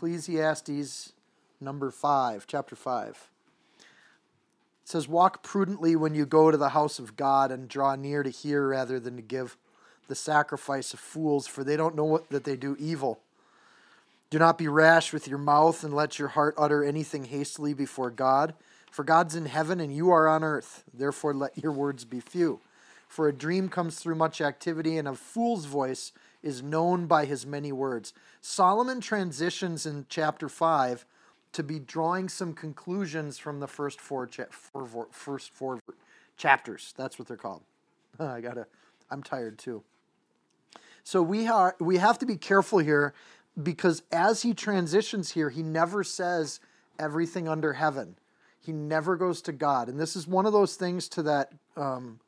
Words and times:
Ecclesiastes 0.00 1.12
number 1.60 1.90
5, 1.90 2.46
chapter 2.46 2.74
5. 2.74 3.28
It 3.78 3.84
says, 4.82 5.06
Walk 5.06 5.42
prudently 5.42 5.94
when 5.94 6.14
you 6.14 6.24
go 6.24 6.50
to 6.50 6.56
the 6.56 6.70
house 6.70 6.98
of 6.98 7.16
God 7.16 7.52
and 7.52 7.68
draw 7.68 7.96
near 7.96 8.22
to 8.22 8.30
hear 8.30 8.66
rather 8.66 8.98
than 8.98 9.16
to 9.16 9.22
give 9.22 9.58
the 10.08 10.14
sacrifice 10.14 10.94
of 10.94 11.00
fools, 11.00 11.46
for 11.46 11.62
they 11.62 11.76
don't 11.76 11.96
know 11.96 12.06
what, 12.06 12.30
that 12.30 12.44
they 12.44 12.56
do 12.56 12.78
evil. 12.80 13.20
Do 14.30 14.38
not 14.38 14.56
be 14.56 14.68
rash 14.68 15.12
with 15.12 15.28
your 15.28 15.36
mouth 15.36 15.84
and 15.84 15.92
let 15.92 16.18
your 16.18 16.28
heart 16.28 16.54
utter 16.56 16.82
anything 16.82 17.26
hastily 17.26 17.74
before 17.74 18.10
God. 18.10 18.54
For 18.90 19.04
God's 19.04 19.36
in 19.36 19.44
heaven 19.44 19.80
and 19.80 19.94
you 19.94 20.10
are 20.10 20.26
on 20.26 20.42
earth. 20.42 20.82
Therefore, 20.94 21.34
let 21.34 21.58
your 21.58 21.72
words 21.72 22.06
be 22.06 22.20
few. 22.20 22.60
For 23.06 23.28
a 23.28 23.34
dream 23.34 23.68
comes 23.68 23.98
through 23.98 24.14
much 24.14 24.40
activity, 24.40 24.96
and 24.96 25.06
a 25.06 25.14
fool's 25.14 25.66
voice 25.66 26.12
is 26.42 26.62
known 26.62 27.06
by 27.06 27.24
his 27.24 27.46
many 27.46 27.72
words. 27.72 28.12
Solomon 28.40 29.00
transitions 29.00 29.86
in 29.86 30.06
chapter 30.08 30.48
5 30.48 31.04
to 31.52 31.62
be 31.62 31.78
drawing 31.78 32.28
some 32.28 32.54
conclusions 32.54 33.38
from 33.38 33.60
the 33.60 33.66
first 33.66 34.00
four, 34.00 34.26
cha- 34.26 34.44
four, 34.50 34.86
four 34.86 35.08
first 35.10 35.52
four 35.52 35.80
chapters. 36.36 36.94
That's 36.96 37.18
what 37.18 37.28
they're 37.28 37.36
called. 37.36 37.62
I 38.20 38.40
gotta, 38.40 38.66
I'm 39.10 39.22
tired 39.22 39.58
too. 39.58 39.82
So 41.02 41.22
we 41.22 41.48
are 41.48 41.74
we 41.80 41.96
have 41.96 42.18
to 42.18 42.26
be 42.26 42.36
careful 42.36 42.78
here 42.78 43.14
because 43.60 44.02
as 44.12 44.42
he 44.42 44.54
transitions 44.54 45.32
here, 45.32 45.50
he 45.50 45.62
never 45.62 46.04
says 46.04 46.60
everything 46.98 47.48
under 47.48 47.72
heaven. 47.72 48.16
He 48.60 48.72
never 48.72 49.16
goes 49.16 49.40
to 49.42 49.52
God, 49.52 49.88
and 49.88 49.98
this 49.98 50.14
is 50.14 50.28
one 50.28 50.46
of 50.46 50.52
those 50.52 50.76
things 50.76 51.08
to 51.10 51.22
that 51.22 51.52
um, 51.76 52.20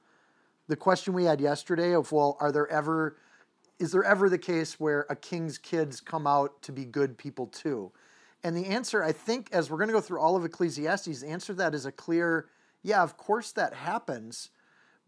the 0.67 0.77
question 0.77 1.13
we 1.13 1.25
had 1.25 1.41
yesterday 1.41 1.95
of 1.95 2.11
well, 2.11 2.37
are 2.41 2.51
there 2.51 2.67
ever 2.69 3.17
is 3.83 3.91
there 3.91 4.05
ever 4.05 4.31
the 4.31 4.39
case 4.39 4.79
where 4.79 5.07
a 5.11 5.17
king's 5.17 5.59
kids 5.59 6.01
come 6.01 6.25
out 6.25 6.63
to 6.63 6.71
be 6.71 6.85
good 6.85 7.19
people 7.19 7.49
too? 7.49 7.91
And 8.45 8.57
the 8.57 8.67
answer, 8.67 9.03
I 9.03 9.11
think, 9.11 9.49
as 9.51 9.71
we're 9.71 9.77
going 9.77 9.89
to 9.89 9.93
go 9.93 10.01
through 10.01 10.21
all 10.21 10.37
of 10.37 10.45
Ecclesiastes, 10.45 11.21
the 11.21 11.27
answer 11.27 11.53
to 11.53 11.59
that 11.59 11.75
is 11.75 11.85
a 11.85 11.91
clear, 11.91 12.47
yeah, 12.85 13.03
of 13.03 13.17
course 13.17 13.51
that 13.53 13.75
happens, 13.75 14.51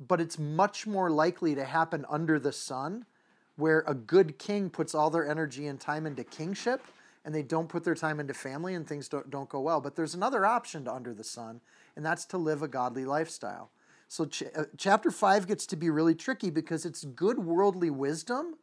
but 0.00 0.20
it's 0.20 0.40
much 0.40 0.88
more 0.88 1.08
likely 1.08 1.54
to 1.54 1.64
happen 1.64 2.04
under 2.08 2.40
the 2.40 2.50
sun, 2.50 3.06
where 3.54 3.84
a 3.86 3.94
good 3.94 4.40
king 4.40 4.68
puts 4.68 4.92
all 4.92 5.08
their 5.08 5.28
energy 5.28 5.68
and 5.68 5.78
time 5.78 6.04
into 6.04 6.24
kingship, 6.24 6.82
and 7.24 7.32
they 7.32 7.42
don't 7.44 7.68
put 7.68 7.84
their 7.84 7.94
time 7.94 8.18
into 8.18 8.34
family, 8.34 8.74
and 8.74 8.88
things 8.88 9.08
don't, 9.08 9.30
don't 9.30 9.48
go 9.48 9.60
well. 9.60 9.80
But 9.80 9.94
there's 9.94 10.16
another 10.16 10.44
option 10.44 10.84
to 10.86 10.92
under 10.92 11.14
the 11.14 11.22
sun, 11.22 11.60
and 11.94 12.04
that's 12.04 12.24
to 12.26 12.38
live 12.38 12.60
a 12.62 12.68
godly 12.68 13.04
lifestyle. 13.04 13.70
So 14.08 14.26
ch- 14.26 14.44
uh, 14.56 14.64
chapter 14.76 15.12
5 15.12 15.46
gets 15.46 15.64
to 15.66 15.76
be 15.76 15.90
really 15.90 16.14
tricky 16.14 16.50
because 16.50 16.84
it's 16.84 17.04
good 17.04 17.38
worldly 17.38 17.90
wisdom, 17.90 18.56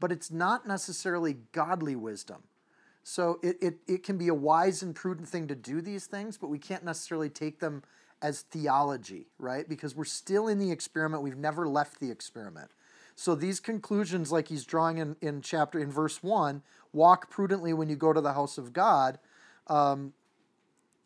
but 0.00 0.10
it's 0.10 0.30
not 0.30 0.66
necessarily 0.66 1.36
godly 1.52 1.94
wisdom. 1.94 2.42
So 3.02 3.38
it, 3.42 3.56
it, 3.60 3.78
it 3.86 4.02
can 4.02 4.18
be 4.18 4.28
a 4.28 4.34
wise 4.34 4.82
and 4.82 4.94
prudent 4.94 5.28
thing 5.28 5.46
to 5.48 5.54
do 5.54 5.80
these 5.80 6.06
things, 6.06 6.36
but 6.36 6.48
we 6.48 6.58
can't 6.58 6.84
necessarily 6.84 7.28
take 7.28 7.60
them 7.60 7.82
as 8.22 8.42
theology, 8.42 9.26
right? 9.38 9.68
Because 9.68 9.94
we're 9.94 10.04
still 10.04 10.48
in 10.48 10.58
the 10.58 10.70
experiment. 10.70 11.22
We've 11.22 11.36
never 11.36 11.66
left 11.66 12.00
the 12.00 12.10
experiment. 12.10 12.70
So 13.14 13.34
these 13.34 13.60
conclusions, 13.60 14.30
like 14.32 14.48
he's 14.48 14.64
drawing 14.64 14.98
in, 14.98 15.16
in 15.20 15.42
chapter 15.42 15.78
in 15.78 15.90
verse 15.90 16.22
one, 16.22 16.62
walk 16.92 17.30
prudently 17.30 17.72
when 17.72 17.88
you 17.88 17.96
go 17.96 18.12
to 18.12 18.20
the 18.20 18.32
house 18.32 18.58
of 18.58 18.72
God, 18.72 19.18
um, 19.66 20.12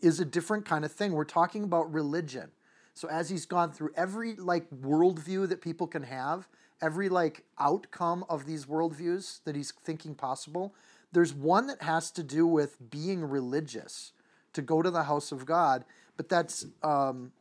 is 0.01 0.21
a 0.21 0.25
different 0.25 0.65
kind 0.65 0.85
of 0.85 0.93
thing. 0.93 1.13
We're 1.13 1.25
talking 1.25 1.65
about 1.65 1.93
religion. 1.93 2.51
So 2.95 3.09
as 3.09 3.31
he's 3.31 3.47
gone 3.47 3.73
through 3.73 3.91
every 3.97 4.35
like 4.37 4.69
worldview 4.71 5.49
that 5.49 5.61
people 5.61 5.87
can 5.87 6.03
have, 6.05 6.49
every 6.81 7.09
like 7.09 7.45
outcome 7.59 8.25
of 8.29 8.47
these 8.47 8.67
worldviews 8.67 9.43
that 9.45 9.57
he's 9.57 9.73
thinking 9.73 10.15
possible, 10.15 10.75
there's 11.13 11.33
one 11.33 11.67
that 11.69 11.83
has 11.83 12.11
to 12.13 12.23
do 12.23 12.47
with 12.47 12.91
being 12.91 13.25
religious, 13.25 14.13
to 14.53 14.63
go 14.63 14.83
to 14.83 14.91
the 14.91 15.05
house 15.05 15.33
of 15.33 15.47
God. 15.47 15.85
But 16.17 16.29
that's 16.29 16.67
um, 16.83 17.33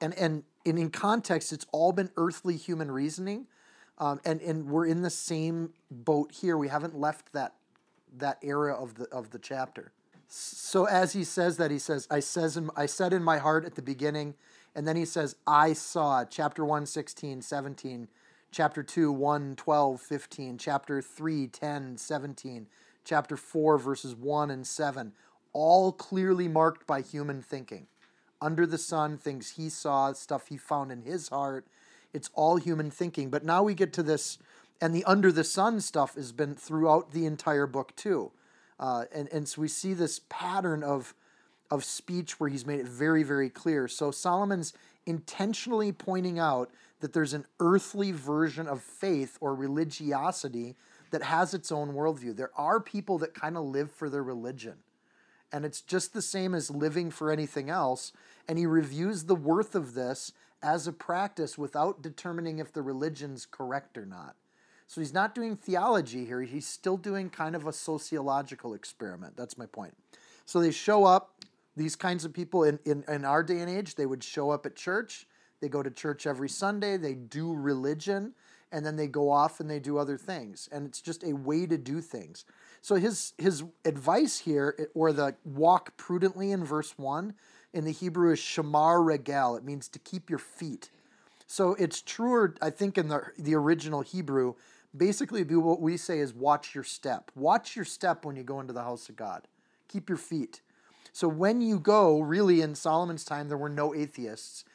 and 0.00 0.14
and 0.14 0.44
and 0.64 0.78
in 0.78 0.90
context, 0.90 1.52
it's 1.52 1.66
all 1.72 1.92
been 1.92 2.10
earthly 2.16 2.56
human 2.56 2.90
reasoning, 2.90 3.46
um, 3.98 4.20
and 4.24 4.40
and 4.40 4.66
we're 4.68 4.86
in 4.86 5.02
the 5.02 5.10
same 5.10 5.72
boat 5.90 6.32
here. 6.32 6.56
We 6.56 6.68
haven't 6.68 6.98
left 6.98 7.32
that 7.32 7.54
that 8.18 8.38
era 8.42 8.74
of 8.74 8.94
the 8.94 9.08
of 9.10 9.30
the 9.30 9.38
chapter. 9.38 9.92
So 10.28 10.86
as 10.86 11.12
he 11.12 11.22
says 11.22 11.56
that, 11.58 11.70
he 11.70 11.78
says, 11.78 12.06
"I 12.10 12.20
says 12.20 12.56
in, 12.56 12.70
I 12.76 12.86
said 12.86 13.12
in 13.12 13.22
my 13.22 13.38
heart 13.38 13.64
at 13.64 13.74
the 13.74 13.82
beginning," 13.82 14.34
and 14.76 14.86
then 14.86 14.94
he 14.94 15.04
says, 15.04 15.34
"I 15.46 15.72
saw." 15.72 16.24
Chapter 16.24 16.64
1, 16.64 16.86
16, 16.86 17.42
17, 17.42 18.08
chapter 18.52 18.82
2, 18.82 19.10
1, 19.10 19.56
12, 19.56 20.00
15, 20.00 20.58
chapter 20.58 21.02
3, 21.02 21.46
10, 21.48 21.96
17, 21.96 22.66
chapter 23.04 23.36
4, 23.36 23.78
verses 23.78 24.14
1 24.14 24.50
and 24.50 24.66
7, 24.66 25.12
all 25.52 25.92
clearly 25.92 26.48
marked 26.48 26.86
by 26.86 27.00
human 27.00 27.42
thinking. 27.42 27.86
Under 28.40 28.66
the 28.66 28.78
sun, 28.78 29.16
things 29.16 29.52
he 29.52 29.68
saw, 29.68 30.12
stuff 30.12 30.48
he 30.48 30.58
found 30.58 30.92
in 30.92 31.02
his 31.02 31.28
heart. 31.30 31.66
It's 32.12 32.30
all 32.34 32.56
human 32.56 32.90
thinking. 32.90 33.30
But 33.30 33.44
now 33.44 33.62
we 33.62 33.74
get 33.74 33.92
to 33.94 34.02
this, 34.02 34.38
and 34.80 34.94
the 34.94 35.04
under 35.04 35.32
the 35.32 35.44
sun 35.44 35.80
stuff 35.80 36.14
has 36.16 36.32
been 36.32 36.54
throughout 36.54 37.12
the 37.12 37.24
entire 37.24 37.66
book, 37.66 37.96
too. 37.96 38.32
Uh, 38.78 39.06
and, 39.14 39.28
and 39.32 39.48
so 39.48 39.62
we 39.62 39.68
see 39.68 39.94
this 39.94 40.20
pattern 40.28 40.82
of, 40.82 41.14
of 41.70 41.84
speech 41.84 42.38
where 42.38 42.50
he's 42.50 42.66
made 42.66 42.80
it 42.80 42.86
very, 42.86 43.22
very 43.22 43.50
clear. 43.50 43.88
So 43.88 44.10
Solomon's 44.10 44.72
intentionally 45.06 45.92
pointing 45.92 46.38
out 46.38 46.70
that 47.00 47.12
there's 47.12 47.34
an 47.34 47.46
earthly 47.60 48.12
version 48.12 48.66
of 48.66 48.82
faith 48.82 49.36
or 49.40 49.54
religiosity 49.54 50.76
that 51.10 51.22
has 51.22 51.54
its 51.54 51.70
own 51.70 51.92
worldview. 51.92 52.34
There 52.34 52.50
are 52.56 52.80
people 52.80 53.18
that 53.18 53.34
kind 53.34 53.56
of 53.56 53.64
live 53.64 53.90
for 53.90 54.08
their 54.08 54.22
religion. 54.22 54.74
And 55.52 55.64
it's 55.64 55.80
just 55.80 56.12
the 56.12 56.22
same 56.22 56.54
as 56.54 56.70
living 56.70 57.10
for 57.10 57.30
anything 57.30 57.70
else. 57.70 58.12
And 58.48 58.58
he 58.58 58.66
reviews 58.66 59.24
the 59.24 59.34
worth 59.34 59.74
of 59.74 59.94
this 59.94 60.32
as 60.62 60.86
a 60.86 60.92
practice 60.92 61.56
without 61.56 62.02
determining 62.02 62.58
if 62.58 62.72
the 62.72 62.82
religion's 62.82 63.46
correct 63.46 63.96
or 63.96 64.06
not. 64.06 64.34
So 64.88 65.00
he's 65.00 65.14
not 65.14 65.34
doing 65.34 65.56
theology 65.56 66.24
here. 66.24 66.42
He's 66.42 66.66
still 66.66 66.96
doing 66.96 67.30
kind 67.30 67.54
of 67.54 67.66
a 67.66 67.72
sociological 67.72 68.74
experiment. 68.74 69.36
That's 69.36 69.58
my 69.58 69.66
point. 69.66 69.94
So 70.44 70.60
they 70.60 70.70
show 70.70 71.04
up, 71.04 71.35
these 71.76 71.96
kinds 71.96 72.24
of 72.24 72.32
people 72.32 72.64
in, 72.64 72.78
in, 72.84 73.04
in 73.08 73.24
our 73.24 73.42
day 73.42 73.60
and 73.60 73.70
age, 73.70 73.94
they 73.94 74.06
would 74.06 74.24
show 74.24 74.50
up 74.50 74.66
at 74.66 74.76
church. 74.76 75.26
They 75.60 75.68
go 75.68 75.82
to 75.82 75.90
church 75.90 76.26
every 76.26 76.48
Sunday. 76.48 76.96
They 76.96 77.14
do 77.14 77.52
religion. 77.52 78.34
And 78.72 78.84
then 78.84 78.96
they 78.96 79.06
go 79.06 79.30
off 79.30 79.60
and 79.60 79.70
they 79.70 79.78
do 79.78 79.98
other 79.98 80.16
things. 80.16 80.68
And 80.72 80.86
it's 80.86 81.00
just 81.00 81.22
a 81.22 81.32
way 81.32 81.66
to 81.66 81.78
do 81.78 82.00
things. 82.00 82.44
So 82.82 82.96
his, 82.96 83.32
his 83.38 83.62
advice 83.84 84.38
here, 84.38 84.90
or 84.94 85.12
the 85.12 85.36
walk 85.44 85.96
prudently 85.96 86.50
in 86.50 86.64
verse 86.64 86.94
1, 86.96 87.34
in 87.72 87.84
the 87.84 87.92
Hebrew 87.92 88.32
is 88.32 88.38
shamar 88.38 89.04
regal. 89.04 89.56
It 89.56 89.64
means 89.64 89.88
to 89.88 89.98
keep 89.98 90.30
your 90.30 90.38
feet. 90.38 90.90
So 91.46 91.74
it's 91.74 92.02
truer, 92.02 92.54
I 92.60 92.70
think, 92.70 92.98
in 92.98 93.08
the, 93.08 93.22
the 93.38 93.54
original 93.54 94.00
Hebrew 94.00 94.54
basically 94.96 95.42
what 95.42 95.80
we 95.80 95.96
say 95.96 96.18
is 96.20 96.34
watch 96.34 96.74
your 96.74 96.84
step. 96.84 97.30
Watch 97.34 97.76
your 97.76 97.84
step 97.84 98.24
when 98.24 98.36
you 98.36 98.42
go 98.42 98.60
into 98.60 98.72
the 98.72 98.82
house 98.82 99.08
of 99.08 99.16
God. 99.16 99.46
Keep 99.88 100.08
your 100.08 100.18
feet. 100.18 100.60
So 101.16 101.28
when 101.28 101.62
you 101.62 101.80
go, 101.80 102.20
really 102.20 102.60
in 102.60 102.74
Solomon's 102.74 103.24
time, 103.24 103.48
there 103.48 103.56
were 103.56 103.70
no 103.70 103.94
atheists. 103.94 104.66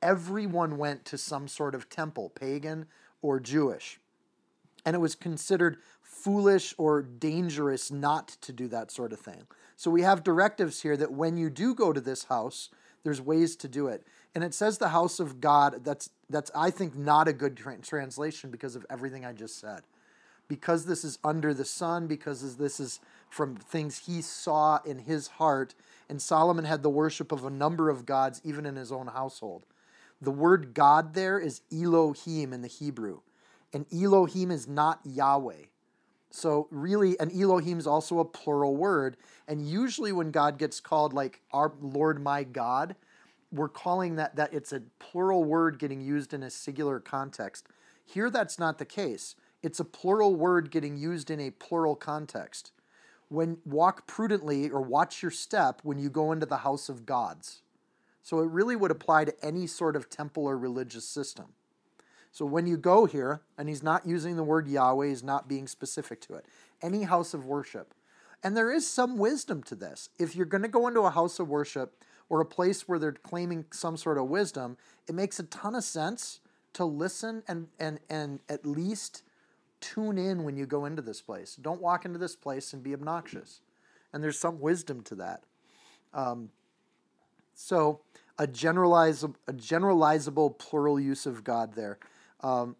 Everyone 0.00 0.78
went 0.78 1.04
to 1.04 1.18
some 1.18 1.46
sort 1.46 1.74
of 1.74 1.90
temple, 1.90 2.30
pagan 2.30 2.86
or 3.20 3.38
Jewish. 3.38 4.00
And 4.86 4.96
it 4.96 5.00
was 5.00 5.14
considered 5.14 5.76
foolish 6.00 6.74
or 6.78 7.02
dangerous 7.02 7.90
not 7.90 8.28
to 8.40 8.50
do 8.50 8.66
that 8.68 8.90
sort 8.90 9.12
of 9.12 9.20
thing. 9.20 9.42
So 9.76 9.90
we 9.90 10.00
have 10.00 10.24
directives 10.24 10.80
here 10.80 10.96
that 10.96 11.12
when 11.12 11.36
you 11.36 11.50
do 11.50 11.74
go 11.74 11.92
to 11.92 12.00
this 12.00 12.24
house, 12.24 12.70
there's 13.04 13.20
ways 13.20 13.54
to 13.56 13.68
do 13.68 13.86
it. 13.86 14.02
And 14.34 14.42
it 14.42 14.54
says 14.54 14.78
the 14.78 14.88
house 14.88 15.20
of 15.20 15.38
God. 15.38 15.84
That's 15.84 16.08
that's 16.30 16.50
I 16.54 16.70
think 16.70 16.96
not 16.96 17.28
a 17.28 17.34
good 17.34 17.58
tra- 17.58 17.76
translation 17.76 18.50
because 18.50 18.74
of 18.74 18.86
everything 18.88 19.26
I 19.26 19.34
just 19.34 19.60
said. 19.60 19.82
Because 20.48 20.86
this 20.86 21.04
is 21.04 21.18
under 21.22 21.52
the 21.52 21.66
sun, 21.66 22.06
because 22.06 22.56
this 22.56 22.80
is 22.80 23.00
from 23.30 23.54
things 23.54 24.06
he 24.06 24.20
saw 24.20 24.80
in 24.84 24.98
his 24.98 25.28
heart, 25.28 25.74
and 26.10 26.20
Solomon 26.20 26.64
had 26.64 26.82
the 26.82 26.90
worship 26.90 27.30
of 27.30 27.44
a 27.44 27.50
number 27.50 27.88
of 27.88 28.04
gods 28.04 28.40
even 28.44 28.66
in 28.66 28.74
his 28.74 28.90
own 28.90 29.06
household. 29.06 29.64
The 30.20 30.32
word 30.32 30.74
God 30.74 31.14
there 31.14 31.38
is 31.38 31.62
Elohim 31.72 32.52
in 32.52 32.62
the 32.62 32.68
Hebrew. 32.68 33.20
And 33.72 33.86
Elohim 33.94 34.50
is 34.50 34.66
not 34.66 35.00
Yahweh. 35.04 35.66
So, 36.32 36.68
really, 36.70 37.18
an 37.18 37.30
Elohim 37.30 37.78
is 37.78 37.86
also 37.86 38.18
a 38.18 38.24
plural 38.24 38.76
word. 38.76 39.16
And 39.48 39.68
usually, 39.68 40.12
when 40.12 40.30
God 40.30 40.58
gets 40.58 40.80
called, 40.80 41.12
like 41.12 41.40
our 41.52 41.72
Lord 41.80 42.20
my 42.20 42.44
God, 42.44 42.96
we're 43.52 43.68
calling 43.68 44.16
that, 44.16 44.36
that 44.36 44.52
it's 44.52 44.72
a 44.72 44.82
plural 44.98 45.44
word 45.44 45.78
getting 45.78 46.00
used 46.00 46.34
in 46.34 46.42
a 46.42 46.50
singular 46.50 47.00
context. 47.00 47.66
Here, 48.04 48.30
that's 48.30 48.58
not 48.58 48.78
the 48.78 48.84
case. 48.84 49.36
It's 49.62 49.80
a 49.80 49.84
plural 49.84 50.34
word 50.34 50.70
getting 50.70 50.96
used 50.96 51.30
in 51.30 51.40
a 51.40 51.50
plural 51.50 51.96
context. 51.96 52.72
When 53.30 53.56
walk 53.64 54.06
prudently 54.06 54.68
or 54.68 54.82
watch 54.82 55.22
your 55.22 55.30
step 55.30 55.80
when 55.82 55.98
you 55.98 56.10
go 56.10 56.30
into 56.30 56.44
the 56.44 56.58
house 56.58 56.90
of 56.90 57.06
gods. 57.06 57.62
So 58.22 58.40
it 58.40 58.50
really 58.50 58.76
would 58.76 58.90
apply 58.90 59.24
to 59.24 59.44
any 59.44 59.66
sort 59.66 59.96
of 59.96 60.10
temple 60.10 60.44
or 60.44 60.58
religious 60.58 61.06
system. 61.08 61.46
So 62.32 62.44
when 62.44 62.66
you 62.66 62.76
go 62.76 63.06
here, 63.06 63.40
and 63.56 63.68
he's 63.68 63.82
not 63.82 64.06
using 64.06 64.36
the 64.36 64.44
word 64.44 64.68
Yahweh, 64.68 65.08
he's 65.08 65.22
not 65.22 65.48
being 65.48 65.66
specific 65.66 66.20
to 66.22 66.34
it, 66.34 66.44
any 66.82 67.04
house 67.04 67.32
of 67.34 67.46
worship. 67.46 67.94
And 68.42 68.56
there 68.56 68.70
is 68.70 68.86
some 68.86 69.18
wisdom 69.18 69.62
to 69.64 69.74
this. 69.74 70.10
If 70.18 70.36
you're 70.36 70.46
going 70.46 70.62
to 70.62 70.68
go 70.68 70.86
into 70.86 71.00
a 71.00 71.10
house 71.10 71.38
of 71.38 71.48
worship 71.48 72.02
or 72.28 72.40
a 72.40 72.46
place 72.46 72.88
where 72.88 72.98
they're 72.98 73.12
claiming 73.12 73.64
some 73.72 73.96
sort 73.96 74.18
of 74.18 74.28
wisdom, 74.28 74.76
it 75.08 75.14
makes 75.14 75.38
a 75.38 75.44
ton 75.44 75.74
of 75.74 75.84
sense 75.84 76.40
to 76.74 76.84
listen 76.84 77.42
and, 77.48 77.68
and, 77.78 77.98
and 78.08 78.40
at 78.48 78.64
least 78.64 79.22
tune 79.80 80.18
in 80.18 80.44
when 80.44 80.56
you 80.56 80.66
go 80.66 80.84
into 80.84 81.02
this 81.02 81.20
place. 81.20 81.56
Don't 81.56 81.80
walk 81.80 82.04
into 82.04 82.18
this 82.18 82.36
place 82.36 82.72
and 82.72 82.82
be 82.82 82.94
obnoxious. 82.94 83.60
And 84.12 84.22
there's 84.22 84.38
some 84.38 84.60
wisdom 84.60 85.02
to 85.02 85.14
that. 85.16 85.44
Um, 86.12 86.50
so 87.54 88.00
a 88.38 88.46
generalizable, 88.46 89.34
a 89.46 89.52
generalizable 89.52 90.58
plural 90.58 90.98
use 90.98 91.26
of 91.26 91.44
God 91.44 91.74
there. 91.74 91.98
Um, 92.40 92.76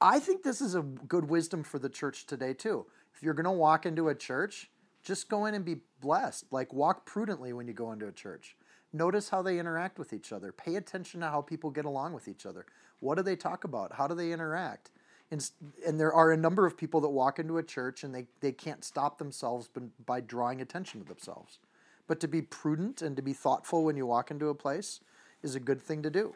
I 0.00 0.20
think 0.20 0.42
this 0.42 0.60
is 0.60 0.74
a 0.74 0.82
good 0.82 1.28
wisdom 1.28 1.64
for 1.64 1.78
the 1.78 1.88
church 1.88 2.26
today 2.26 2.54
too. 2.54 2.86
If 3.14 3.22
you're 3.22 3.34
going 3.34 3.44
to 3.44 3.50
walk 3.50 3.84
into 3.84 4.08
a 4.08 4.14
church, 4.14 4.70
just 5.02 5.28
go 5.28 5.46
in 5.46 5.54
and 5.54 5.64
be 5.64 5.80
blessed. 6.00 6.46
Like 6.52 6.72
walk 6.72 7.04
prudently 7.04 7.52
when 7.52 7.66
you 7.66 7.74
go 7.74 7.92
into 7.92 8.06
a 8.06 8.12
church. 8.12 8.56
Notice 8.92 9.28
how 9.28 9.42
they 9.42 9.58
interact 9.58 9.98
with 9.98 10.12
each 10.12 10.32
other. 10.32 10.52
Pay 10.52 10.76
attention 10.76 11.20
to 11.20 11.28
how 11.28 11.42
people 11.42 11.70
get 11.70 11.84
along 11.84 12.12
with 12.12 12.28
each 12.28 12.46
other. 12.46 12.64
What 13.00 13.16
do 13.16 13.22
they 13.22 13.36
talk 13.36 13.64
about? 13.64 13.92
How 13.94 14.06
do 14.06 14.14
they 14.14 14.32
interact? 14.32 14.90
And, 15.30 15.50
and 15.86 16.00
there 16.00 16.12
are 16.12 16.32
a 16.32 16.36
number 16.36 16.64
of 16.64 16.76
people 16.76 17.00
that 17.02 17.10
walk 17.10 17.38
into 17.38 17.58
a 17.58 17.62
church 17.62 18.02
and 18.02 18.14
they, 18.14 18.26
they 18.40 18.52
can't 18.52 18.82
stop 18.82 19.18
themselves 19.18 19.68
by 20.06 20.20
drawing 20.20 20.60
attention 20.60 21.00
to 21.00 21.06
themselves. 21.06 21.58
But 22.06 22.20
to 22.20 22.28
be 22.28 22.40
prudent 22.40 23.02
and 23.02 23.14
to 23.16 23.22
be 23.22 23.34
thoughtful 23.34 23.84
when 23.84 23.96
you 23.96 24.06
walk 24.06 24.30
into 24.30 24.48
a 24.48 24.54
place 24.54 25.00
is 25.42 25.54
a 25.54 25.60
good 25.60 25.82
thing 25.82 26.02
to 26.02 26.10
do. 26.10 26.34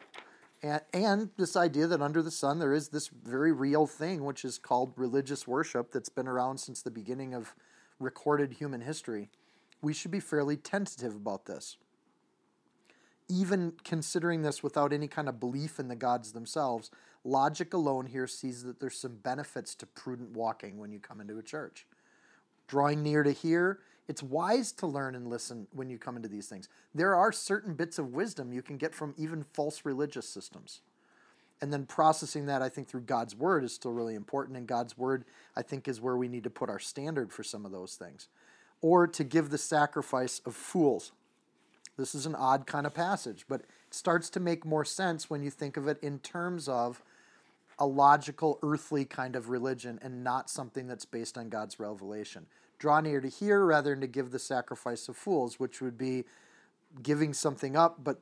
And, 0.61 0.81
and 0.93 1.29
this 1.37 1.55
idea 1.55 1.87
that 1.87 2.01
under 2.01 2.21
the 2.21 2.31
sun 2.31 2.59
there 2.59 2.73
is 2.73 2.89
this 2.89 3.07
very 3.07 3.51
real 3.51 3.87
thing 3.87 4.23
which 4.23 4.45
is 4.45 4.59
called 4.59 4.93
religious 4.95 5.47
worship 5.47 5.91
that's 5.91 6.09
been 6.09 6.27
around 6.27 6.59
since 6.59 6.81
the 6.81 6.91
beginning 6.91 7.33
of 7.33 7.55
recorded 7.99 8.53
human 8.53 8.81
history. 8.81 9.29
We 9.81 9.93
should 9.93 10.11
be 10.11 10.19
fairly 10.19 10.55
tentative 10.55 11.15
about 11.15 11.45
this. 11.45 11.77
Even 13.27 13.73
considering 13.83 14.43
this 14.43 14.61
without 14.61 14.93
any 14.93 15.07
kind 15.07 15.27
of 15.27 15.39
belief 15.39 15.79
in 15.79 15.87
the 15.87 15.95
gods 15.95 16.33
themselves, 16.33 16.91
logic 17.23 17.73
alone 17.73 18.05
here 18.05 18.27
sees 18.27 18.63
that 18.63 18.79
there's 18.79 18.97
some 18.97 19.15
benefits 19.15 19.75
to 19.75 19.85
prudent 19.85 20.31
walking 20.31 20.77
when 20.77 20.91
you 20.91 20.99
come 20.99 21.21
into 21.21 21.37
a 21.37 21.43
church. 21.43 21.85
Drawing 22.67 23.03
near 23.03 23.23
to 23.23 23.31
hear, 23.31 23.79
it's 24.07 24.23
wise 24.23 24.71
to 24.73 24.87
learn 24.87 25.15
and 25.15 25.27
listen 25.27 25.67
when 25.71 25.89
you 25.89 25.97
come 25.97 26.15
into 26.15 26.27
these 26.27 26.47
things. 26.47 26.67
There 26.93 27.15
are 27.15 27.31
certain 27.31 27.73
bits 27.73 27.97
of 27.97 28.13
wisdom 28.13 28.51
you 28.51 28.61
can 28.61 28.77
get 28.77 28.93
from 28.93 29.13
even 29.17 29.45
false 29.53 29.85
religious 29.85 30.27
systems. 30.27 30.81
And 31.61 31.71
then 31.71 31.85
processing 31.85 32.47
that, 32.47 32.61
I 32.61 32.67
think, 32.67 32.89
through 32.89 33.01
God's 33.01 33.35
word 33.35 33.63
is 33.63 33.73
still 33.73 33.93
really 33.93 34.15
important. 34.15 34.57
And 34.57 34.67
God's 34.67 34.97
word, 34.97 35.23
I 35.55 35.61
think, 35.61 35.87
is 35.87 36.01
where 36.01 36.17
we 36.17 36.27
need 36.27 36.43
to 36.43 36.49
put 36.49 36.69
our 36.69 36.79
standard 36.79 37.31
for 37.31 37.43
some 37.43 37.65
of 37.65 37.71
those 37.71 37.95
things. 37.95 38.27
Or 38.81 39.07
to 39.07 39.23
give 39.23 39.49
the 39.49 39.57
sacrifice 39.57 40.41
of 40.45 40.55
fools. 40.55 41.13
This 41.95 42.15
is 42.15 42.25
an 42.25 42.35
odd 42.35 42.67
kind 42.67 42.85
of 42.85 42.93
passage, 42.93 43.45
but 43.47 43.61
it 43.61 43.67
starts 43.91 44.29
to 44.31 44.39
make 44.39 44.65
more 44.65 44.83
sense 44.83 45.29
when 45.29 45.41
you 45.41 45.49
think 45.49 45.77
of 45.77 45.87
it 45.87 45.99
in 46.01 46.19
terms 46.19 46.67
of 46.67 47.01
a 47.79 47.85
logical, 47.85 48.59
earthly 48.63 49.05
kind 49.05 49.35
of 49.35 49.49
religion 49.49 49.99
and 50.01 50.23
not 50.23 50.49
something 50.49 50.87
that's 50.87 51.05
based 51.05 51.37
on 51.37 51.49
God's 51.49 51.79
revelation 51.79 52.45
draw 52.83 52.99
near 52.99 53.21
to 53.21 53.29
hear 53.29 53.65
rather 53.65 53.91
than 53.91 54.01
to 54.01 54.07
give 54.07 54.31
the 54.31 54.39
sacrifice 54.39 55.07
of 55.07 55.15
fools, 55.15 55.57
which 55.57 55.79
would 55.79 55.97
be 55.97 56.25
giving 57.01 57.33
something 57.33 57.77
up 57.77 58.03
but 58.03 58.19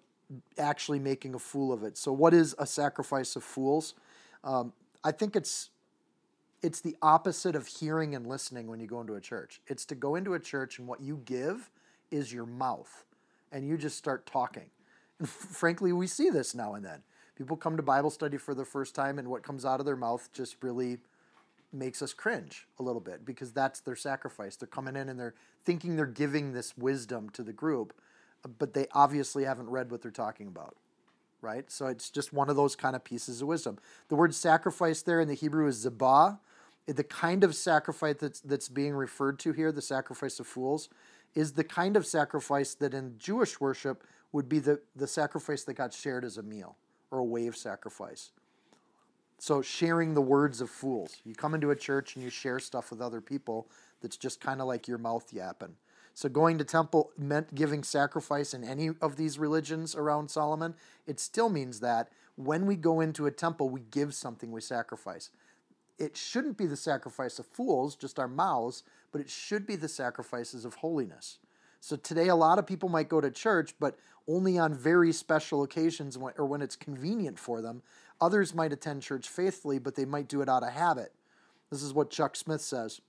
actually 0.59 0.99
making 0.99 1.33
a 1.33 1.39
fool 1.39 1.73
of 1.73 1.83
it. 1.83 1.97
So, 1.97 2.11
what 2.11 2.31
is 2.31 2.55
a 2.59 2.67
sacrifice 2.67 3.35
of 3.35 3.43
fools? 3.43 3.95
Um, 4.43 4.71
I 5.03 5.11
think 5.13 5.35
it's 5.35 5.71
it's 6.61 6.79
the 6.79 6.95
opposite 7.01 7.55
of 7.55 7.65
hearing 7.65 8.13
and 8.13 8.27
listening 8.27 8.67
when 8.67 8.79
you 8.79 8.85
go 8.85 9.01
into 9.01 9.15
a 9.15 9.19
church. 9.19 9.61
It's 9.65 9.83
to 9.85 9.95
go 9.95 10.13
into 10.13 10.35
a 10.35 10.39
church 10.39 10.77
and 10.77 10.87
what 10.87 11.01
you 11.01 11.19
give 11.25 11.71
is 12.11 12.31
your 12.31 12.45
mouth, 12.45 13.05
and 13.51 13.67
you 13.67 13.77
just 13.77 13.97
start 13.97 14.27
talking. 14.27 14.69
And 15.17 15.27
frankly, 15.29 15.91
we 15.91 16.05
see 16.05 16.29
this 16.29 16.53
now 16.53 16.75
and 16.75 16.85
then. 16.85 17.01
People 17.35 17.57
come 17.57 17.77
to 17.77 17.83
Bible 17.83 18.09
study 18.09 18.37
for 18.37 18.53
the 18.53 18.65
first 18.65 18.93
time, 18.93 19.17
and 19.17 19.27
what 19.27 19.43
comes 19.43 19.65
out 19.65 19.79
of 19.79 19.85
their 19.85 19.95
mouth 19.95 20.29
just 20.33 20.57
really 20.61 20.97
makes 21.73 22.01
us 22.01 22.13
cringe 22.13 22.67
a 22.79 22.83
little 22.83 23.01
bit 23.01 23.25
because 23.25 23.51
that's 23.51 23.79
their 23.79 23.95
sacrifice. 23.95 24.55
They're 24.55 24.67
coming 24.67 24.95
in 24.95 25.09
and 25.09 25.19
they're 25.19 25.35
thinking 25.63 25.95
they're 25.95 26.05
giving 26.05 26.51
this 26.51 26.77
wisdom 26.77 27.29
to 27.31 27.43
the 27.43 27.53
group, 27.53 27.93
but 28.59 28.73
they 28.73 28.87
obviously 28.91 29.45
haven't 29.45 29.69
read 29.69 29.91
what 29.91 30.01
they're 30.01 30.11
talking 30.11 30.47
about. 30.47 30.75
Right? 31.41 31.71
So 31.71 31.87
it's 31.87 32.09
just 32.09 32.33
one 32.33 32.49
of 32.49 32.55
those 32.55 32.75
kind 32.75 32.95
of 32.95 33.03
pieces 33.03 33.41
of 33.41 33.47
wisdom. 33.47 33.79
The 34.09 34.15
word 34.15 34.35
sacrifice 34.35 35.01
there 35.01 35.19
in 35.19 35.27
the 35.27 35.33
Hebrew 35.33 35.67
is 35.67 35.85
zabah. 35.85 36.39
The 36.85 37.03
kind 37.03 37.43
of 37.43 37.55
sacrifice 37.55 38.17
that's, 38.19 38.41
that's 38.41 38.69
being 38.69 38.93
referred 38.93 39.39
to 39.39 39.53
here, 39.53 39.71
the 39.71 39.81
sacrifice 39.81 40.39
of 40.39 40.45
fools, 40.45 40.89
is 41.33 41.53
the 41.53 41.63
kind 41.63 41.95
of 41.95 42.05
sacrifice 42.05 42.75
that 42.75 42.93
in 42.93 43.15
Jewish 43.17 43.59
worship 43.59 44.03
would 44.31 44.49
be 44.49 44.59
the, 44.59 44.81
the 44.95 45.07
sacrifice 45.07 45.63
that 45.63 45.73
got 45.73 45.93
shared 45.93 46.25
as 46.25 46.37
a 46.37 46.43
meal 46.43 46.75
or 47.11 47.19
a 47.19 47.23
way 47.23 47.47
of 47.47 47.55
sacrifice. 47.55 48.31
So 49.37 49.61
sharing 49.61 50.13
the 50.13 50.21
words 50.21 50.61
of 50.61 50.69
fools. 50.69 51.17
You 51.25 51.35
come 51.35 51.53
into 51.53 51.71
a 51.71 51.75
church 51.75 52.15
and 52.15 52.23
you 52.23 52.29
share 52.29 52.59
stuff 52.59 52.91
with 52.91 53.01
other 53.01 53.21
people 53.21 53.67
that's 54.01 54.17
just 54.17 54.39
kind 54.39 54.61
of 54.61 54.67
like 54.67 54.87
your 54.87 54.97
mouth 54.97 55.31
yapping. 55.33 55.75
So 56.13 56.29
going 56.29 56.57
to 56.57 56.63
temple 56.63 57.11
meant 57.17 57.55
giving 57.55 57.83
sacrifice 57.83 58.53
in 58.53 58.63
any 58.63 58.89
of 59.01 59.15
these 59.15 59.39
religions 59.39 59.95
around 59.95 60.29
Solomon. 60.29 60.75
It 61.07 61.19
still 61.19 61.49
means 61.49 61.79
that 61.79 62.09
when 62.35 62.65
we 62.65 62.75
go 62.75 62.99
into 63.01 63.25
a 63.25 63.31
temple, 63.31 63.69
we 63.69 63.81
give 63.91 64.13
something, 64.13 64.51
we 64.51 64.61
sacrifice. 64.61 65.29
It 65.97 66.17
shouldn't 66.17 66.57
be 66.57 66.65
the 66.65 66.75
sacrifice 66.75 67.39
of 67.39 67.45
fools, 67.45 67.95
just 67.95 68.19
our 68.19 68.27
mouths, 68.27 68.83
but 69.11 69.21
it 69.21 69.29
should 69.29 69.65
be 69.65 69.75
the 69.75 69.87
sacrifices 69.87 70.65
of 70.65 70.75
holiness. 70.75 71.39
So 71.79 71.95
today, 71.95 72.27
a 72.27 72.35
lot 72.35 72.59
of 72.59 72.67
people 72.67 72.89
might 72.89 73.09
go 73.09 73.21
to 73.21 73.31
church, 73.31 73.73
but 73.79 73.97
only 74.27 74.57
on 74.57 74.73
very 74.73 75.11
special 75.11 75.63
occasions 75.63 76.17
or 76.17 76.45
when 76.45 76.61
it's 76.61 76.75
convenient 76.75 77.39
for 77.39 77.61
them. 77.61 77.81
Others 78.19 78.53
might 78.53 78.73
attend 78.73 79.01
church 79.01 79.27
faithfully, 79.27 79.79
but 79.79 79.95
they 79.95 80.05
might 80.05 80.27
do 80.27 80.41
it 80.41 80.49
out 80.49 80.63
of 80.63 80.73
habit. 80.73 81.11
This 81.71 81.81
is 81.81 81.93
what 81.93 82.11
Chuck 82.11 82.35
Smith 82.35 82.61
says. 82.61 83.01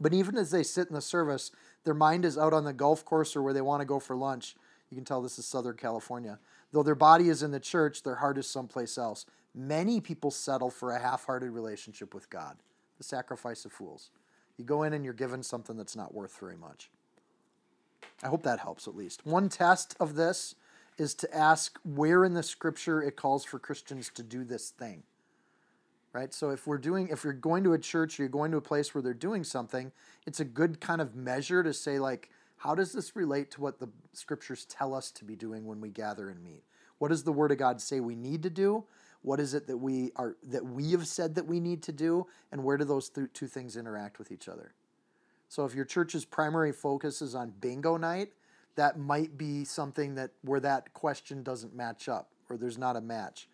But 0.00 0.14
even 0.14 0.36
as 0.36 0.50
they 0.50 0.62
sit 0.62 0.88
in 0.88 0.94
the 0.94 1.00
service, 1.00 1.50
their 1.84 1.94
mind 1.94 2.24
is 2.24 2.38
out 2.38 2.52
on 2.52 2.64
the 2.64 2.72
golf 2.72 3.04
course 3.04 3.34
or 3.34 3.42
where 3.42 3.52
they 3.52 3.60
want 3.60 3.80
to 3.80 3.86
go 3.86 3.98
for 3.98 4.16
lunch. 4.16 4.54
You 4.90 4.96
can 4.96 5.04
tell 5.04 5.22
this 5.22 5.38
is 5.38 5.46
Southern 5.46 5.76
California. 5.76 6.38
Though 6.72 6.82
their 6.82 6.94
body 6.94 7.28
is 7.28 7.42
in 7.42 7.50
the 7.50 7.60
church, 7.60 8.02
their 8.02 8.16
heart 8.16 8.38
is 8.38 8.46
someplace 8.46 8.98
else. 8.98 9.26
Many 9.54 10.00
people 10.00 10.30
settle 10.30 10.70
for 10.70 10.92
a 10.92 11.00
half 11.00 11.24
hearted 11.24 11.50
relationship 11.50 12.14
with 12.14 12.30
God, 12.30 12.58
the 12.98 13.04
sacrifice 13.04 13.64
of 13.64 13.72
fools. 13.72 14.10
You 14.56 14.64
go 14.64 14.82
in 14.82 14.92
and 14.92 15.04
you're 15.04 15.14
given 15.14 15.42
something 15.42 15.76
that's 15.76 15.96
not 15.96 16.14
worth 16.14 16.38
very 16.38 16.56
much. 16.56 16.90
I 18.22 18.28
hope 18.28 18.42
that 18.42 18.60
helps 18.60 18.88
at 18.88 18.96
least. 18.96 19.24
One 19.24 19.48
test 19.48 19.96
of 20.00 20.14
this 20.14 20.54
is 20.96 21.14
to 21.14 21.34
ask 21.34 21.78
where 21.84 22.24
in 22.24 22.34
the 22.34 22.42
scripture 22.42 23.00
it 23.00 23.16
calls 23.16 23.44
for 23.44 23.58
Christians 23.58 24.10
to 24.14 24.22
do 24.22 24.44
this 24.44 24.70
thing. 24.70 25.04
Right? 26.12 26.34
So 26.34 26.50
if 26.50 26.66
we're 26.66 26.78
doing 26.78 27.08
if 27.08 27.22
you're 27.22 27.32
going 27.32 27.62
to 27.64 27.74
a 27.74 27.78
church 27.78 28.18
or 28.18 28.22
you're 28.22 28.30
going 28.30 28.50
to 28.50 28.56
a 28.56 28.62
place 28.62 28.94
where 28.94 29.02
they're 29.02 29.14
doing 29.14 29.44
something, 29.44 29.92
it's 30.26 30.40
a 30.40 30.44
good 30.44 30.80
kind 30.80 31.00
of 31.00 31.14
measure 31.14 31.62
to 31.62 31.72
say 31.72 31.98
like 31.98 32.30
how 32.56 32.74
does 32.74 32.92
this 32.92 33.14
relate 33.14 33.52
to 33.52 33.60
what 33.60 33.78
the 33.78 33.88
scriptures 34.12 34.64
tell 34.64 34.94
us 34.94 35.12
to 35.12 35.24
be 35.24 35.36
doing 35.36 35.64
when 35.64 35.80
we 35.80 35.90
gather 35.90 36.28
and 36.28 36.42
meet? 36.42 36.64
What 36.98 37.08
does 37.08 37.22
the 37.22 37.32
word 37.32 37.52
of 37.52 37.58
God 37.58 37.80
say 37.80 38.00
we 38.00 38.16
need 38.16 38.42
to 38.42 38.50
do? 38.50 38.84
What 39.22 39.38
is 39.38 39.54
it 39.54 39.66
that 39.68 39.76
we 39.76 40.10
are 40.16 40.36
that 40.44 40.64
we 40.64 40.90
have 40.92 41.06
said 41.06 41.36
that 41.36 41.46
we 41.46 41.60
need 41.60 41.82
to 41.84 41.92
do 41.92 42.26
and 42.50 42.64
where 42.64 42.76
do 42.76 42.84
those 42.84 43.08
th- 43.08 43.32
two 43.32 43.46
things 43.46 43.76
interact 43.76 44.18
with 44.18 44.32
each 44.32 44.48
other? 44.48 44.72
So 45.48 45.64
if 45.64 45.74
your 45.74 45.84
church's 45.84 46.24
primary 46.24 46.72
focus 46.72 47.22
is 47.22 47.34
on 47.34 47.52
bingo 47.60 47.96
night, 47.96 48.32
that 48.76 48.98
might 48.98 49.36
be 49.36 49.64
something 49.64 50.14
that 50.14 50.30
where 50.42 50.60
that 50.60 50.92
question 50.94 51.42
doesn't 51.42 51.74
match 51.74 52.08
up 52.08 52.30
or 52.48 52.56
there's 52.56 52.78
not 52.78 52.96
a 52.96 53.00
match. 53.00 53.48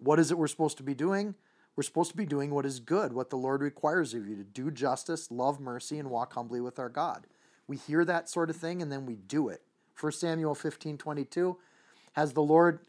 What 0.00 0.18
is 0.18 0.30
it 0.30 0.38
we're 0.38 0.48
supposed 0.48 0.78
to 0.78 0.82
be 0.82 0.94
doing? 0.94 1.34
We're 1.76 1.84
supposed 1.84 2.10
to 2.10 2.16
be 2.16 2.26
doing 2.26 2.50
what 2.50 2.66
is 2.66 2.80
good, 2.80 3.12
what 3.12 3.30
the 3.30 3.36
Lord 3.36 3.60
requires 3.60 4.14
of 4.14 4.26
you 4.26 4.34
to 4.36 4.42
do 4.42 4.70
justice, 4.70 5.30
love 5.30 5.60
mercy, 5.60 5.98
and 5.98 6.10
walk 6.10 6.32
humbly 6.32 6.60
with 6.60 6.78
our 6.78 6.88
God. 6.88 7.26
We 7.68 7.76
hear 7.76 8.04
that 8.04 8.28
sort 8.28 8.50
of 8.50 8.56
thing 8.56 8.82
and 8.82 8.90
then 8.90 9.06
we 9.06 9.14
do 9.14 9.48
it. 9.48 9.62
1 10.00 10.12
Samuel 10.12 10.54
15 10.54 10.98
22, 10.98 11.56
Has 12.14 12.32
the 12.32 12.42
Lord 12.42 12.80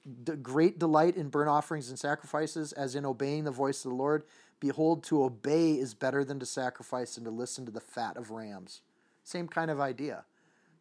great 0.41 0.79
delight 0.79 1.17
in 1.17 1.29
burnt 1.29 1.49
offerings 1.49 1.89
and 1.89 1.99
sacrifices, 1.99 2.71
as 2.71 2.95
in 2.95 3.05
obeying 3.05 3.43
the 3.43 3.51
voice 3.51 3.83
of 3.85 3.91
the 3.91 3.97
Lord? 3.97 4.23
Behold, 4.59 5.03
to 5.05 5.23
obey 5.23 5.73
is 5.73 5.93
better 5.93 6.23
than 6.23 6.39
to 6.39 6.45
sacrifice, 6.45 7.17
and 7.17 7.25
to 7.25 7.31
listen 7.31 7.65
to 7.65 7.71
the 7.71 7.79
fat 7.79 8.17
of 8.17 8.31
rams. 8.31 8.81
Same 9.23 9.47
kind 9.47 9.71
of 9.71 9.79
idea. 9.79 10.25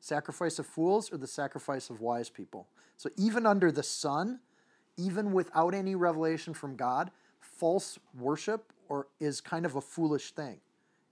Sacrifice 0.00 0.58
of 0.58 0.66
fools 0.66 1.12
or 1.12 1.16
the 1.16 1.26
sacrifice 1.26 1.90
of 1.90 2.00
wise 2.00 2.30
people. 2.30 2.66
So 2.96 3.10
even 3.16 3.46
under 3.46 3.70
the 3.70 3.82
sun, 3.82 4.40
even 4.96 5.32
without 5.32 5.74
any 5.74 5.94
revelation 5.94 6.54
from 6.54 6.76
God, 6.76 7.10
false 7.40 7.98
worship 8.18 8.72
or 8.88 9.06
is 9.20 9.40
kind 9.40 9.66
of 9.66 9.76
a 9.76 9.80
foolish 9.80 10.32
thing. 10.32 10.58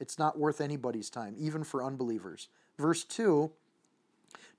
It's 0.00 0.18
not 0.18 0.38
worth 0.38 0.60
anybody's 0.60 1.10
time, 1.10 1.34
even 1.38 1.64
for 1.64 1.82
unbelievers. 1.82 2.48
Verse 2.78 3.04
2 3.04 3.50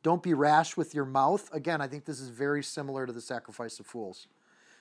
Don't 0.04 0.24
be 0.24 0.34
rash 0.34 0.78
with 0.78 0.96
your 0.96 1.06
mouth. 1.06 1.50
Again, 1.54 1.82
I 1.82 1.88
think 1.88 2.06
this 2.06 2.20
is 2.20 2.30
very 2.30 2.64
similar 2.64 3.06
to 3.06 3.14
the 3.14 3.22
sacrifice 3.22 3.80
of 3.80 3.86
fools. 3.86 4.28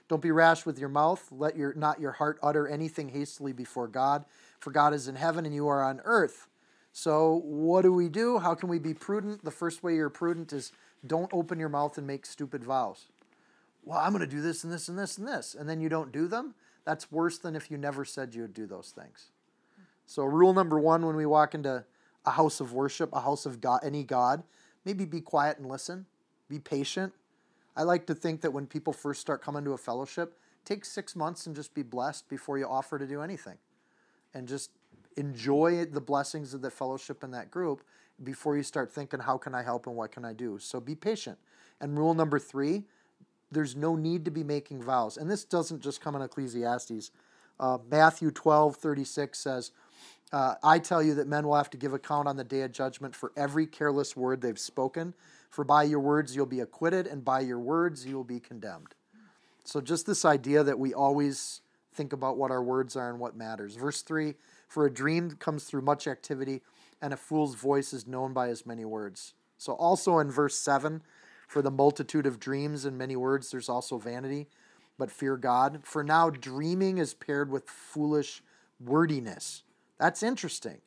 Don't 0.09 0.23
be 0.23 0.31
rash 0.31 0.65
with 0.65 0.79
your 0.79 0.89
mouth. 0.89 1.27
Let 1.31 1.57
your 1.57 1.75
not 1.75 2.01
your 2.01 2.13
heart 2.13 2.39
utter 2.43 2.69
anything 2.69 3.09
hastily 3.09 3.53
before 3.53 3.89
God, 3.89 4.25
for 4.61 4.71
God 4.71 4.95
is 4.95 5.09
in 5.09 5.17
heaven 5.17 5.45
and 5.45 5.55
you 5.55 5.67
are 5.69 5.83
on 5.83 6.01
earth. 6.05 6.49
So, 6.93 7.43
what 7.45 7.83
do 7.83 7.93
we 7.93 8.09
do? 8.09 8.39
How 8.39 8.55
can 8.55 8.69
we 8.69 8.79
be 8.79 8.95
prudent? 8.95 9.45
The 9.45 9.51
first 9.51 9.83
way 9.83 9.95
you're 9.95 10.09
prudent 10.09 10.53
is 10.53 10.73
don't 11.07 11.31
open 11.33 11.59
your 11.59 11.69
mouth 11.69 11.99
and 11.99 12.07
make 12.07 12.25
stupid 12.25 12.65
vows. 12.65 13.07
Well, 13.85 13.99
I'm 13.99 14.13
going 14.13 14.25
to 14.25 14.27
do 14.27 14.41
this 14.41 14.65
and 14.65 14.73
this 14.73 14.89
and 14.89 14.99
this 14.99 15.19
and 15.19 15.29
this, 15.29 15.55
and 15.55 15.69
then 15.69 15.81
you 15.81 15.89
don't 15.89 16.11
do 16.11 16.27
them. 16.27 16.55
That's 16.85 17.13
worse 17.13 17.39
than 17.39 17.55
if 17.55 17.71
you 17.71 17.77
never 17.77 18.05
said 18.05 18.35
you 18.35 18.43
would 18.43 18.55
do 18.55 18.67
those 18.67 18.95
things. 18.97 19.27
So, 20.07 20.25
rule 20.25 20.55
number 20.55 20.79
one 20.79 21.05
when 21.05 21.17
we 21.17 21.27
walk 21.27 21.55
into 21.55 21.85
a 22.25 22.31
house 22.31 22.61
of 22.61 22.73
worship, 22.73 23.11
a 23.13 23.21
house 23.21 23.45
of 23.45 23.61
God, 23.61 23.81
any 23.83 24.03
God, 24.03 24.43
maybe 24.85 25.05
be 25.05 25.21
quiet 25.21 25.59
and 25.59 25.69
listen, 25.69 26.07
be 26.49 26.59
patient. 26.59 27.13
I 27.76 27.83
like 27.83 28.06
to 28.06 28.14
think 28.14 28.40
that 28.40 28.52
when 28.52 28.66
people 28.66 28.92
first 28.92 29.21
start 29.21 29.42
coming 29.42 29.64
to 29.64 29.73
a 29.73 29.78
fellowship, 29.78 30.38
take 30.64 30.85
six 30.85 31.14
months 31.14 31.47
and 31.47 31.54
just 31.54 31.75
be 31.75 31.83
blessed 31.83 32.28
before 32.28 32.59
you 32.59 32.66
offer 32.66 32.99
to 32.99 33.06
do 33.06 33.21
anything. 33.21 33.59
And 34.35 34.49
just 34.49 34.71
enjoy 35.16 35.85
the 35.85 36.00
blessings 36.00 36.54
of 36.54 36.62
the 36.62 36.71
fellowship 36.71 37.23
in 37.23 37.30
that 37.33 37.50
group 37.50 37.83
before 38.23 38.56
you 38.56 38.62
start 38.62 38.90
thinking, 38.90 39.21
how 39.21 39.37
can 39.37 39.54
I 39.54 39.62
help 39.62 39.87
and 39.87 39.97
what 39.97 40.12
can 40.12 40.25
I 40.25 40.33
do? 40.33 40.59
So 40.59 40.80
be 40.80 40.95
patient. 40.95 41.38
And 41.80 41.99
rule 41.99 42.14
number 42.14 42.38
three, 42.38 42.85
there's 43.50 43.76
no 43.76 43.95
need 43.95 44.25
to 44.25 44.30
be 44.30 44.42
making 44.42 44.83
vows. 44.83 45.16
And 45.16 45.30
this 45.30 45.45
doesn't 45.45 45.83
just 45.83 46.00
come 46.00 46.16
in 46.16 46.23
Ecclesiastes. 46.23 47.11
Uh, 47.61 47.78
Matthew 47.90 48.30
12, 48.30 48.76
36 48.76 49.38
says, 49.38 49.71
uh, 50.33 50.54
I 50.62 50.78
tell 50.78 51.02
you 51.02 51.14
that 51.14 51.28
men 51.28 51.47
will 51.47 51.54
have 51.54 51.71
to 51.71 51.76
give 51.76 51.92
account 51.92 52.26
on 52.26 52.37
the 52.37 52.45
day 52.45 52.62
of 52.62 52.73
judgment 52.73 53.14
for 53.14 53.33
every 53.37 53.66
careless 53.66 54.16
word 54.16 54.40
they've 54.40 54.59
spoken. 54.59 55.14
For 55.57 55.65
by 55.65 55.85
your 55.85 56.01
words 56.01 56.37
you'll 56.37 56.45
be 56.45 56.61
acquitted, 56.61 57.07
and 57.07 57.25
by 57.25 57.41
your 57.41 57.59
words 57.59 58.05
you 58.05 58.15
will 58.15 58.25
be 58.25 58.41
condemned. 58.41 58.95
So, 59.65 59.81
just 59.81 60.05
this 60.05 60.27
idea 60.27 60.63
that 60.63 60.79
we 60.79 60.93
always 60.93 61.63
think 61.95 62.13
about 62.13 62.37
what 62.37 62.51
our 62.51 62.63
words 62.63 62.95
are 62.95 63.09
and 63.09 63.19
what 63.19 63.39
matters. 63.39 63.75
Verse 63.75 64.03
3 64.03 64.35
For 64.69 64.85
a 64.85 64.93
dream 64.93 65.31
comes 65.31 65.65
through 65.65 65.81
much 65.81 66.07
activity, 66.07 66.61
and 67.01 67.15
a 67.15 67.17
fool's 67.17 67.55
voice 67.55 67.95
is 67.95 68.07
known 68.07 68.35
by 68.35 68.49
his 68.49 68.67
many 68.67 68.85
words. 68.85 69.33
So, 69.57 69.73
also 69.73 70.19
in 70.19 70.31
verse 70.31 70.59
7, 70.59 71.01
for 71.49 71.63
the 71.63 71.71
multitude 71.71 72.27
of 72.27 72.39
dreams 72.39 72.85
and 72.85 72.99
many 72.99 73.17
words, 73.17 73.51
there's 73.51 73.71
also 73.71 73.97
vanity, 73.97 74.49
but 74.99 75.11
fear 75.11 75.39
God. 75.39 75.81
For 75.85 76.05
now, 76.05 76.29
dreaming 76.29 76.99
is 76.99 77.15
paired 77.15 77.51
with 77.51 77.67
foolish 77.67 78.43
wordiness. 78.79 79.63
That's 79.99 80.23
interesting. 80.23 80.83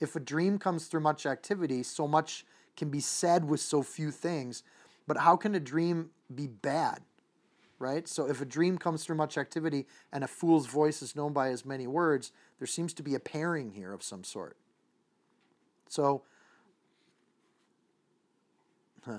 If 0.00 0.16
a 0.16 0.20
dream 0.20 0.58
comes 0.58 0.86
through 0.86 1.02
much 1.02 1.26
activity, 1.26 1.84
so 1.84 2.08
much 2.08 2.44
can 2.80 2.90
be 2.90 3.00
said 3.00 3.44
with 3.44 3.60
so 3.60 3.82
few 3.82 4.10
things. 4.10 4.62
But 5.06 5.18
how 5.18 5.36
can 5.36 5.54
a 5.54 5.60
dream 5.60 6.10
be 6.34 6.46
bad? 6.46 7.00
Right? 7.78 8.08
So 8.08 8.28
if 8.28 8.40
a 8.40 8.44
dream 8.44 8.78
comes 8.78 9.04
through 9.04 9.16
much 9.16 9.38
activity 9.38 9.86
and 10.12 10.24
a 10.24 10.26
fool's 10.26 10.66
voice 10.66 11.02
is 11.02 11.14
known 11.14 11.32
by 11.32 11.50
as 11.50 11.64
many 11.64 11.86
words, 11.86 12.32
there 12.58 12.66
seems 12.66 12.92
to 12.94 13.02
be 13.02 13.14
a 13.14 13.20
pairing 13.20 13.70
here 13.72 13.92
of 13.92 14.02
some 14.02 14.24
sort. 14.24 14.56
So 15.88 16.22
huh. 19.04 19.18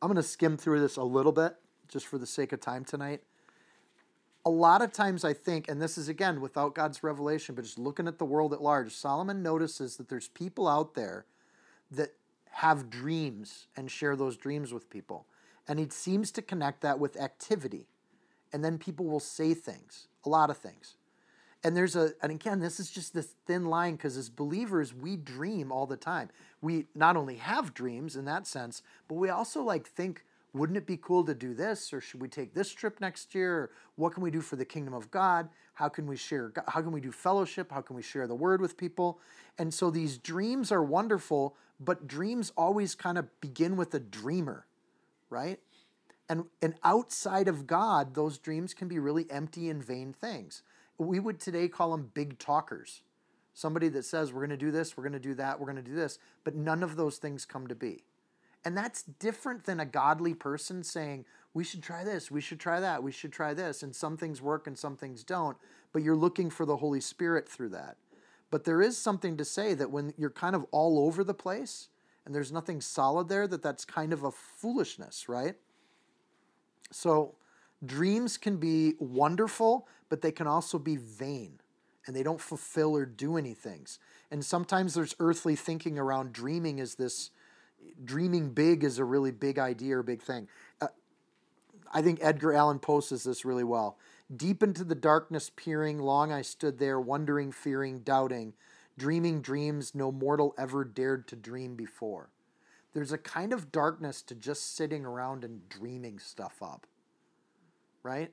I'm 0.00 0.08
going 0.08 0.16
to 0.16 0.22
skim 0.22 0.56
through 0.56 0.80
this 0.80 0.96
a 0.96 1.02
little 1.02 1.32
bit 1.32 1.56
just 1.88 2.06
for 2.06 2.16
the 2.16 2.26
sake 2.26 2.52
of 2.52 2.60
time 2.60 2.84
tonight 2.84 3.22
a 4.44 4.50
lot 4.50 4.82
of 4.82 4.92
times 4.92 5.24
I 5.24 5.32
think, 5.34 5.68
and 5.68 5.80
this 5.80 5.96
is 5.96 6.08
again 6.08 6.40
without 6.40 6.74
God's 6.74 7.04
revelation, 7.04 7.54
but 7.54 7.64
just 7.64 7.78
looking 7.78 8.08
at 8.08 8.18
the 8.18 8.24
world 8.24 8.52
at 8.52 8.60
large, 8.60 8.92
Solomon 8.92 9.42
notices 9.42 9.96
that 9.96 10.08
there's 10.08 10.28
people 10.28 10.66
out 10.66 10.94
there 10.94 11.26
that 11.92 12.14
have 12.52 12.90
dreams 12.90 13.66
and 13.76 13.90
share 13.90 14.16
those 14.16 14.36
dreams 14.36 14.72
with 14.72 14.90
people. 14.90 15.26
And 15.66 15.78
he 15.78 15.88
seems 15.90 16.30
to 16.32 16.42
connect 16.42 16.80
that 16.82 16.98
with 16.98 17.16
activity. 17.16 17.88
And 18.52 18.64
then 18.64 18.78
people 18.78 19.06
will 19.06 19.20
say 19.20 19.54
things, 19.54 20.08
a 20.24 20.28
lot 20.28 20.50
of 20.50 20.58
things. 20.58 20.96
And 21.64 21.76
there's 21.76 21.94
a, 21.94 22.12
and 22.22 22.32
again, 22.32 22.60
this 22.60 22.80
is 22.80 22.90
just 22.90 23.14
this 23.14 23.34
thin 23.46 23.66
line 23.66 23.94
because 23.94 24.16
as 24.16 24.28
believers, 24.28 24.92
we 24.92 25.16
dream 25.16 25.70
all 25.70 25.86
the 25.86 25.96
time. 25.96 26.28
We 26.60 26.86
not 26.94 27.16
only 27.16 27.36
have 27.36 27.72
dreams 27.72 28.16
in 28.16 28.24
that 28.24 28.46
sense, 28.46 28.82
but 29.08 29.14
we 29.14 29.28
also 29.28 29.62
like 29.62 29.86
think 29.86 30.24
wouldn't 30.54 30.76
it 30.76 30.86
be 30.86 30.98
cool 30.98 31.24
to 31.24 31.34
do 31.34 31.54
this 31.54 31.92
or 31.92 32.00
should 32.00 32.20
we 32.20 32.28
take 32.28 32.54
this 32.54 32.70
trip 32.72 33.00
next 33.00 33.34
year 33.34 33.54
or 33.54 33.70
what 33.96 34.12
can 34.12 34.22
we 34.22 34.30
do 34.30 34.40
for 34.40 34.56
the 34.56 34.64
kingdom 34.64 34.94
of 34.94 35.10
god 35.10 35.48
how 35.74 35.88
can 35.88 36.06
we 36.06 36.16
share 36.16 36.52
how 36.68 36.80
can 36.80 36.92
we 36.92 37.00
do 37.00 37.10
fellowship 37.10 37.72
how 37.72 37.80
can 37.80 37.96
we 37.96 38.02
share 38.02 38.26
the 38.26 38.34
word 38.34 38.60
with 38.60 38.76
people 38.76 39.18
and 39.58 39.72
so 39.72 39.90
these 39.90 40.18
dreams 40.18 40.70
are 40.70 40.82
wonderful 40.82 41.56
but 41.84 42.06
dreams 42.06 42.52
always 42.56 42.94
kind 42.94 43.18
of 43.18 43.28
begin 43.40 43.76
with 43.76 43.94
a 43.94 44.00
dreamer 44.00 44.66
right 45.30 45.60
and 46.28 46.44
and 46.60 46.74
outside 46.84 47.48
of 47.48 47.66
god 47.66 48.14
those 48.14 48.38
dreams 48.38 48.74
can 48.74 48.88
be 48.88 48.98
really 48.98 49.26
empty 49.30 49.68
and 49.68 49.84
vain 49.84 50.12
things 50.12 50.62
we 50.98 51.18
would 51.18 51.40
today 51.40 51.68
call 51.68 51.90
them 51.92 52.10
big 52.14 52.38
talkers 52.38 53.02
somebody 53.54 53.88
that 53.88 54.04
says 54.04 54.32
we're 54.32 54.40
going 54.40 54.50
to 54.50 54.56
do 54.56 54.70
this 54.70 54.96
we're 54.96 55.02
going 55.02 55.12
to 55.12 55.18
do 55.18 55.34
that 55.34 55.58
we're 55.58 55.66
going 55.66 55.76
to 55.76 55.82
do 55.82 55.94
this 55.94 56.18
but 56.44 56.54
none 56.54 56.82
of 56.82 56.96
those 56.96 57.18
things 57.18 57.44
come 57.44 57.66
to 57.66 57.74
be 57.74 58.04
and 58.64 58.76
that's 58.76 59.02
different 59.02 59.64
than 59.64 59.80
a 59.80 59.86
godly 59.86 60.34
person 60.34 60.84
saying, 60.84 61.24
we 61.54 61.64
should 61.64 61.82
try 61.82 62.04
this, 62.04 62.30
we 62.30 62.40
should 62.40 62.60
try 62.60 62.80
that, 62.80 63.02
we 63.02 63.12
should 63.12 63.32
try 63.32 63.54
this. 63.54 63.82
And 63.82 63.94
some 63.94 64.16
things 64.16 64.40
work 64.40 64.66
and 64.66 64.78
some 64.78 64.96
things 64.96 65.24
don't, 65.24 65.56
but 65.92 66.02
you're 66.02 66.16
looking 66.16 66.48
for 66.48 66.64
the 66.64 66.76
Holy 66.76 67.00
Spirit 67.00 67.48
through 67.48 67.70
that. 67.70 67.96
But 68.52 68.64
there 68.64 68.82
is 68.82 68.98
something 68.98 69.38
to 69.38 69.46
say 69.46 69.72
that 69.72 69.90
when 69.90 70.12
you're 70.18 70.28
kind 70.28 70.54
of 70.54 70.66
all 70.72 70.98
over 71.06 71.24
the 71.24 71.32
place 71.32 71.88
and 72.26 72.34
there's 72.34 72.52
nothing 72.52 72.82
solid 72.82 73.30
there, 73.30 73.48
that 73.48 73.62
that's 73.62 73.86
kind 73.86 74.12
of 74.12 74.24
a 74.24 74.30
foolishness, 74.30 75.26
right? 75.26 75.54
So 76.90 77.36
dreams 77.82 78.36
can 78.36 78.58
be 78.58 78.92
wonderful, 78.98 79.88
but 80.10 80.20
they 80.20 80.30
can 80.30 80.46
also 80.46 80.78
be 80.78 80.96
vain 80.96 81.60
and 82.06 82.14
they 82.14 82.22
don't 82.22 82.42
fulfill 82.42 82.94
or 82.94 83.06
do 83.06 83.38
any 83.38 83.54
things. 83.54 83.98
And 84.30 84.44
sometimes 84.44 84.92
there's 84.92 85.16
earthly 85.18 85.56
thinking 85.56 85.98
around 85.98 86.34
dreaming 86.34 86.78
is 86.78 86.96
this 86.96 87.30
dreaming 88.04 88.50
big 88.50 88.84
is 88.84 88.98
a 88.98 89.04
really 89.04 89.30
big 89.30 89.58
idea 89.58 89.96
or 89.96 90.02
big 90.02 90.20
thing. 90.20 90.46
Uh, 90.78 90.88
I 91.90 92.02
think 92.02 92.18
Edgar 92.20 92.52
Allan 92.52 92.80
Poe 92.80 93.00
says 93.00 93.24
this 93.24 93.46
really 93.46 93.64
well. 93.64 93.96
Deep 94.34 94.62
into 94.62 94.84
the 94.84 94.94
darkness 94.94 95.50
peering, 95.54 95.98
long 95.98 96.32
I 96.32 96.42
stood 96.42 96.78
there, 96.78 97.00
wondering, 97.00 97.52
fearing, 97.52 98.00
doubting, 98.00 98.54
dreaming 98.96 99.42
dreams 99.42 99.94
no 99.94 100.10
mortal 100.12 100.54
ever 100.58 100.84
dared 100.84 101.28
to 101.28 101.36
dream 101.36 101.74
before. 101.76 102.30
There's 102.94 103.12
a 103.12 103.18
kind 103.18 103.52
of 103.52 103.72
darkness 103.72 104.22
to 104.22 104.34
just 104.34 104.76
sitting 104.76 105.04
around 105.04 105.44
and 105.44 105.68
dreaming 105.68 106.18
stuff 106.18 106.62
up, 106.62 106.86
right? 108.02 108.32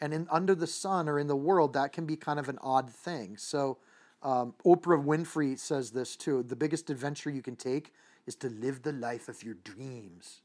And 0.00 0.12
in 0.14 0.26
under 0.30 0.54
the 0.54 0.66
sun 0.66 1.08
or 1.08 1.18
in 1.18 1.26
the 1.26 1.36
world, 1.36 1.72
that 1.74 1.92
can 1.92 2.06
be 2.06 2.16
kind 2.16 2.38
of 2.38 2.48
an 2.48 2.58
odd 2.62 2.90
thing. 2.90 3.36
So, 3.36 3.78
um, 4.22 4.54
Oprah 4.64 5.02
Winfrey 5.02 5.58
says 5.58 5.90
this 5.92 6.16
too. 6.16 6.42
The 6.42 6.56
biggest 6.56 6.90
adventure 6.90 7.30
you 7.30 7.42
can 7.42 7.56
take 7.56 7.92
is 8.26 8.34
to 8.36 8.48
live 8.48 8.82
the 8.82 8.92
life 8.92 9.28
of 9.28 9.42
your 9.42 9.54
dreams, 9.64 10.40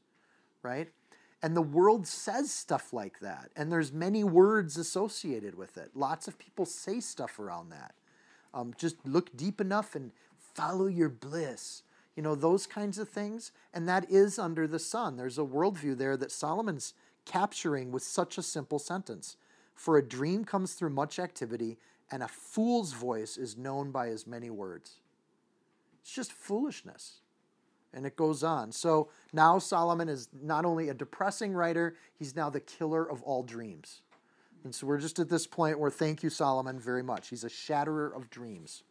right? 0.62 0.90
And 1.42 1.56
the 1.56 1.62
world 1.62 2.06
says 2.06 2.50
stuff 2.50 2.92
like 2.92 3.20
that. 3.20 3.50
And 3.56 3.70
there's 3.70 3.92
many 3.92 4.24
words 4.24 4.76
associated 4.76 5.54
with 5.54 5.76
it. 5.76 5.90
Lots 5.94 6.28
of 6.28 6.38
people 6.38 6.64
say 6.64 7.00
stuff 7.00 7.38
around 7.38 7.70
that. 7.70 7.94
Um, 8.54 8.72
just 8.78 8.96
look 9.04 9.36
deep 9.36 9.60
enough 9.60 9.94
and 9.94 10.12
follow 10.54 10.86
your 10.86 11.10
bliss. 11.10 11.82
You 12.16 12.22
know, 12.22 12.34
those 12.34 12.66
kinds 12.66 12.98
of 12.98 13.08
things. 13.08 13.52
And 13.74 13.86
that 13.88 14.10
is 14.10 14.38
under 14.38 14.66
the 14.66 14.78
sun. 14.78 15.16
There's 15.16 15.38
a 15.38 15.42
worldview 15.42 15.98
there 15.98 16.16
that 16.16 16.32
Solomon's 16.32 16.94
capturing 17.26 17.92
with 17.92 18.02
such 18.02 18.38
a 18.38 18.42
simple 18.42 18.78
sentence. 18.78 19.36
For 19.74 19.98
a 19.98 20.08
dream 20.08 20.44
comes 20.44 20.72
through 20.72 20.90
much 20.90 21.18
activity, 21.18 21.76
and 22.10 22.22
a 22.22 22.28
fool's 22.28 22.94
voice 22.94 23.36
is 23.36 23.58
known 23.58 23.90
by 23.90 24.08
as 24.08 24.26
many 24.26 24.48
words. 24.48 25.00
It's 26.00 26.14
just 26.14 26.32
foolishness 26.32 27.20
and 27.92 28.06
it 28.06 28.16
goes 28.16 28.42
on. 28.42 28.72
So 28.72 29.08
now 29.32 29.58
Solomon 29.58 30.08
is 30.08 30.28
not 30.42 30.64
only 30.64 30.88
a 30.88 30.94
depressing 30.94 31.52
writer, 31.52 31.96
he's 32.18 32.36
now 32.36 32.50
the 32.50 32.60
killer 32.60 33.08
of 33.08 33.22
all 33.22 33.42
dreams. 33.42 34.02
And 34.64 34.74
so 34.74 34.86
we're 34.86 34.98
just 34.98 35.18
at 35.18 35.28
this 35.28 35.46
point 35.46 35.78
where 35.78 35.90
thank 35.90 36.22
you, 36.22 36.30
Solomon, 36.30 36.78
very 36.78 37.02
much. 37.02 37.28
He's 37.28 37.44
a 37.44 37.48
shatterer 37.48 38.12
of 38.14 38.30
dreams. 38.30 38.82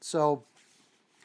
So 0.00 0.44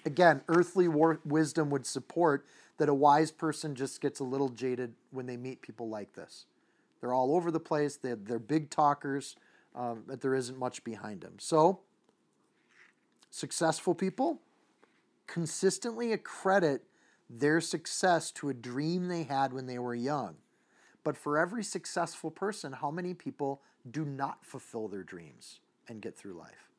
again, 0.05 0.41
earthly 0.47 0.87
war- 0.87 1.19
wisdom 1.25 1.69
would 1.69 1.85
support 1.85 2.45
that 2.77 2.89
a 2.89 2.93
wise 2.93 3.31
person 3.31 3.75
just 3.75 4.01
gets 4.01 4.19
a 4.19 4.23
little 4.23 4.49
jaded 4.49 4.93
when 5.11 5.25
they 5.25 5.37
meet 5.37 5.61
people 5.61 5.89
like 5.89 6.13
this. 6.13 6.45
They're 6.99 7.13
all 7.13 7.35
over 7.35 7.51
the 7.51 7.59
place, 7.59 7.95
they're, 7.95 8.15
they're 8.15 8.39
big 8.39 8.69
talkers, 8.69 9.35
um, 9.75 10.03
but 10.07 10.21
there 10.21 10.35
isn't 10.35 10.57
much 10.57 10.83
behind 10.83 11.21
them. 11.21 11.35
So, 11.39 11.79
successful 13.29 13.93
people 13.93 14.41
consistently 15.27 16.13
accredit 16.13 16.83
their 17.29 17.62
success 17.62 18.31
to 18.31 18.50
a 18.50 18.53
dream 18.53 19.07
they 19.07 19.24
had 19.24 19.53
when 19.53 19.65
they 19.65 19.79
were 19.79 19.96
young. 19.96 20.36
But 21.03 21.17
for 21.17 21.38
every 21.38 21.63
successful 21.63 22.31
person, 22.31 22.74
how 22.74 22.91
many 22.91 23.13
people 23.13 23.62
do 23.89 24.03
not 24.03 24.46
fulfill 24.46 24.88
their 24.88 25.03
dreams 25.03 25.60
and 25.88 26.01
get 26.01 26.17
through 26.17 26.34
life? 26.34 26.69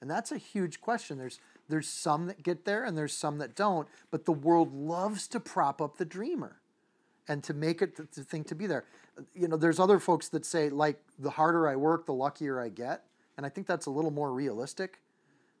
And 0.00 0.10
that's 0.10 0.32
a 0.32 0.38
huge 0.38 0.80
question. 0.80 1.18
There's 1.18 1.40
there's 1.68 1.88
some 1.88 2.26
that 2.26 2.42
get 2.42 2.64
there 2.64 2.84
and 2.84 2.96
there's 2.96 3.14
some 3.14 3.38
that 3.38 3.54
don't, 3.54 3.88
but 4.10 4.26
the 4.26 4.32
world 4.32 4.74
loves 4.74 5.26
to 5.28 5.40
prop 5.40 5.80
up 5.80 5.96
the 5.96 6.04
dreamer 6.04 6.56
and 7.26 7.42
to 7.44 7.54
make 7.54 7.80
it 7.80 7.96
the 7.96 8.22
thing 8.22 8.44
to 8.44 8.54
be 8.54 8.66
there. 8.66 8.84
You 9.34 9.48
know, 9.48 9.56
there's 9.56 9.80
other 9.80 9.98
folks 9.98 10.28
that 10.30 10.44
say 10.44 10.68
like 10.68 11.00
the 11.18 11.30
harder 11.30 11.66
I 11.68 11.76
work, 11.76 12.04
the 12.04 12.12
luckier 12.12 12.60
I 12.60 12.68
get, 12.68 13.04
and 13.36 13.46
I 13.46 13.48
think 13.48 13.66
that's 13.66 13.86
a 13.86 13.90
little 13.90 14.10
more 14.10 14.32
realistic. 14.32 15.00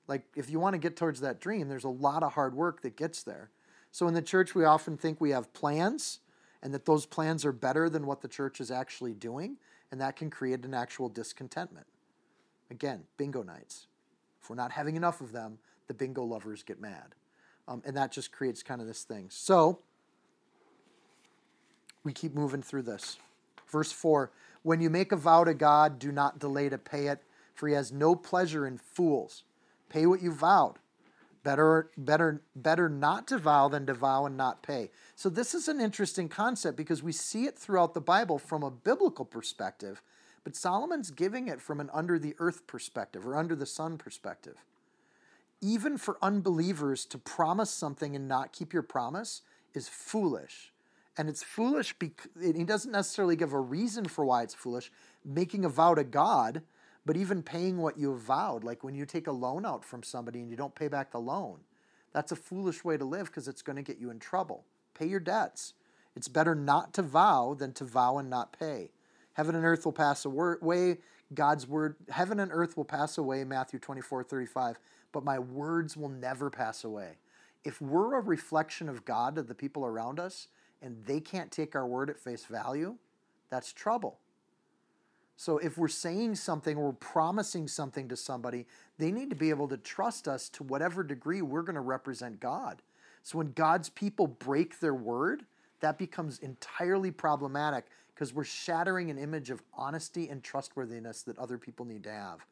Like 0.06 0.24
if 0.36 0.50
you 0.50 0.60
want 0.60 0.74
to 0.74 0.78
get 0.78 0.96
towards 0.96 1.20
that 1.20 1.40
dream, 1.40 1.68
there's 1.68 1.84
a 1.84 1.88
lot 1.88 2.22
of 2.22 2.34
hard 2.34 2.54
work 2.54 2.82
that 2.82 2.96
gets 2.96 3.22
there. 3.22 3.50
So 3.94 4.08
in 4.08 4.14
the 4.14 4.22
church 4.22 4.56
we 4.56 4.64
often 4.64 4.96
think 4.96 5.20
we 5.20 5.30
have 5.30 5.52
plans 5.52 6.18
and 6.60 6.74
that 6.74 6.84
those 6.84 7.06
plans 7.06 7.44
are 7.44 7.52
better 7.52 7.88
than 7.88 8.06
what 8.06 8.22
the 8.22 8.26
church 8.26 8.60
is 8.60 8.72
actually 8.72 9.14
doing, 9.14 9.56
and 9.92 10.00
that 10.00 10.16
can 10.16 10.30
create 10.30 10.64
an 10.64 10.74
actual 10.74 11.08
discontentment. 11.08 11.86
Again, 12.72 13.04
bingo 13.18 13.44
nights. 13.44 13.86
If 14.42 14.50
we're 14.50 14.56
not 14.56 14.72
having 14.72 14.96
enough 14.96 15.20
of 15.20 15.30
them, 15.30 15.58
the 15.86 15.94
bingo 15.94 16.24
lovers 16.24 16.64
get 16.64 16.80
mad. 16.80 17.14
Um, 17.68 17.82
and 17.86 17.96
that 17.96 18.10
just 18.10 18.32
creates 18.32 18.64
kind 18.64 18.80
of 18.80 18.88
this 18.88 19.04
thing. 19.04 19.26
So 19.30 19.78
we 22.02 22.12
keep 22.12 22.34
moving 22.34 22.62
through 22.62 22.82
this. 22.82 23.18
Verse 23.70 23.92
4 23.92 24.32
When 24.64 24.80
you 24.80 24.90
make 24.90 25.12
a 25.12 25.16
vow 25.16 25.44
to 25.44 25.54
God, 25.54 26.00
do 26.00 26.10
not 26.10 26.40
delay 26.40 26.68
to 26.68 26.78
pay 26.78 27.06
it, 27.06 27.22
for 27.54 27.68
he 27.68 27.76
has 27.76 27.92
no 27.92 28.16
pleasure 28.16 28.66
in 28.66 28.76
fools. 28.76 29.44
Pay 29.88 30.06
what 30.06 30.20
you 30.20 30.32
vowed. 30.32 30.80
Better, 31.44 31.90
better, 31.98 32.42
better 32.56 32.88
not 32.88 33.28
to 33.28 33.38
vow 33.38 33.68
than 33.68 33.86
to 33.86 33.94
vow 33.94 34.24
and 34.24 34.36
not 34.36 34.62
pay. 34.62 34.90
So 35.14 35.28
this 35.28 35.54
is 35.54 35.68
an 35.68 35.80
interesting 35.80 36.28
concept 36.28 36.76
because 36.76 37.02
we 37.02 37.12
see 37.12 37.44
it 37.44 37.58
throughout 37.58 37.92
the 37.92 38.00
Bible 38.00 38.38
from 38.38 38.62
a 38.62 38.70
biblical 38.70 39.26
perspective, 39.26 40.02
but 40.42 40.56
Solomon's 40.56 41.10
giving 41.10 41.46
it 41.46 41.60
from 41.60 41.80
an 41.80 41.90
under 41.92 42.18
the 42.18 42.34
earth 42.38 42.66
perspective 42.66 43.26
or 43.26 43.36
under 43.36 43.54
the 43.54 43.66
sun 43.66 43.98
perspective. 43.98 44.56
Even 45.60 45.98
for 45.98 46.16
unbelievers 46.22 47.04
to 47.06 47.18
promise 47.18 47.70
something 47.70 48.16
and 48.16 48.26
not 48.26 48.52
keep 48.52 48.72
your 48.72 48.82
promise 48.82 49.42
is 49.74 49.86
foolish. 49.86 50.72
And 51.16 51.28
it's 51.28 51.42
foolish 51.42 51.94
because 51.98 52.30
he 52.42 52.64
doesn't 52.64 52.90
necessarily 52.90 53.36
give 53.36 53.52
a 53.52 53.60
reason 53.60 54.06
for 54.06 54.24
why 54.24 54.42
it's 54.42 54.54
foolish. 54.54 54.90
Making 55.24 55.64
a 55.64 55.68
vow 55.68 55.94
to 55.94 56.04
God, 56.04 56.62
but 57.06 57.16
even 57.16 57.42
paying 57.42 57.78
what 57.78 57.98
you 57.98 58.16
vowed, 58.16 58.64
like 58.64 58.82
when 58.82 58.94
you 58.94 59.04
take 59.04 59.26
a 59.26 59.32
loan 59.32 59.66
out 59.66 59.84
from 59.84 60.02
somebody 60.02 60.40
and 60.40 60.50
you 60.50 60.56
don't 60.56 60.74
pay 60.74 60.88
back 60.88 61.10
the 61.10 61.20
loan, 61.20 61.60
that's 62.12 62.32
a 62.32 62.36
foolish 62.36 62.84
way 62.84 62.96
to 62.96 63.04
live 63.04 63.26
because 63.26 63.48
it's 63.48 63.62
going 63.62 63.76
to 63.76 63.82
get 63.82 63.98
you 63.98 64.10
in 64.10 64.18
trouble. 64.18 64.64
Pay 64.94 65.06
your 65.06 65.20
debts. 65.20 65.74
It's 66.16 66.28
better 66.28 66.54
not 66.54 66.94
to 66.94 67.02
vow 67.02 67.54
than 67.58 67.72
to 67.74 67.84
vow 67.84 68.18
and 68.18 68.30
not 68.30 68.58
pay. 68.58 68.90
Heaven 69.34 69.54
and 69.56 69.64
earth 69.64 69.84
will 69.84 69.92
pass 69.92 70.24
away. 70.24 70.98
God's 71.34 71.66
word, 71.66 71.96
heaven 72.10 72.38
and 72.38 72.52
earth 72.52 72.76
will 72.76 72.84
pass 72.84 73.18
away, 73.18 73.44
Matthew 73.44 73.80
24, 73.80 74.22
35, 74.22 74.78
but 75.10 75.24
my 75.24 75.38
words 75.38 75.96
will 75.96 76.08
never 76.08 76.50
pass 76.50 76.84
away. 76.84 77.18
If 77.64 77.80
we're 77.80 78.14
a 78.14 78.20
reflection 78.20 78.88
of 78.88 79.04
God 79.04 79.34
to 79.34 79.42
the 79.42 79.54
people 79.54 79.84
around 79.84 80.20
us 80.20 80.48
and 80.80 81.04
they 81.06 81.18
can't 81.18 81.50
take 81.50 81.74
our 81.74 81.86
word 81.86 82.10
at 82.10 82.20
face 82.20 82.44
value, 82.44 82.96
that's 83.50 83.72
trouble. 83.72 84.18
So 85.36 85.58
if 85.58 85.76
we're 85.76 85.88
saying 85.88 86.36
something 86.36 86.76
or 86.76 86.92
promising 86.92 87.66
something 87.68 88.08
to 88.08 88.16
somebody, 88.16 88.66
they 88.98 89.10
need 89.10 89.30
to 89.30 89.36
be 89.36 89.50
able 89.50 89.68
to 89.68 89.76
trust 89.76 90.28
us 90.28 90.48
to 90.50 90.62
whatever 90.62 91.02
degree 91.02 91.42
we're 91.42 91.62
going 91.62 91.74
to 91.74 91.80
represent 91.80 92.40
God. 92.40 92.82
So 93.22 93.38
when 93.38 93.52
God's 93.52 93.88
people 93.88 94.26
break 94.26 94.80
their 94.80 94.94
word, 94.94 95.44
that 95.80 95.98
becomes 95.98 96.38
entirely 96.38 97.10
problematic 97.10 97.86
because 98.14 98.32
we're 98.32 98.44
shattering 98.44 99.10
an 99.10 99.18
image 99.18 99.50
of 99.50 99.62
honesty 99.74 100.28
and 100.28 100.42
trustworthiness 100.42 101.22
that 101.22 101.36
other 101.38 101.58
people 101.58 101.84
need 101.84 102.04
to 102.04 102.12
have. 102.12 102.46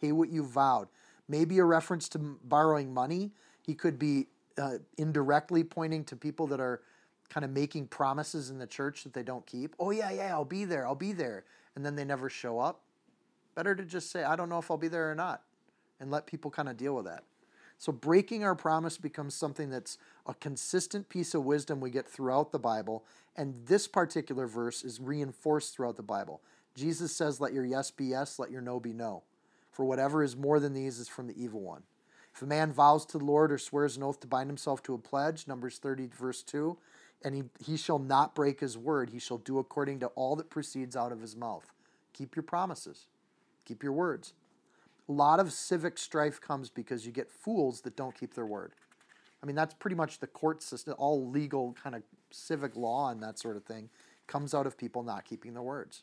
Pay 0.00 0.12
what 0.12 0.28
you 0.28 0.44
vowed. 0.44 0.88
Maybe 1.28 1.58
a 1.58 1.64
reference 1.64 2.08
to 2.10 2.18
borrowing 2.18 2.92
money. 2.92 3.30
He 3.62 3.74
could 3.74 3.98
be 3.98 4.26
uh, 4.58 4.78
indirectly 4.98 5.62
pointing 5.62 6.04
to 6.04 6.16
people 6.16 6.46
that 6.48 6.60
are 6.60 6.82
kind 7.28 7.44
of 7.44 7.50
making 7.50 7.86
promises 7.86 8.50
in 8.50 8.58
the 8.58 8.66
church 8.66 9.04
that 9.04 9.12
they 9.12 9.22
don't 9.22 9.46
keep. 9.46 9.74
Oh, 9.78 9.90
yeah, 9.90 10.10
yeah, 10.10 10.32
I'll 10.32 10.44
be 10.44 10.64
there, 10.64 10.86
I'll 10.86 10.94
be 10.94 11.12
there. 11.12 11.44
And 11.76 11.84
then 11.84 11.96
they 11.96 12.04
never 12.04 12.28
show 12.28 12.58
up. 12.58 12.82
Better 13.54 13.74
to 13.74 13.84
just 13.84 14.10
say, 14.10 14.24
I 14.24 14.36
don't 14.36 14.48
know 14.48 14.58
if 14.58 14.70
I'll 14.70 14.76
be 14.76 14.88
there 14.88 15.10
or 15.10 15.14
not, 15.14 15.42
and 16.00 16.10
let 16.10 16.26
people 16.26 16.50
kind 16.50 16.68
of 16.68 16.76
deal 16.76 16.94
with 16.94 17.04
that. 17.04 17.24
So 17.78 17.92
breaking 17.92 18.44
our 18.44 18.54
promise 18.54 18.98
becomes 18.98 19.34
something 19.34 19.70
that's 19.70 19.98
a 20.26 20.34
consistent 20.34 21.08
piece 21.08 21.34
of 21.34 21.44
wisdom 21.44 21.80
we 21.80 21.90
get 21.90 22.08
throughout 22.08 22.52
the 22.52 22.58
Bible. 22.58 23.04
And 23.36 23.66
this 23.66 23.86
particular 23.88 24.46
verse 24.46 24.84
is 24.84 25.00
reinforced 25.00 25.74
throughout 25.74 25.96
the 25.96 26.02
Bible. 26.02 26.40
Jesus 26.74 27.14
says, 27.14 27.40
Let 27.40 27.52
your 27.52 27.64
yes 27.64 27.90
be 27.90 28.06
yes, 28.06 28.38
let 28.38 28.50
your 28.50 28.60
no 28.60 28.80
be 28.80 28.92
no. 28.92 29.22
For 29.70 29.84
whatever 29.84 30.22
is 30.22 30.36
more 30.36 30.60
than 30.60 30.72
these 30.72 30.98
is 30.98 31.08
from 31.08 31.26
the 31.26 31.40
evil 31.42 31.60
one. 31.60 31.82
If 32.34 32.42
a 32.42 32.46
man 32.46 32.72
vows 32.72 33.06
to 33.06 33.18
the 33.18 33.24
Lord 33.24 33.52
or 33.52 33.58
swears 33.58 33.96
an 33.96 34.02
oath 34.02 34.20
to 34.20 34.26
bind 34.26 34.50
himself 34.50 34.82
to 34.84 34.94
a 34.94 34.98
pledge, 34.98 35.46
Numbers 35.46 35.78
30, 35.78 36.08
verse 36.08 36.42
2, 36.42 36.76
and 37.24 37.34
he, 37.34 37.42
he 37.64 37.76
shall 37.76 37.98
not 37.98 38.34
break 38.34 38.60
his 38.60 38.76
word, 38.76 39.10
he 39.10 39.18
shall 39.18 39.38
do 39.38 39.58
according 39.58 40.00
to 40.00 40.06
all 40.08 40.36
that 40.36 40.50
proceeds 40.50 40.94
out 40.94 41.10
of 41.10 41.20
his 41.20 41.34
mouth. 41.34 41.72
Keep 42.12 42.36
your 42.36 42.42
promises, 42.42 43.06
keep 43.64 43.82
your 43.82 43.92
words. 43.92 44.34
A 45.08 45.12
lot 45.12 45.40
of 45.40 45.52
civic 45.52 45.98
strife 45.98 46.40
comes 46.40 46.70
because 46.70 47.04
you 47.04 47.12
get 47.12 47.30
fools 47.30 47.82
that 47.82 47.96
don't 47.96 48.18
keep 48.18 48.34
their 48.34 48.46
word. 48.46 48.72
I 49.42 49.46
mean, 49.46 49.56
that's 49.56 49.74
pretty 49.74 49.96
much 49.96 50.20
the 50.20 50.26
court 50.26 50.62
system, 50.62 50.94
all 50.96 51.28
legal 51.28 51.76
kind 51.82 51.94
of 51.94 52.02
civic 52.30 52.76
law 52.76 53.10
and 53.10 53.22
that 53.22 53.38
sort 53.38 53.56
of 53.56 53.64
thing 53.64 53.90
comes 54.26 54.54
out 54.54 54.66
of 54.66 54.78
people 54.78 55.02
not 55.02 55.24
keeping 55.24 55.52
their 55.52 55.62
words. 55.62 56.02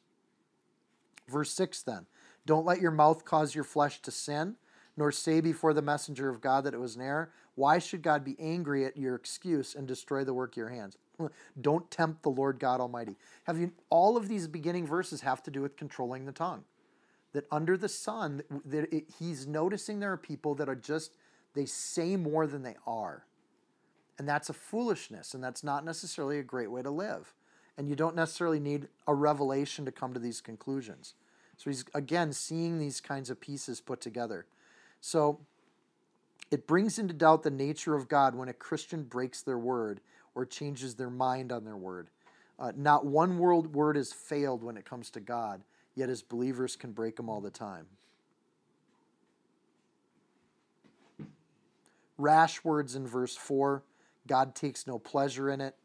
Verse 1.28 1.52
6 1.52 1.82
then 1.84 2.06
Don't 2.46 2.66
let 2.66 2.82
your 2.82 2.92
mouth 2.92 3.26
cause 3.26 3.56
your 3.56 3.64
flesh 3.64 4.02
to 4.02 4.12
sin, 4.12 4.56
nor 4.96 5.12
say 5.12 5.42
before 5.42 5.74
the 5.74 5.82
messenger 5.82 6.30
of 6.30 6.42
God 6.42 6.64
that 6.66 6.74
it 6.74 6.80
was 6.80 6.96
an 6.96 7.02
error. 7.02 7.32
Why 7.56 7.80
should 7.80 8.02
God 8.02 8.24
be 8.24 8.36
angry 8.40 8.86
at 8.86 8.98
your 8.98 9.16
excuse 9.16 9.74
and 9.76 9.88
destroy 9.88 10.24
the 10.24 10.34
work 10.34 10.54
of 10.54 10.58
your 10.58 10.70
hands? 10.70 10.98
Don't 11.62 11.90
tempt 11.92 12.24
the 12.24 12.30
Lord 12.30 12.60
God 12.60 12.80
Almighty. 12.80 13.16
Have 13.46 13.58
you 13.58 13.72
all 13.90 14.18
of 14.18 14.28
these 14.28 14.48
beginning 14.48 14.86
verses 14.86 15.22
have 15.22 15.44
to 15.44 15.52
do 15.52 15.62
with 15.62 15.78
controlling 15.78 16.26
the 16.26 16.32
tongue? 16.32 16.64
That 17.34 17.46
under 17.52 17.78
the 17.78 17.90
sun, 17.90 18.44
that 18.66 18.94
it, 18.94 19.06
he's 19.20 19.48
noticing 19.48 20.00
there 20.00 20.12
are 20.12 20.18
people 20.18 20.56
that 20.56 20.68
are 20.68 20.76
just 20.76 21.16
they 21.54 21.66
say 21.66 22.16
more 22.16 22.48
than 22.48 22.64
they 22.64 22.76
are. 22.88 23.26
And 24.18 24.28
that's 24.28 24.50
a 24.50 24.54
foolishness, 24.54 25.34
and 25.34 25.44
that's 25.44 25.64
not 25.64 25.84
necessarily 25.84 26.40
a 26.40 26.44
great 26.44 26.70
way 26.72 26.82
to 26.82 26.92
live. 26.92 27.34
And 27.78 27.90
you 27.90 27.96
don't 27.96 28.16
necessarily 28.16 28.60
need 28.60 28.88
a 29.08 29.14
revelation 29.14 29.86
to 29.86 29.92
come 29.92 30.14
to 30.14 30.20
these 30.20 30.42
conclusions. 30.42 31.16
So 31.58 31.70
he's 31.70 31.86
again 31.94 32.34
seeing 32.34 32.80
these 32.80 33.02
kinds 33.02 33.30
of 33.30 33.40
pieces 33.40 33.82
put 33.82 34.02
together. 34.02 34.46
So 35.00 35.40
it 36.52 36.68
brings 36.68 37.00
into 37.00 37.14
doubt 37.14 37.44
the 37.44 37.50
nature 37.50 37.96
of 37.96 38.10
God 38.10 38.36
when 38.36 38.50
a 38.50 38.54
Christian 38.54 39.04
breaks 39.04 39.42
their 39.42 39.58
word 39.58 40.02
or 40.36 40.46
changes 40.46 40.96
their 40.96 41.10
mind 41.10 41.52
on 41.52 41.66
their 41.66 41.78
word. 41.78 42.10
Uh, 42.60 42.72
not 42.76 43.06
one 43.06 43.38
world 43.38 43.74
word 43.74 43.96
has 43.96 44.14
failed 44.14 44.64
when 44.64 44.78
it 44.78 44.86
comes 44.86 45.10
to 45.10 45.20
God, 45.20 45.64
yet 45.96 46.10
as 46.10 46.22
believers 46.22 46.76
can 46.76 46.92
break 46.92 47.16
them 47.16 47.30
all 47.30 47.42
the 47.42 47.50
time. 47.50 47.88
Rash 52.18 52.64
words 52.64 52.96
in 52.96 53.08
verse 53.08 53.36
4 53.36 53.84
God 54.28 54.54
takes 54.54 54.86
no 54.86 55.00
pleasure 55.00 55.50
in 55.50 55.60
it. 55.60 55.76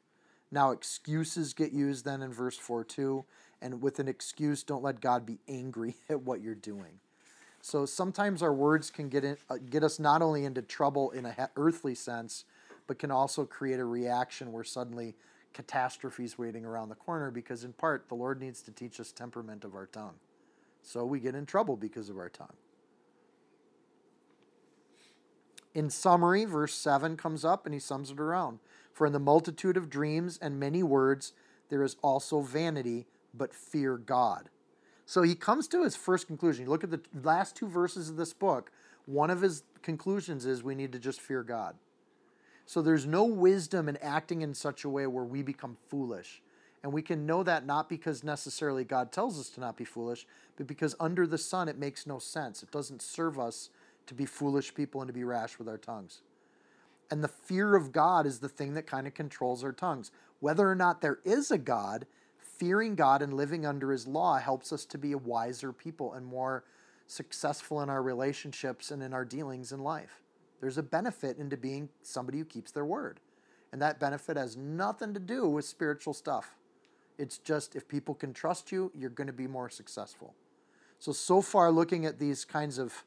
Now, 0.50 0.70
excuses 0.70 1.54
get 1.54 1.72
used 1.72 2.04
then 2.04 2.22
in 2.22 2.32
verse 2.32 2.58
4 2.58 2.84
too. 2.84 3.24
And 3.62 3.80
with 3.80 3.98
an 3.98 4.08
excuse, 4.08 4.62
don't 4.62 4.82
let 4.82 5.00
God 5.00 5.24
be 5.24 5.38
angry 5.48 5.96
at 6.10 6.20
what 6.20 6.42
you're 6.42 6.54
doing. 6.54 7.00
So 7.62 7.86
sometimes 7.86 8.42
our 8.42 8.52
words 8.52 8.90
can 8.90 9.08
get, 9.08 9.24
in, 9.24 9.38
uh, 9.50 9.56
get 9.68 9.82
us 9.82 9.98
not 9.98 10.22
only 10.22 10.44
into 10.44 10.62
trouble 10.62 11.10
in 11.10 11.26
a 11.26 11.50
earthly 11.56 11.94
sense, 11.94 12.44
but 12.86 12.98
can 12.98 13.10
also 13.10 13.44
create 13.44 13.80
a 13.80 13.84
reaction 13.84 14.52
where 14.52 14.64
suddenly 14.64 15.14
catastrophe 15.52 16.24
is 16.24 16.38
waiting 16.38 16.64
around 16.64 16.88
the 16.88 16.94
corner 16.94 17.30
because, 17.30 17.64
in 17.64 17.72
part, 17.72 18.08
the 18.08 18.14
Lord 18.14 18.40
needs 18.40 18.62
to 18.62 18.70
teach 18.70 19.00
us 19.00 19.12
temperament 19.12 19.64
of 19.64 19.74
our 19.74 19.86
tongue. 19.86 20.14
So 20.82 21.04
we 21.04 21.18
get 21.18 21.34
in 21.34 21.46
trouble 21.46 21.76
because 21.76 22.08
of 22.08 22.18
our 22.18 22.28
tongue. 22.28 22.54
In 25.74 25.90
summary, 25.90 26.44
verse 26.44 26.74
7 26.74 27.16
comes 27.16 27.44
up 27.44 27.66
and 27.66 27.74
he 27.74 27.80
sums 27.80 28.10
it 28.10 28.20
around. 28.20 28.60
For 28.92 29.06
in 29.06 29.12
the 29.12 29.18
multitude 29.18 29.76
of 29.76 29.90
dreams 29.90 30.38
and 30.40 30.58
many 30.58 30.82
words, 30.82 31.32
there 31.68 31.82
is 31.82 31.96
also 32.02 32.40
vanity, 32.40 33.06
but 33.34 33.52
fear 33.52 33.98
God. 33.98 34.48
So 35.04 35.22
he 35.22 35.34
comes 35.34 35.68
to 35.68 35.84
his 35.84 35.94
first 35.94 36.26
conclusion. 36.26 36.64
You 36.64 36.70
look 36.70 36.84
at 36.84 36.90
the 36.90 37.02
last 37.22 37.56
two 37.56 37.68
verses 37.68 38.08
of 38.08 38.16
this 38.16 38.32
book, 38.32 38.72
one 39.04 39.30
of 39.30 39.40
his 39.40 39.64
conclusions 39.82 40.46
is 40.46 40.62
we 40.62 40.74
need 40.74 40.92
to 40.92 40.98
just 40.98 41.20
fear 41.20 41.42
God. 41.42 41.76
So 42.66 42.82
there's 42.82 43.06
no 43.06 43.24
wisdom 43.24 43.88
in 43.88 43.96
acting 43.98 44.42
in 44.42 44.52
such 44.52 44.84
a 44.84 44.88
way 44.88 45.06
where 45.06 45.24
we 45.24 45.42
become 45.42 45.76
foolish. 45.88 46.42
And 46.82 46.92
we 46.92 47.00
can 47.00 47.24
know 47.24 47.42
that 47.42 47.64
not 47.64 47.88
because 47.88 48.22
necessarily 48.22 48.84
God 48.84 49.12
tells 49.12 49.40
us 49.40 49.48
to 49.50 49.60
not 49.60 49.76
be 49.76 49.84
foolish, 49.84 50.26
but 50.56 50.66
because 50.66 50.94
under 51.00 51.26
the 51.26 51.38
sun 51.38 51.68
it 51.68 51.78
makes 51.78 52.06
no 52.06 52.18
sense. 52.18 52.62
It 52.62 52.70
doesn't 52.70 53.02
serve 53.02 53.38
us 53.38 53.70
to 54.06 54.14
be 54.14 54.26
foolish 54.26 54.74
people 54.74 55.00
and 55.00 55.08
to 55.08 55.14
be 55.14 55.24
rash 55.24 55.58
with 55.58 55.68
our 55.68 55.78
tongues. 55.78 56.20
And 57.10 57.22
the 57.22 57.28
fear 57.28 57.76
of 57.76 57.92
God 57.92 58.26
is 58.26 58.40
the 58.40 58.48
thing 58.48 58.74
that 58.74 58.86
kind 58.86 59.06
of 59.06 59.14
controls 59.14 59.62
our 59.62 59.72
tongues. 59.72 60.10
Whether 60.40 60.68
or 60.68 60.74
not 60.74 61.00
there 61.00 61.18
is 61.24 61.50
a 61.50 61.58
God, 61.58 62.06
fearing 62.36 62.94
God 62.94 63.22
and 63.22 63.32
living 63.32 63.64
under 63.64 63.92
his 63.92 64.06
law 64.06 64.38
helps 64.38 64.72
us 64.72 64.84
to 64.86 64.98
be 64.98 65.12
a 65.12 65.18
wiser 65.18 65.72
people 65.72 66.14
and 66.14 66.26
more 66.26 66.64
successful 67.06 67.80
in 67.80 67.88
our 67.88 68.02
relationships 68.02 68.90
and 68.90 69.02
in 69.02 69.12
our 69.12 69.24
dealings 69.24 69.70
in 69.70 69.80
life. 69.80 70.22
There's 70.60 70.78
a 70.78 70.82
benefit 70.82 71.38
into 71.38 71.56
being 71.56 71.88
somebody 72.02 72.38
who 72.38 72.44
keeps 72.44 72.72
their 72.72 72.84
word. 72.84 73.20
And 73.72 73.82
that 73.82 74.00
benefit 74.00 74.36
has 74.36 74.56
nothing 74.56 75.12
to 75.14 75.20
do 75.20 75.48
with 75.48 75.64
spiritual 75.64 76.14
stuff. 76.14 76.54
It's 77.18 77.38
just 77.38 77.76
if 77.76 77.88
people 77.88 78.14
can 78.14 78.32
trust 78.32 78.72
you, 78.72 78.92
you're 78.94 79.10
going 79.10 79.26
to 79.26 79.32
be 79.32 79.46
more 79.46 79.68
successful. 79.68 80.34
So, 80.98 81.12
so 81.12 81.42
far, 81.42 81.70
looking 81.70 82.06
at 82.06 82.18
these 82.18 82.44
kinds 82.44 82.78
of 82.78 83.04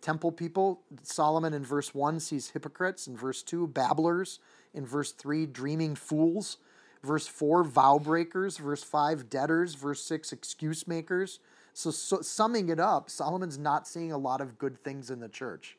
temple 0.00 0.32
people, 0.32 0.80
Solomon 1.02 1.54
in 1.54 1.64
verse 1.64 1.94
1 1.94 2.20
sees 2.20 2.50
hypocrites, 2.50 3.06
in 3.06 3.16
verse 3.16 3.42
2, 3.42 3.68
babblers, 3.68 4.40
in 4.74 4.84
verse 4.84 5.12
3, 5.12 5.46
dreaming 5.46 5.94
fools, 5.94 6.58
verse 7.02 7.26
4, 7.26 7.62
vow 7.64 7.98
breakers, 7.98 8.56
verse 8.56 8.82
5, 8.82 9.30
debtors, 9.30 9.74
verse 9.74 10.02
6, 10.04 10.32
excuse 10.32 10.88
makers. 10.88 11.38
So, 11.74 11.90
so, 11.90 12.20
summing 12.22 12.68
it 12.68 12.80
up, 12.80 13.08
Solomon's 13.08 13.58
not 13.58 13.86
seeing 13.86 14.12
a 14.12 14.18
lot 14.18 14.40
of 14.40 14.58
good 14.58 14.82
things 14.82 15.10
in 15.10 15.20
the 15.20 15.28
church. 15.28 15.76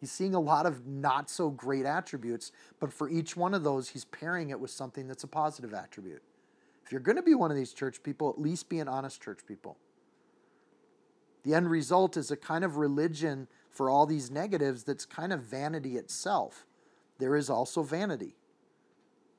He's 0.00 0.12
seeing 0.12 0.34
a 0.34 0.40
lot 0.40 0.66
of 0.66 0.86
not 0.86 1.30
so 1.30 1.50
great 1.50 1.86
attributes, 1.86 2.52
but 2.80 2.92
for 2.92 3.08
each 3.08 3.36
one 3.36 3.54
of 3.54 3.64
those, 3.64 3.88
he's 3.90 4.04
pairing 4.04 4.50
it 4.50 4.60
with 4.60 4.70
something 4.70 5.08
that's 5.08 5.24
a 5.24 5.28
positive 5.28 5.72
attribute. 5.72 6.22
If 6.84 6.92
you're 6.92 7.00
going 7.00 7.16
to 7.16 7.22
be 7.22 7.34
one 7.34 7.50
of 7.50 7.56
these 7.56 7.72
church 7.72 8.02
people, 8.02 8.30
at 8.30 8.40
least 8.40 8.68
be 8.68 8.78
an 8.78 8.88
honest 8.88 9.20
church 9.20 9.40
people. 9.46 9.76
The 11.44 11.54
end 11.54 11.70
result 11.70 12.16
is 12.16 12.30
a 12.30 12.36
kind 12.36 12.64
of 12.64 12.76
religion 12.76 13.48
for 13.70 13.88
all 13.88 14.06
these 14.06 14.30
negatives 14.30 14.82
that's 14.84 15.04
kind 15.04 15.32
of 15.32 15.40
vanity 15.40 15.96
itself. 15.96 16.66
There 17.18 17.36
is 17.36 17.48
also 17.48 17.82
vanity. 17.82 18.36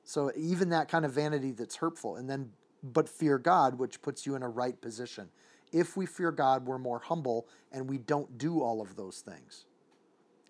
So 0.04 0.32
even 0.36 0.70
that 0.70 0.88
kind 0.88 1.04
of 1.04 1.12
vanity 1.12 1.52
that's 1.52 1.76
hurtful, 1.76 2.16
and 2.16 2.28
then 2.28 2.50
but 2.82 3.08
fear 3.08 3.38
God, 3.38 3.78
which 3.78 4.00
puts 4.02 4.26
you 4.26 4.34
in 4.34 4.42
a 4.42 4.48
right 4.48 4.80
position. 4.80 5.28
If 5.72 5.96
we 5.96 6.06
fear 6.06 6.30
God, 6.30 6.66
we're 6.66 6.78
more 6.78 7.00
humble 7.00 7.46
and 7.72 7.88
we 7.88 7.98
don't 7.98 8.38
do 8.38 8.62
all 8.62 8.80
of 8.80 8.96
those 8.96 9.20
things. 9.20 9.66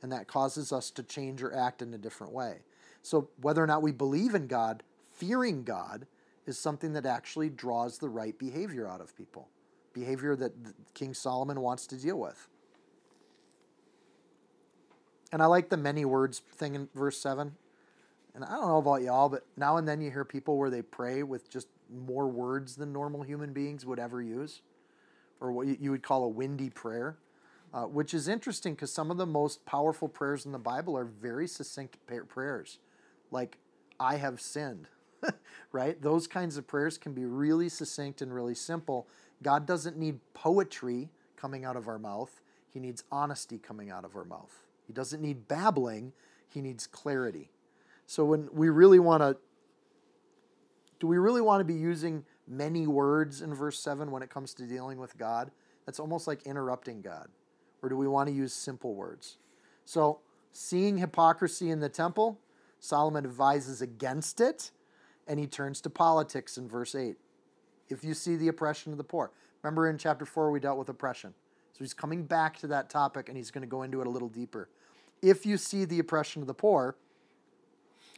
And 0.02 0.12
that 0.12 0.28
causes 0.28 0.72
us 0.72 0.90
to 0.92 1.02
change 1.02 1.42
or 1.42 1.54
act 1.54 1.82
in 1.82 1.92
a 1.92 1.98
different 1.98 2.32
way. 2.32 2.58
So, 3.02 3.30
whether 3.40 3.62
or 3.62 3.66
not 3.66 3.82
we 3.82 3.92
believe 3.92 4.34
in 4.34 4.46
God, 4.46 4.82
fearing 5.12 5.64
God 5.64 6.06
is 6.46 6.58
something 6.58 6.92
that 6.92 7.06
actually 7.06 7.50
draws 7.50 7.98
the 7.98 8.08
right 8.08 8.38
behavior 8.38 8.88
out 8.88 9.00
of 9.00 9.16
people, 9.16 9.48
behavior 9.92 10.36
that 10.36 10.52
King 10.94 11.14
Solomon 11.14 11.60
wants 11.60 11.86
to 11.88 11.96
deal 11.96 12.18
with. 12.18 12.48
And 15.32 15.42
I 15.42 15.46
like 15.46 15.68
the 15.68 15.76
many 15.76 16.04
words 16.04 16.38
thing 16.38 16.74
in 16.74 16.88
verse 16.94 17.20
7. 17.20 17.54
And 18.34 18.44
I 18.44 18.52
don't 18.52 18.68
know 18.68 18.78
about 18.78 19.02
y'all, 19.02 19.28
but 19.28 19.44
now 19.56 19.76
and 19.76 19.86
then 19.86 20.00
you 20.00 20.10
hear 20.10 20.24
people 20.24 20.56
where 20.56 20.70
they 20.70 20.82
pray 20.82 21.22
with 21.22 21.50
just 21.50 21.66
more 21.92 22.28
words 22.28 22.76
than 22.76 22.92
normal 22.92 23.22
human 23.22 23.52
beings 23.52 23.84
would 23.84 23.98
ever 23.98 24.22
use, 24.22 24.62
or 25.40 25.52
what 25.52 25.80
you 25.80 25.90
would 25.90 26.02
call 26.02 26.24
a 26.24 26.28
windy 26.28 26.70
prayer 26.70 27.16
uh, 27.72 27.84
which 27.84 28.14
is 28.14 28.28
interesting 28.28 28.74
because 28.74 28.92
some 28.92 29.10
of 29.10 29.16
the 29.16 29.26
most 29.26 29.64
powerful 29.66 30.08
prayers 30.08 30.46
in 30.46 30.52
the 30.52 30.58
Bible 30.58 30.96
are 30.96 31.04
very 31.04 31.46
succinct 31.46 31.98
prayers, 32.28 32.78
like, 33.30 33.58
I 34.00 34.16
have 34.16 34.40
sinned, 34.40 34.88
right? 35.72 36.00
Those 36.00 36.26
kinds 36.26 36.56
of 36.56 36.66
prayers 36.66 36.96
can 36.96 37.12
be 37.12 37.24
really 37.24 37.68
succinct 37.68 38.22
and 38.22 38.32
really 38.32 38.54
simple. 38.54 39.08
God 39.42 39.66
doesn't 39.66 39.98
need 39.98 40.20
poetry 40.34 41.10
coming 41.36 41.64
out 41.64 41.76
of 41.76 41.88
our 41.88 41.98
mouth, 41.98 42.40
He 42.68 42.80
needs 42.80 43.04
honesty 43.12 43.58
coming 43.58 43.90
out 43.90 44.04
of 44.04 44.16
our 44.16 44.24
mouth. 44.24 44.66
He 44.86 44.92
doesn't 44.92 45.20
need 45.20 45.46
babbling, 45.46 46.12
He 46.48 46.60
needs 46.60 46.86
clarity. 46.86 47.50
So 48.06 48.24
when 48.24 48.48
we 48.52 48.70
really 48.70 48.98
want 48.98 49.22
to, 49.22 49.36
do 50.98 51.06
we 51.06 51.18
really 51.18 51.42
want 51.42 51.60
to 51.60 51.64
be 51.64 51.74
using 51.74 52.24
many 52.46 52.86
words 52.86 53.42
in 53.42 53.54
verse 53.54 53.78
7 53.78 54.10
when 54.10 54.22
it 54.22 54.30
comes 54.30 54.54
to 54.54 54.64
dealing 54.64 54.98
with 54.98 55.16
God? 55.18 55.50
That's 55.84 56.00
almost 56.00 56.26
like 56.26 56.42
interrupting 56.44 57.02
God. 57.02 57.28
Or 57.82 57.88
do 57.88 57.96
we 57.96 58.08
want 58.08 58.28
to 58.28 58.34
use 58.34 58.52
simple 58.52 58.94
words? 58.94 59.38
So, 59.84 60.20
seeing 60.52 60.98
hypocrisy 60.98 61.70
in 61.70 61.80
the 61.80 61.88
temple, 61.88 62.38
Solomon 62.80 63.24
advises 63.24 63.80
against 63.80 64.40
it, 64.40 64.70
and 65.26 65.38
he 65.38 65.46
turns 65.46 65.80
to 65.82 65.90
politics 65.90 66.58
in 66.58 66.68
verse 66.68 66.94
8. 66.94 67.16
If 67.88 68.04
you 68.04 68.14
see 68.14 68.36
the 68.36 68.48
oppression 68.48 68.92
of 68.92 68.98
the 68.98 69.04
poor. 69.04 69.30
Remember 69.62 69.88
in 69.88 69.98
chapter 69.98 70.24
4 70.24 70.50
we 70.50 70.60
dealt 70.60 70.78
with 70.78 70.88
oppression. 70.88 71.34
So 71.72 71.78
he's 71.80 71.94
coming 71.94 72.24
back 72.24 72.58
to 72.58 72.66
that 72.68 72.90
topic 72.90 73.28
and 73.28 73.36
he's 73.36 73.50
going 73.50 73.62
to 73.62 73.68
go 73.68 73.82
into 73.82 74.00
it 74.00 74.06
a 74.06 74.10
little 74.10 74.28
deeper. 74.28 74.68
If 75.22 75.46
you 75.46 75.56
see 75.56 75.84
the 75.84 75.98
oppression 75.98 76.42
of 76.42 76.48
the 76.48 76.54
poor 76.54 76.96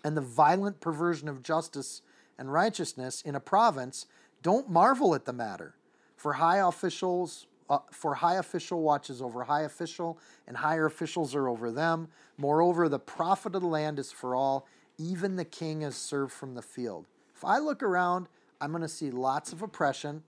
and 0.04 0.16
the 0.16 0.22
violent 0.22 0.80
perversion 0.80 1.28
of 1.28 1.42
justice 1.42 2.02
and 2.38 2.52
righteousness 2.52 3.22
in 3.22 3.34
a 3.34 3.40
province, 3.40 4.06
don't 4.42 4.70
marvel 4.70 5.14
at 5.14 5.24
the 5.24 5.32
matter. 5.32 5.74
For 6.16 6.34
high 6.34 6.58
officials 6.58 7.46
uh, 7.70 7.78
for 7.92 8.16
high 8.16 8.34
official 8.34 8.82
watches 8.82 9.22
over 9.22 9.44
high 9.44 9.62
official, 9.62 10.18
and 10.48 10.56
higher 10.56 10.86
officials 10.86 11.34
are 11.36 11.48
over 11.48 11.70
them. 11.70 12.08
Moreover, 12.36 12.88
the 12.88 12.98
profit 12.98 13.54
of 13.54 13.62
the 13.62 13.68
land 13.68 13.98
is 13.98 14.10
for 14.10 14.34
all. 14.34 14.66
Even 14.98 15.36
the 15.36 15.44
king 15.44 15.82
is 15.82 15.96
served 15.96 16.32
from 16.32 16.54
the 16.54 16.62
field. 16.62 17.06
If 17.34 17.44
I 17.44 17.58
look 17.58 17.82
around, 17.82 18.26
I'm 18.60 18.70
going 18.70 18.82
to 18.82 18.88
see 18.88 19.10
lots 19.10 19.52
of 19.52 19.62
oppression. 19.62 20.24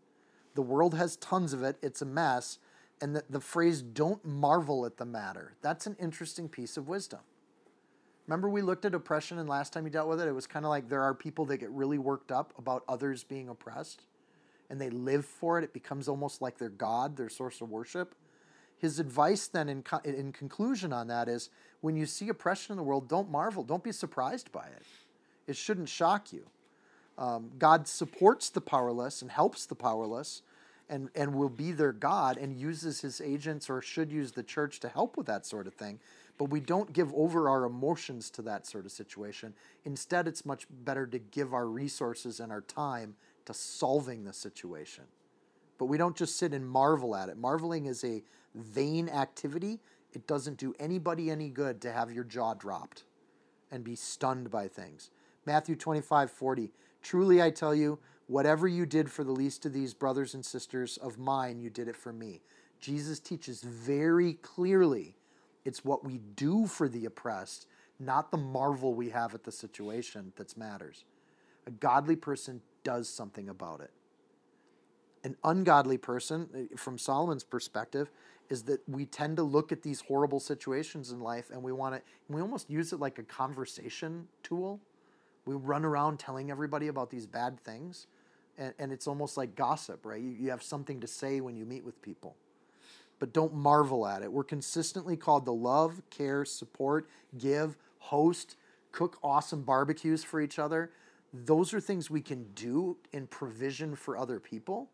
The 0.54 0.62
world 0.62 0.94
has 0.94 1.16
tons 1.16 1.52
of 1.52 1.62
it. 1.62 1.76
It's 1.82 2.00
a 2.00 2.06
mess. 2.06 2.58
And 3.00 3.16
the, 3.16 3.24
the 3.28 3.40
phrase, 3.40 3.82
don't 3.82 4.24
marvel 4.24 4.86
at 4.86 4.96
the 4.96 5.04
matter, 5.04 5.54
that's 5.60 5.88
an 5.88 5.96
interesting 6.00 6.48
piece 6.48 6.76
of 6.76 6.88
wisdom. 6.88 7.20
Remember, 8.28 8.48
we 8.48 8.62
looked 8.62 8.84
at 8.84 8.94
oppression, 8.94 9.40
and 9.40 9.48
last 9.48 9.72
time 9.72 9.84
you 9.84 9.90
dealt 9.90 10.08
with 10.08 10.20
it, 10.20 10.28
it 10.28 10.32
was 10.32 10.46
kind 10.46 10.64
of 10.64 10.68
like 10.68 10.88
there 10.88 11.02
are 11.02 11.12
people 11.12 11.44
that 11.46 11.56
get 11.56 11.70
really 11.72 11.98
worked 11.98 12.30
up 12.30 12.54
about 12.56 12.84
others 12.88 13.24
being 13.24 13.48
oppressed 13.48 14.02
and 14.70 14.80
they 14.80 14.90
live 14.90 15.24
for 15.24 15.58
it, 15.58 15.64
it 15.64 15.72
becomes 15.72 16.08
almost 16.08 16.40
like 16.40 16.58
their 16.58 16.70
God, 16.70 17.16
their 17.16 17.28
source 17.28 17.60
of 17.60 17.70
worship. 17.70 18.14
His 18.78 18.98
advice 18.98 19.46
then, 19.46 19.68
in, 19.68 19.84
in 20.04 20.32
conclusion 20.32 20.92
on 20.92 21.06
that, 21.08 21.28
is 21.28 21.50
when 21.82 21.96
you 21.96 22.06
see 22.06 22.28
oppression 22.28 22.72
in 22.72 22.76
the 22.76 22.82
world, 22.82 23.08
don't 23.08 23.30
marvel, 23.30 23.62
don't 23.62 23.84
be 23.84 23.92
surprised 23.92 24.50
by 24.50 24.66
it. 24.66 24.82
It 25.46 25.56
shouldn't 25.56 25.88
shock 25.88 26.32
you. 26.32 26.46
Um, 27.18 27.50
God 27.58 27.86
supports 27.86 28.48
the 28.50 28.60
powerless 28.60 29.22
and 29.22 29.30
helps 29.30 29.66
the 29.66 29.74
powerless 29.74 30.42
and, 30.88 31.10
and 31.14 31.34
will 31.34 31.48
be 31.48 31.72
their 31.72 31.92
God 31.92 32.36
and 32.36 32.56
uses 32.56 33.00
his 33.00 33.20
agents 33.20 33.70
or 33.70 33.80
should 33.80 34.10
use 34.10 34.32
the 34.32 34.42
church 34.42 34.80
to 34.80 34.88
help 34.88 35.16
with 35.16 35.26
that 35.26 35.46
sort 35.46 35.66
of 35.66 35.74
thing. 35.74 36.00
But 36.38 36.46
we 36.46 36.60
don't 36.60 36.92
give 36.92 37.12
over 37.14 37.48
our 37.48 37.64
emotions 37.64 38.30
to 38.30 38.42
that 38.42 38.66
sort 38.66 38.84
of 38.84 38.92
situation. 38.92 39.54
Instead, 39.84 40.26
it's 40.26 40.44
much 40.44 40.66
better 40.70 41.06
to 41.06 41.18
give 41.18 41.54
our 41.54 41.66
resources 41.66 42.40
and 42.40 42.50
our 42.50 42.62
time 42.62 43.14
to 43.46 43.54
solving 43.54 44.24
the 44.24 44.32
situation. 44.32 45.04
But 45.78 45.86
we 45.86 45.98
don't 45.98 46.16
just 46.16 46.36
sit 46.36 46.52
and 46.52 46.66
marvel 46.66 47.16
at 47.16 47.28
it. 47.28 47.36
Marveling 47.36 47.86
is 47.86 48.04
a 48.04 48.22
vain 48.54 49.08
activity. 49.08 49.80
It 50.12 50.26
doesn't 50.26 50.58
do 50.58 50.74
anybody 50.78 51.30
any 51.30 51.48
good 51.48 51.80
to 51.82 51.92
have 51.92 52.12
your 52.12 52.24
jaw 52.24 52.54
dropped 52.54 53.04
and 53.70 53.82
be 53.82 53.96
stunned 53.96 54.50
by 54.50 54.68
things. 54.68 55.10
Matthew 55.46 55.74
25, 55.74 56.30
40. 56.30 56.70
Truly 57.02 57.42
I 57.42 57.50
tell 57.50 57.74
you, 57.74 57.98
whatever 58.26 58.68
you 58.68 58.86
did 58.86 59.10
for 59.10 59.24
the 59.24 59.32
least 59.32 59.66
of 59.66 59.72
these 59.72 59.94
brothers 59.94 60.34
and 60.34 60.44
sisters 60.44 60.98
of 60.98 61.18
mine, 61.18 61.58
you 61.58 61.70
did 61.70 61.88
it 61.88 61.96
for 61.96 62.12
me. 62.12 62.42
Jesus 62.80 63.18
teaches 63.18 63.62
very 63.62 64.34
clearly 64.34 65.16
it's 65.64 65.84
what 65.84 66.04
we 66.04 66.18
do 66.36 66.66
for 66.66 66.88
the 66.88 67.04
oppressed, 67.04 67.66
not 67.98 68.30
the 68.30 68.36
marvel 68.36 68.94
we 68.94 69.10
have 69.10 69.34
at 69.34 69.44
the 69.44 69.52
situation 69.52 70.32
that 70.36 70.56
matters. 70.56 71.04
A 71.66 71.70
godly 71.70 72.16
person 72.16 72.60
does 72.84 73.08
something 73.08 73.48
about 73.48 73.80
it. 73.80 73.90
An 75.24 75.36
ungodly 75.44 75.98
person, 75.98 76.48
eh, 76.54 76.76
from 76.76 76.98
Solomon's 76.98 77.44
perspective, 77.44 78.10
is 78.48 78.64
that 78.64 78.80
we 78.88 79.06
tend 79.06 79.36
to 79.36 79.42
look 79.42 79.72
at 79.72 79.82
these 79.82 80.00
horrible 80.02 80.40
situations 80.40 81.10
in 81.10 81.20
life 81.20 81.50
and 81.50 81.62
we 81.62 81.72
want 81.72 81.94
to, 81.94 82.02
we 82.28 82.40
almost 82.40 82.68
use 82.68 82.92
it 82.92 83.00
like 83.00 83.18
a 83.18 83.22
conversation 83.22 84.26
tool. 84.42 84.80
We 85.46 85.54
run 85.54 85.84
around 85.84 86.18
telling 86.18 86.50
everybody 86.50 86.88
about 86.88 87.10
these 87.10 87.26
bad 87.26 87.58
things, 87.60 88.06
and, 88.58 88.74
and 88.78 88.92
it's 88.92 89.06
almost 89.06 89.36
like 89.36 89.54
gossip, 89.54 90.04
right? 90.04 90.20
You, 90.20 90.30
you 90.30 90.50
have 90.50 90.62
something 90.62 91.00
to 91.00 91.06
say 91.06 91.40
when 91.40 91.56
you 91.56 91.64
meet 91.64 91.84
with 91.84 92.00
people. 92.02 92.36
But 93.18 93.32
don't 93.32 93.54
marvel 93.54 94.06
at 94.06 94.22
it. 94.22 94.32
We're 94.32 94.44
consistently 94.44 95.16
called 95.16 95.44
to 95.46 95.52
love, 95.52 96.02
care, 96.10 96.44
support, 96.44 97.08
give, 97.38 97.76
host, 97.98 98.56
cook 98.90 99.18
awesome 99.22 99.62
barbecues 99.62 100.22
for 100.22 100.40
each 100.40 100.58
other 100.58 100.90
those 101.32 101.72
are 101.72 101.80
things 101.80 102.10
we 102.10 102.20
can 102.20 102.44
do 102.54 102.96
in 103.12 103.26
provision 103.26 103.96
for 103.96 104.16
other 104.16 104.38
people. 104.38 104.90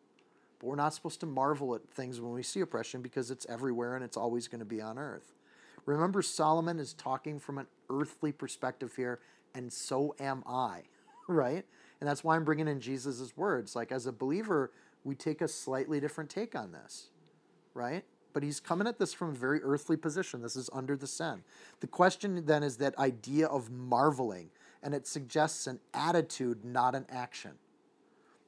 But 0.59 0.67
we're 0.67 0.77
not 0.77 0.95
supposed 0.95 1.21
to 1.21 1.27
marvel 1.27 1.75
at 1.75 1.89
things 1.91 2.21
when 2.21 2.33
we 2.33 2.43
see 2.43 2.61
oppression 2.61 3.01
because 3.03 3.31
it's 3.31 3.47
everywhere 3.49 3.95
and 3.95 4.05
it's 4.05 4.17
always 4.17 4.49
going 4.49 4.61
to 4.61 4.65
be 4.65 4.81
on 4.81 4.99
earth. 4.99 5.35
Remember, 5.87 6.21
Solomon 6.21 6.79
is 6.79 6.93
talking 6.93 7.39
from 7.39 7.59
an 7.59 7.67
earthly 7.89 8.33
perspective 8.33 8.95
here, 8.95 9.21
and 9.55 9.73
so 9.73 10.15
am 10.21 10.43
I, 10.47 10.83
right? 11.29 11.65
And 12.01 12.09
that's 12.09 12.23
why 12.23 12.37
I'm 12.37 12.45
bringing 12.45 12.69
in 12.69 12.81
Jesus' 12.81 13.37
words. 13.37 13.75
Like, 13.75 13.91
as 13.91 14.07
a 14.07 14.13
believer, 14.13 14.71
we 15.05 15.15
take 15.15 15.41
a 15.41 15.49
slightly 15.49 16.01
different 16.01 16.31
take 16.31 16.55
on 16.55 16.73
this, 16.73 17.09
right? 17.75 18.05
But 18.33 18.43
he's 18.43 18.61
coming 18.61 18.87
at 18.87 18.99
this 18.99 19.13
from 19.13 19.31
a 19.31 19.35
very 19.35 19.63
earthly 19.63 19.97
position. 19.97 20.43
This 20.43 20.57
is 20.57 20.69
under 20.73 20.97
the 20.97 21.07
sun. 21.07 21.43
The 21.81 21.87
question 21.87 22.45
then 22.45 22.63
is 22.63 22.77
that 22.77 22.97
idea 22.99 23.47
of 23.47 23.71
marveling, 23.71 24.51
and 24.83 24.95
it 24.95 25.07
suggests 25.07 25.67
an 25.67 25.81
attitude, 25.93 26.65
not 26.65 26.95
an 26.95 27.07
action. 27.11 27.53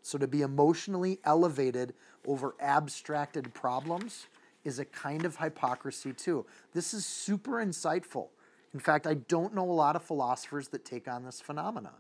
So 0.02 0.18
to 0.18 0.26
be 0.26 0.42
emotionally 0.42 1.18
elevated 1.24 1.94
over 2.26 2.54
abstracted 2.60 3.52
problems 3.54 4.26
is 4.64 4.78
a 4.78 4.84
kind 4.84 5.24
of 5.24 5.36
hypocrisy 5.36 6.12
too. 6.12 6.46
This 6.72 6.94
is 6.94 7.06
super 7.06 7.52
insightful. 7.52 8.28
In 8.72 8.80
fact, 8.80 9.06
I 9.06 9.14
don't 9.14 9.54
know 9.54 9.68
a 9.68 9.72
lot 9.72 9.96
of 9.96 10.04
philosophers 10.04 10.68
that 10.68 10.84
take 10.84 11.08
on 11.08 11.24
this 11.24 11.40
phenomena 11.40 11.92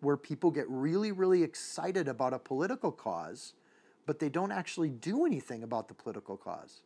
where 0.00 0.16
people 0.16 0.50
get 0.50 0.68
really, 0.68 1.12
really 1.12 1.42
excited 1.42 2.08
about 2.08 2.34
a 2.34 2.38
political 2.38 2.92
cause, 2.92 3.54
but 4.06 4.18
they 4.18 4.28
don't 4.28 4.52
actually 4.52 4.90
do 4.90 5.24
anything 5.24 5.62
about 5.62 5.88
the 5.88 5.94
political 5.94 6.36
cause, 6.36 6.82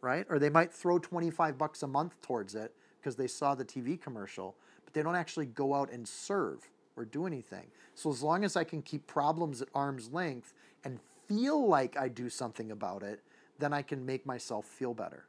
right? 0.00 0.26
Or 0.28 0.38
they 0.38 0.50
might 0.50 0.72
throw 0.72 0.98
25 0.98 1.56
bucks 1.56 1.82
a 1.82 1.86
month 1.86 2.20
towards 2.20 2.54
it 2.54 2.74
because 3.00 3.16
they 3.16 3.26
saw 3.28 3.54
the 3.54 3.64
TV 3.64 4.00
commercial, 4.00 4.56
they 4.92 5.02
don't 5.02 5.16
actually 5.16 5.46
go 5.46 5.74
out 5.74 5.90
and 5.90 6.06
serve 6.06 6.68
or 6.96 7.04
do 7.04 7.26
anything. 7.26 7.66
So 7.94 8.10
as 8.10 8.22
long 8.22 8.44
as 8.44 8.56
I 8.56 8.64
can 8.64 8.82
keep 8.82 9.06
problems 9.06 9.62
at 9.62 9.68
arm's 9.74 10.12
length 10.12 10.52
and 10.84 10.98
feel 11.26 11.66
like 11.66 11.96
I 11.96 12.08
do 12.08 12.28
something 12.28 12.70
about 12.70 13.02
it, 13.02 13.20
then 13.58 13.72
I 13.72 13.82
can 13.82 14.04
make 14.04 14.26
myself 14.26 14.64
feel 14.64 14.94
better. 14.94 15.26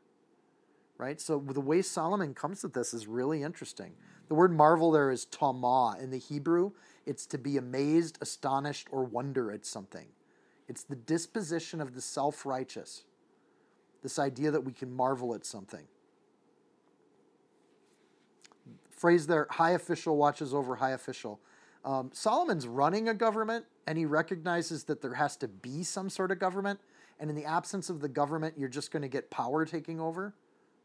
Right? 0.98 1.20
So 1.20 1.40
the 1.40 1.62
way 1.62 1.82
Solomon 1.82 2.34
comes 2.34 2.64
at 2.64 2.74
this 2.74 2.94
is 2.94 3.08
really 3.08 3.44
interesting. 3.44 3.94
The 4.28 4.36
word 4.36 4.56
marvel 4.56 4.92
there 4.92 5.12
is 5.12 5.26
tamah. 5.26 6.02
In 6.02 6.12
the 6.12 6.18
Hebrew, 6.18 6.72
it's 7.06 7.26
to 7.28 7.38
be 7.38 7.58
amazed, 7.58 8.18
astonished, 8.22 8.88
or 8.92 9.04
wonder 9.04 9.52
at 9.52 9.66
something. 9.66 10.08
It's 10.68 10.84
the 10.84 10.96
disposition 10.96 11.82
of 11.82 11.96
the 11.96 12.02
self 12.02 12.46
righteous. 12.46 13.04
This 14.04 14.18
idea 14.18 14.52
that 14.52 14.62
we 14.62 14.72
can 14.72 14.96
marvel 14.96 15.36
at 15.36 15.46
something. 15.46 15.86
Phrase 19.02 19.26
there 19.26 19.48
high 19.50 19.72
official 19.72 20.16
watches 20.16 20.54
over 20.54 20.76
high 20.76 20.92
official. 20.92 21.40
Um, 21.84 22.12
Solomon's 22.14 22.68
running 22.68 23.10
a 23.10 23.16
government 23.16 23.66
and 23.88 23.98
he 23.98 24.06
recognizes 24.06 24.84
that 24.84 25.02
there 25.02 25.16
has 25.16 25.36
to 25.38 25.48
be 25.48 25.82
some 25.82 26.08
sort 26.08 26.30
of 26.30 26.38
government. 26.38 26.80
And 27.20 27.28
in 27.28 27.36
the 27.36 27.46
absence 27.46 27.90
of 27.90 28.00
the 28.00 28.08
government, 28.08 28.54
you're 28.60 28.70
just 28.70 28.92
going 28.92 29.02
to 29.02 29.08
get 29.08 29.32
power 29.32 29.66
taking 29.66 30.00
over. 30.00 30.36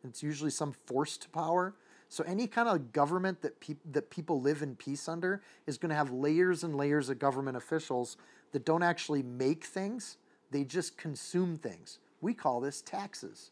It's 0.03 0.23
usually 0.23 0.51
some 0.51 0.73
forced 0.87 1.31
power. 1.31 1.75
So 2.09 2.25
any 2.25 2.47
kind 2.47 2.71
of 2.71 2.91
government 2.91 3.43
that, 3.43 3.61
pe- 3.61 3.77
that 3.93 4.09
people 4.09 4.41
live 4.41 4.63
in 4.63 4.77
peace 4.77 5.11
under 5.11 5.43
is 5.67 5.77
going 5.77 5.91
to 5.91 5.97
have 5.97 6.11
layers 6.11 6.65
and 6.65 6.75
layers 6.75 7.11
of 7.11 7.19
government 7.19 7.59
officials 7.59 8.17
that 8.53 8.65
don't 8.65 8.83
actually 8.83 9.25
make 9.25 9.67
things, 9.67 10.17
they 10.51 10.65
just 10.65 10.97
consume 10.97 11.59
things. 11.59 11.99
We 12.23 12.33
call 12.33 12.63
this 12.63 12.81
taxes. 12.81 13.51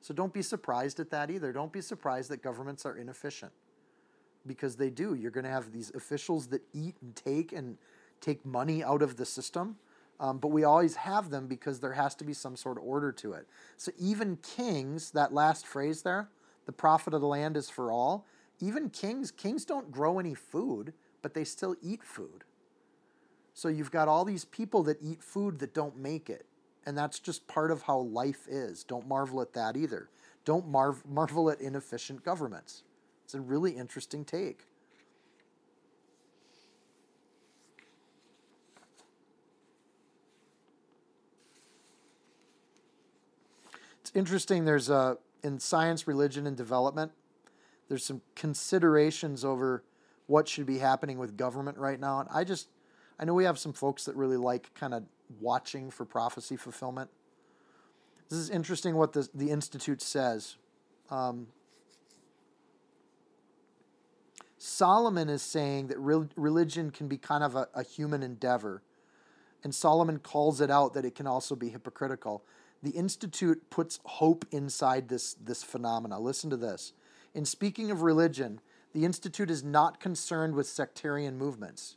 So 0.00 0.14
don't 0.14 0.32
be 0.32 0.42
surprised 0.42 1.00
at 1.00 1.10
that 1.10 1.32
either. 1.32 1.52
Don't 1.52 1.72
be 1.72 1.80
surprised 1.80 2.30
that 2.30 2.44
governments 2.44 2.86
are 2.86 2.96
inefficient 2.96 3.50
because 4.46 4.76
they 4.76 4.90
do. 4.90 5.14
You're 5.14 5.30
going 5.30 5.44
to 5.44 5.50
have 5.50 5.72
these 5.72 5.90
officials 5.94 6.48
that 6.48 6.62
eat 6.72 6.96
and 7.00 7.14
take 7.14 7.52
and 7.52 7.76
take 8.20 8.44
money 8.44 8.82
out 8.82 9.02
of 9.02 9.16
the 9.16 9.26
system. 9.26 9.76
Um, 10.20 10.38
but 10.38 10.48
we 10.48 10.64
always 10.64 10.94
have 10.96 11.30
them 11.30 11.46
because 11.48 11.80
there 11.80 11.92
has 11.92 12.14
to 12.16 12.24
be 12.24 12.32
some 12.32 12.56
sort 12.56 12.78
of 12.78 12.84
order 12.84 13.10
to 13.12 13.32
it. 13.32 13.46
So 13.76 13.90
even 13.98 14.36
kings, 14.36 15.10
that 15.10 15.34
last 15.34 15.66
phrase 15.66 16.02
there, 16.02 16.28
the 16.66 16.72
profit 16.72 17.14
of 17.14 17.20
the 17.20 17.26
land 17.26 17.56
is 17.56 17.68
for 17.68 17.90
all. 17.90 18.24
Even 18.60 18.90
kings, 18.90 19.30
kings 19.30 19.64
don't 19.64 19.90
grow 19.90 20.18
any 20.18 20.34
food, 20.34 20.92
but 21.20 21.34
they 21.34 21.44
still 21.44 21.74
eat 21.82 22.02
food. 22.04 22.44
So 23.54 23.68
you've 23.68 23.90
got 23.90 24.08
all 24.08 24.24
these 24.24 24.44
people 24.44 24.82
that 24.84 24.98
eat 25.02 25.22
food 25.22 25.58
that 25.58 25.74
don't 25.74 25.96
make 25.96 26.30
it. 26.30 26.46
And 26.86 26.96
that's 26.96 27.18
just 27.18 27.46
part 27.46 27.70
of 27.70 27.82
how 27.82 27.98
life 27.98 28.46
is. 28.48 28.84
Don't 28.84 29.08
marvel 29.08 29.40
at 29.40 29.52
that 29.54 29.76
either. 29.76 30.10
Don't 30.44 30.68
marv- 30.68 31.04
marvel 31.06 31.50
at 31.50 31.60
inefficient 31.60 32.24
governments. 32.24 32.82
It's 33.24 33.34
a 33.34 33.40
really 33.40 33.72
interesting 33.72 34.24
take. 34.24 34.64
It's 44.00 44.12
interesting. 44.14 44.64
There's 44.64 44.90
a 44.90 45.18
in 45.44 45.60
science, 45.60 46.08
religion, 46.08 46.46
and 46.46 46.56
development, 46.56 47.12
there's 47.88 48.04
some 48.04 48.22
considerations 48.34 49.44
over 49.44 49.84
what 50.26 50.48
should 50.48 50.64
be 50.64 50.78
happening 50.78 51.18
with 51.18 51.36
government 51.36 51.76
right 51.76 52.00
now. 52.00 52.20
And 52.20 52.28
I 52.32 52.44
just, 52.44 52.68
I 53.20 53.26
know 53.26 53.34
we 53.34 53.44
have 53.44 53.58
some 53.58 53.74
folks 53.74 54.06
that 54.06 54.16
really 54.16 54.38
like 54.38 54.72
kind 54.74 54.94
of 54.94 55.04
watching 55.38 55.90
for 55.90 56.06
prophecy 56.06 56.56
fulfillment. 56.56 57.10
This 58.30 58.38
is 58.38 58.48
interesting 58.48 58.96
what 58.96 59.12
the, 59.12 59.28
the 59.34 59.50
Institute 59.50 60.00
says. 60.00 60.56
Um, 61.10 61.48
Solomon 64.64 65.28
is 65.28 65.42
saying 65.42 65.88
that 65.88 65.98
re- 65.98 66.28
religion 66.36 66.90
can 66.90 67.06
be 67.06 67.18
kind 67.18 67.44
of 67.44 67.54
a, 67.54 67.68
a 67.74 67.82
human 67.82 68.22
endeavor. 68.22 68.82
And 69.62 69.74
Solomon 69.74 70.18
calls 70.18 70.60
it 70.60 70.70
out 70.70 70.94
that 70.94 71.04
it 71.04 71.14
can 71.14 71.26
also 71.26 71.54
be 71.54 71.68
hypocritical 71.68 72.44
the 72.84 72.90
Institute 72.90 73.70
puts 73.70 73.98
hope 74.04 74.44
inside 74.50 75.08
this, 75.08 75.34
this 75.34 75.62
phenomena. 75.64 76.20
Listen 76.20 76.50
to 76.50 76.56
this. 76.56 76.92
In 77.32 77.46
speaking 77.46 77.90
of 77.90 78.02
religion, 78.02 78.60
the 78.92 79.06
Institute 79.06 79.50
is 79.50 79.64
not 79.64 79.98
concerned 79.98 80.54
with 80.54 80.66
sectarian 80.66 81.38
movements. 81.38 81.96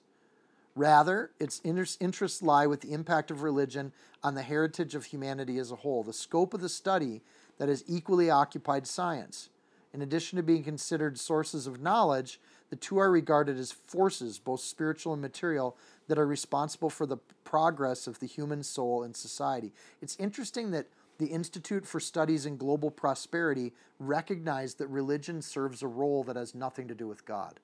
Rather, 0.76 1.32
its 1.40 1.60
interests 2.00 2.42
lie 2.42 2.66
with 2.68 2.82
the 2.82 2.94
impact 2.94 3.32
of 3.32 3.44
religion 3.44 3.92
on 4.24 4.36
the 4.36 4.44
heritage 4.44 4.96
of 4.96 5.06
humanity 5.06 5.58
as 5.58 5.72
a 5.72 5.78
whole, 5.78 6.04
the 6.04 6.14
scope 6.14 6.54
of 6.54 6.62
the 6.62 6.70
study 6.70 7.22
that 7.58 7.68
has 7.68 7.84
equally 7.86 8.30
occupied 8.30 8.88
science. 8.88 9.50
In 9.94 10.02
addition 10.02 10.38
to 10.38 10.44
being 10.44 10.64
considered 10.64 11.20
sources 11.20 11.68
of 11.68 11.82
knowledge, 11.82 12.40
the 12.70 12.76
two 12.76 12.98
are 12.98 13.12
regarded 13.12 13.58
as 13.58 13.72
forces, 13.72 14.40
both 14.40 14.60
spiritual 14.60 15.14
and 15.14 15.22
material, 15.22 15.78
that 16.08 16.18
are 16.18 16.28
responsible 16.28 16.90
for 16.90 17.06
the 17.06 17.18
progress 17.44 18.08
of 18.08 18.20
the 18.20 18.28
human 18.28 18.64
soul 18.64 19.04
and 19.04 19.16
society. 19.16 19.72
It's 20.02 20.18
interesting 20.20 20.72
that 20.72 20.88
the 21.18 21.28
Institute 21.28 21.86
for 21.86 22.00
Studies 22.00 22.46
in 22.46 22.58
Global 22.58 22.92
Prosperity 22.92 23.74
recognized 24.00 24.78
that 24.78 24.88
religion 24.88 25.42
serves 25.42 25.82
a 25.82 25.88
role 25.88 26.24
that 26.26 26.36
has 26.36 26.54
nothing 26.54 26.88
to 26.88 26.96
do 26.96 27.08
with 27.08 27.26
God. 27.26 27.60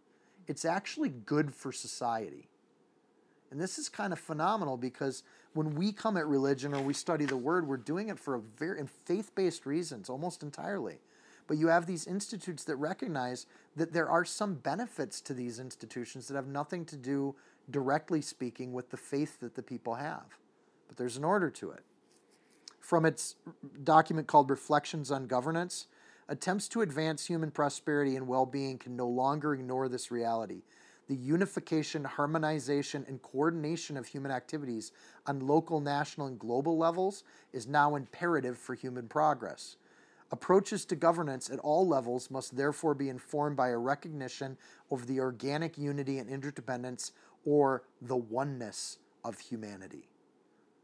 It's 0.47 0.65
actually 0.65 1.09
good 1.09 1.53
for 1.53 1.71
society. 1.71 2.49
And 3.51 3.61
this 3.61 3.77
is 3.77 3.87
kind 3.87 4.11
of 4.11 4.19
phenomenal 4.19 4.77
because 4.77 5.23
when 5.53 5.75
we 5.75 5.91
come 5.91 6.17
at 6.17 6.25
religion 6.25 6.73
or 6.73 6.81
we 6.81 6.95
study 6.95 7.25
the 7.25 7.37
word, 7.37 7.67
we're 7.67 7.77
doing 7.77 8.09
it 8.09 8.17
for 8.17 8.33
a 8.35 8.39
very 8.39 8.83
faith-based 9.05 9.67
reasons 9.67 10.09
almost 10.09 10.41
entirely. 10.41 10.97
But 11.47 11.57
you 11.57 11.67
have 11.67 11.85
these 11.85 12.07
institutes 12.07 12.63
that 12.65 12.75
recognize 12.77 13.45
that 13.75 13.93
there 13.93 14.09
are 14.09 14.25
some 14.25 14.55
benefits 14.55 15.19
to 15.21 15.33
these 15.33 15.59
institutions 15.59 16.27
that 16.27 16.35
have 16.35 16.47
nothing 16.47 16.85
to 16.85 16.97
do 16.97 17.35
directly 17.69 18.21
speaking 18.21 18.73
with 18.73 18.89
the 18.89 18.97
faith 18.97 19.39
that 19.39 19.55
the 19.55 19.63
people 19.63 19.95
have. 19.95 20.37
But 20.87 20.97
there's 20.97 21.17
an 21.17 21.23
order 21.23 21.49
to 21.49 21.71
it. 21.71 21.83
From 22.79 23.05
its 23.05 23.35
document 23.83 24.27
called 24.27 24.49
Reflections 24.49 25.11
on 25.11 25.27
Governance, 25.27 25.87
attempts 26.27 26.67
to 26.69 26.81
advance 26.81 27.25
human 27.25 27.51
prosperity 27.51 28.15
and 28.15 28.27
well 28.27 28.45
being 28.45 28.77
can 28.77 28.95
no 28.95 29.07
longer 29.07 29.53
ignore 29.53 29.89
this 29.89 30.11
reality. 30.11 30.63
The 31.07 31.15
unification, 31.15 32.05
harmonization, 32.05 33.05
and 33.07 33.21
coordination 33.21 33.97
of 33.97 34.07
human 34.07 34.31
activities 34.31 34.93
on 35.25 35.41
local, 35.41 35.81
national, 35.81 36.27
and 36.27 36.39
global 36.39 36.77
levels 36.77 37.23
is 37.51 37.67
now 37.67 37.95
imperative 37.95 38.57
for 38.57 38.73
human 38.73 39.07
progress. 39.07 39.75
Approaches 40.33 40.83
to 40.85 40.95
governance 40.95 41.51
at 41.51 41.59
all 41.59 41.87
levels 41.87 42.31
must 42.31 42.57
therefore 42.57 42.95
be 42.95 43.07
informed 43.07 43.55
by 43.55 43.69
a 43.69 43.77
recognition 43.77 44.57
of 44.89 45.05
the 45.05 45.19
organic 45.19 45.77
unity 45.77 46.17
and 46.17 46.27
interdependence 46.27 47.11
or 47.45 47.83
the 48.01 48.17
oneness 48.17 48.97
of 49.23 49.37
humanity. 49.37 50.09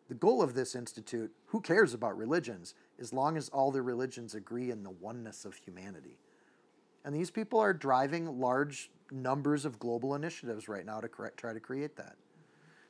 The 0.08 0.14
goal 0.14 0.44
of 0.44 0.54
this 0.54 0.76
institute, 0.76 1.32
who 1.48 1.62
cares 1.62 1.96
about 1.96 2.16
religions, 2.16 2.76
as 3.00 3.12
long 3.12 3.38
as 3.38 3.50
all 3.50 3.72
the 3.72 3.82
religions 3.82 4.36
agree 4.36 4.70
in 4.70 4.84
the 4.84 4.92
oneness 4.92 5.46
of 5.46 5.56
humanity. 5.56 6.20
And 7.04 7.16
these 7.16 7.32
people 7.32 7.60
are 7.60 7.74
driving 7.74 8.40
large 8.40 8.92
numbers 9.10 9.66
of 9.66 9.80
global 9.80 10.14
initiatives 10.14 10.70
right 10.70 10.86
now 10.86 11.02
to 11.02 11.10
try 11.36 11.54
to 11.54 11.60
create 11.60 11.96
that. 11.96 12.18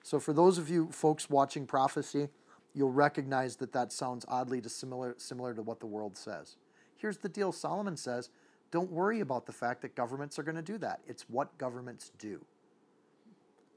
So, 0.04 0.20
for 0.20 0.34
those 0.34 0.58
of 0.58 0.70
you 0.70 0.90
folks 0.92 1.30
watching 1.30 1.66
prophecy, 1.66 2.28
you'll 2.74 2.92
recognize 2.92 3.56
that 3.58 3.74
that 3.74 3.92
sounds 3.92 4.26
oddly 4.28 4.62
to 4.62 4.70
similar, 4.70 5.16
similar 5.18 5.54
to 5.54 5.62
what 5.62 5.80
the 5.80 5.86
world 5.86 6.18
says. 6.18 6.58
Here's 6.98 7.18
the 7.18 7.30
deal 7.30 7.52
Solomon 7.52 7.98
says 7.98 8.30
don't 8.72 8.92
worry 8.92 9.20
about 9.20 9.46
the 9.46 9.52
fact 9.52 9.82
that 9.82 9.96
governments 9.96 10.38
are 10.38 10.44
going 10.44 10.56
to 10.56 10.62
do 10.62 10.78
that. 10.80 11.00
It's 11.08 11.24
what 11.30 11.58
governments 11.58 12.12
do. 12.20 12.46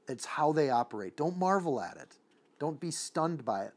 It's 0.07 0.25
how 0.25 0.51
they 0.51 0.69
operate. 0.69 1.17
Don't 1.17 1.37
marvel 1.37 1.81
at 1.81 1.97
it. 1.97 2.17
Don't 2.59 2.79
be 2.79 2.91
stunned 2.91 3.43
by 3.43 3.63
it. 3.63 3.73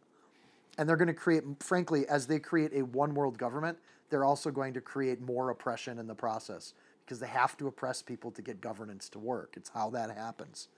And 0.77 0.89
they're 0.89 0.97
going 0.97 1.09
to 1.09 1.15
create, 1.15 1.45
frankly, 1.61 2.07
as 2.09 2.27
they 2.27 2.39
create 2.39 2.73
a 2.75 2.83
one 2.83 3.15
world 3.15 3.39
government, 3.39 3.79
they're 4.11 4.25
also 4.25 4.51
going 4.51 4.75
to 4.75 4.81
create 4.81 5.21
more 5.21 5.51
oppression 5.51 5.99
in 5.99 6.07
the 6.07 6.15
process 6.15 6.75
because 7.05 7.19
they 7.19 7.27
have 7.27 7.57
to 7.57 7.67
oppress 7.67 8.03
people 8.03 8.31
to 8.33 8.43
get 8.43 8.61
governance 8.61 9.09
to 9.11 9.19
work. 9.19 9.55
It's 9.57 9.71
how 9.71 9.91
that 9.91 10.11
happens. 10.11 10.69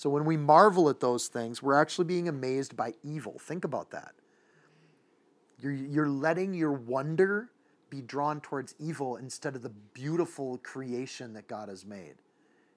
So 0.00 0.08
when 0.08 0.24
we 0.24 0.38
marvel 0.38 0.88
at 0.88 1.00
those 1.00 1.28
things, 1.28 1.62
we're 1.62 1.78
actually 1.78 2.06
being 2.06 2.26
amazed 2.26 2.74
by 2.74 2.94
evil. 3.04 3.38
Think 3.38 3.66
about 3.66 3.90
that. 3.90 4.14
You're, 5.58 5.74
you're 5.74 6.08
letting 6.08 6.54
your 6.54 6.72
wonder 6.72 7.50
be 7.90 8.00
drawn 8.00 8.40
towards 8.40 8.74
evil 8.78 9.16
instead 9.16 9.54
of 9.56 9.60
the 9.60 9.68
beautiful 9.92 10.56
creation 10.62 11.34
that 11.34 11.48
God 11.48 11.68
has 11.68 11.84
made. 11.84 12.14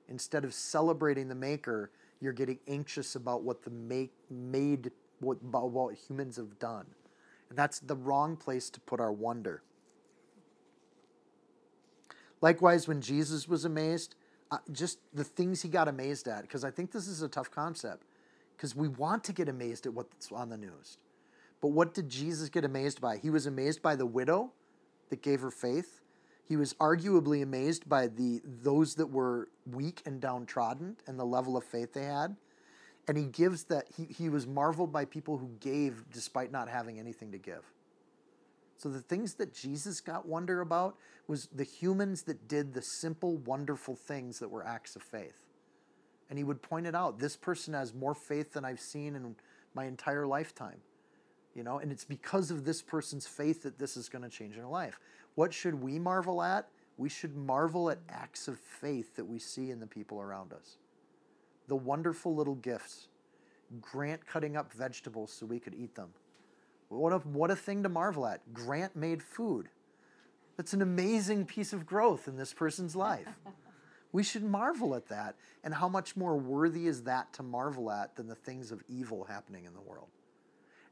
Instead 0.09 0.43
of 0.43 0.53
celebrating 0.53 1.29
the 1.29 1.36
Maker, 1.36 1.91
you're 2.19 2.33
getting 2.33 2.59
anxious 2.67 3.15
about 3.15 3.41
what 3.41 3.63
the 3.63 3.71
make, 3.71 4.12
made, 4.29 4.91
what, 5.21 5.38
about 5.41 5.69
what 5.69 5.95
humans 5.95 6.36
have 6.36 6.59
done. 6.59 6.88
And 7.47 7.57
that's 7.57 7.79
the 7.79 7.95
wrong 7.95 8.36
place 8.36 8.69
to 8.69 8.81
put 8.81 8.99
our 8.99 9.13
wonder. 9.13 9.63
Likewise, 12.41 12.86
when 12.86 12.99
Jesus 12.99 13.47
was 13.47 13.63
amazed, 13.63 14.15
just 14.71 14.99
the 15.13 15.23
things 15.23 15.61
he 15.61 15.69
got 15.69 15.87
amazed 15.87 16.27
at, 16.27 16.41
because 16.41 16.63
I 16.63 16.71
think 16.71 16.91
this 16.91 17.07
is 17.07 17.21
a 17.21 17.27
tough 17.27 17.51
concept, 17.51 18.03
because 18.55 18.75
we 18.75 18.87
want 18.87 19.23
to 19.25 19.33
get 19.33 19.49
amazed 19.49 19.85
at 19.85 19.93
what's 19.93 20.31
on 20.31 20.49
the 20.49 20.57
news. 20.57 20.97
But 21.61 21.69
what 21.69 21.93
did 21.93 22.09
Jesus 22.09 22.49
get 22.49 22.65
amazed 22.65 22.99
by? 22.99 23.17
He 23.17 23.29
was 23.29 23.45
amazed 23.45 23.81
by 23.81 23.95
the 23.95 24.05
widow 24.05 24.51
that 25.09 25.21
gave 25.21 25.41
her 25.41 25.51
faith. 25.51 26.01
He 26.45 26.57
was 26.57 26.73
arguably 26.73 27.41
amazed 27.41 27.87
by 27.87 28.07
the 28.07 28.41
those 28.43 28.95
that 28.95 29.07
were 29.07 29.47
weak 29.71 30.01
and 30.05 30.19
downtrodden 30.19 30.97
and 31.07 31.17
the 31.17 31.25
level 31.25 31.55
of 31.55 31.63
faith 31.63 31.93
they 31.93 32.03
had. 32.03 32.35
And 33.07 33.17
he 33.17 33.25
gives 33.25 33.63
that 33.65 33.85
he, 33.95 34.05
he 34.05 34.29
was 34.29 34.45
marveled 34.45 34.91
by 34.91 35.05
people 35.05 35.37
who 35.37 35.49
gave 35.59 36.03
despite 36.11 36.51
not 36.51 36.67
having 36.67 36.99
anything 36.99 37.31
to 37.31 37.37
give. 37.37 37.63
So 38.77 38.89
the 38.89 39.01
things 39.01 39.36
that 39.36 39.53
Jesus 39.53 40.01
got 40.01 40.27
wonder 40.27 40.62
about 40.62 40.97
was 41.27 41.47
the 41.53 41.63
humans 41.63 42.23
that 42.23 42.47
did 42.47 42.73
the 42.73 42.81
simple, 42.81 43.38
wonderful 43.38 43.95
things 43.95 44.39
that 44.39 44.49
were 44.49 44.65
acts 44.65 44.95
of 44.95 45.01
faith. 45.01 45.45
And 46.29 46.38
he 46.38 46.43
would 46.43 46.62
point 46.62 46.88
it 46.88 46.95
out. 46.95 47.19
This 47.19 47.36
person 47.36 47.73
has 47.73 47.93
more 47.93 48.15
faith 48.15 48.53
than 48.53 48.65
I've 48.65 48.79
seen 48.79 49.15
in 49.15 49.36
my 49.73 49.86
entire 49.86 50.25
lifetime. 50.25 50.79
You 51.55 51.63
know, 51.63 51.77
and 51.79 51.91
it's 51.91 52.05
because 52.05 52.49
of 52.49 52.65
this 52.65 52.81
person's 52.81 53.27
faith 53.27 53.62
that 53.63 53.77
this 53.77 53.95
is 53.95 54.09
going 54.09 54.23
to 54.23 54.29
change 54.29 54.55
their 54.55 54.67
life. 54.67 54.99
What 55.36 55.53
should 55.53 55.75
we 55.75 55.99
marvel 55.99 56.41
at? 56.41 56.67
We 56.97 57.09
should 57.09 57.36
marvel 57.36 57.89
at 57.89 57.99
acts 58.09 58.47
of 58.47 58.59
faith 58.59 59.15
that 59.15 59.25
we 59.25 59.39
see 59.39 59.69
in 59.69 59.79
the 59.79 59.88
people 59.88 60.19
around 60.19 60.53
us. 60.53 60.77
The 61.67 61.75
wonderful 61.75 62.36
little 62.36 62.55
gifts. 62.55 63.07
Grant 63.81 64.25
cutting 64.25 64.57
up 64.57 64.73
vegetables 64.73 65.31
so 65.31 65.45
we 65.45 65.59
could 65.59 65.75
eat 65.75 65.95
them. 65.95 66.09
What 66.93 67.13
a, 67.13 67.17
what 67.19 67.51
a 67.51 67.56
thing 67.56 67.84
to 67.84 67.89
marvel 67.89 68.25
at. 68.25 68.53
Grant 68.53 68.95
made 68.95 69.21
food. 69.23 69.69
That's 70.58 70.73
an 70.73 70.82
amazing 70.82 71.45
piece 71.45 71.73
of 71.73 71.86
growth 71.86 72.27
in 72.27 72.38
this 72.38 72.53
person's 72.53 72.95
life. 72.95 73.27
we 74.12 74.23
should 74.23 74.43
marvel 74.43 74.95
at 74.95 75.08
that. 75.08 75.36
And 75.63 75.73
how 75.73 75.89
much 75.89 76.15
more 76.15 76.38
worthy 76.38 76.88
is 76.88 77.03
that 77.03 77.34
to 77.34 77.43
marvel 77.43 77.89
at 77.89 78.15
than 78.15 78.27
the 78.27 78.36
things 78.36 78.71
of 78.71 78.84
evil 78.88 79.23
happening 79.23 79.65
in 79.65 79.73
the 79.73 79.82
world? 79.82 80.10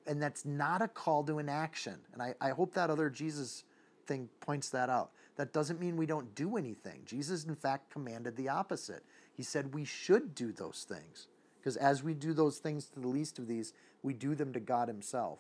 And 0.08 0.22
that's 0.22 0.46
not 0.46 0.82
a 0.82 0.88
call 0.88 1.24
to 1.26 1.38
inaction. 1.38 1.98
And 2.14 2.22
I, 2.22 2.34
I 2.42 2.50
hope 2.50 2.74
that 2.74 2.90
other 2.90 3.10
Jesus 3.10 3.64
thing 4.08 4.30
points 4.40 4.70
that 4.70 4.90
out. 4.90 5.12
That 5.36 5.54
doesn't 5.54 5.80
mean 5.80 5.96
we 5.96 6.08
don't 6.08 6.34
do 6.34 6.58
anything. 6.58 7.02
Jesus, 7.06 7.46
in 7.46 7.56
fact, 7.56 7.92
commanded 7.92 8.36
the 8.36 8.50
opposite. 8.50 9.04
He 9.34 9.44
said 9.44 9.74
we 9.74 9.86
should 9.86 10.34
do 10.34 10.52
those 10.52 10.86
things. 10.88 11.28
Because 11.60 11.78
as 11.78 12.04
we 12.04 12.16
do 12.16 12.34
those 12.34 12.58
things 12.58 12.86
to 12.88 13.00
the 13.00 13.08
least 13.08 13.38
of 13.38 13.48
these, 13.48 13.74
we 14.02 14.14
do 14.14 14.34
them 14.34 14.52
to 14.54 14.60
God 14.60 14.88
Himself. 14.88 15.40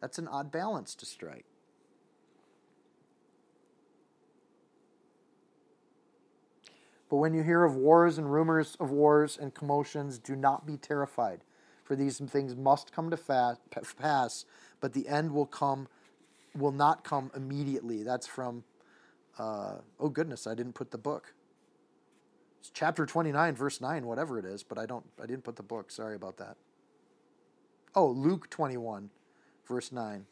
That's 0.00 0.18
an 0.18 0.28
odd 0.28 0.50
balance 0.50 0.94
to 0.96 1.06
strike. 1.06 1.44
But 7.08 7.16
when 7.16 7.34
you 7.34 7.42
hear 7.42 7.64
of 7.64 7.74
wars 7.74 8.18
and 8.18 8.32
rumors 8.32 8.76
of 8.78 8.90
wars 8.90 9.36
and 9.36 9.52
commotions, 9.52 10.18
do 10.18 10.36
not 10.36 10.66
be 10.66 10.76
terrified 10.76 11.40
for 11.90 11.96
these 11.96 12.18
things 12.18 12.54
must 12.54 12.92
come 12.92 13.10
to 13.10 13.16
pass, 13.16 14.44
but 14.80 14.92
the 14.92 15.08
end 15.08 15.32
will 15.32 15.44
come, 15.44 15.88
will 16.54 16.70
not 16.70 17.02
come 17.02 17.32
immediately. 17.34 18.04
That's 18.04 18.28
from, 18.28 18.62
uh, 19.36 19.78
oh 19.98 20.08
goodness, 20.08 20.46
I 20.46 20.54
didn't 20.54 20.74
put 20.74 20.92
the 20.92 20.98
book. 20.98 21.34
It's 22.60 22.70
chapter 22.72 23.06
29, 23.06 23.56
verse 23.56 23.80
9, 23.80 24.06
whatever 24.06 24.38
it 24.38 24.44
is, 24.44 24.62
but 24.62 24.78
I 24.78 24.86
don't, 24.86 25.04
I 25.20 25.26
didn't 25.26 25.42
put 25.42 25.56
the 25.56 25.64
book. 25.64 25.90
Sorry 25.90 26.14
about 26.14 26.36
that. 26.36 26.56
Oh, 27.96 28.06
Luke 28.06 28.48
21, 28.50 29.10
verse 29.70 29.92
9. 29.92 30.26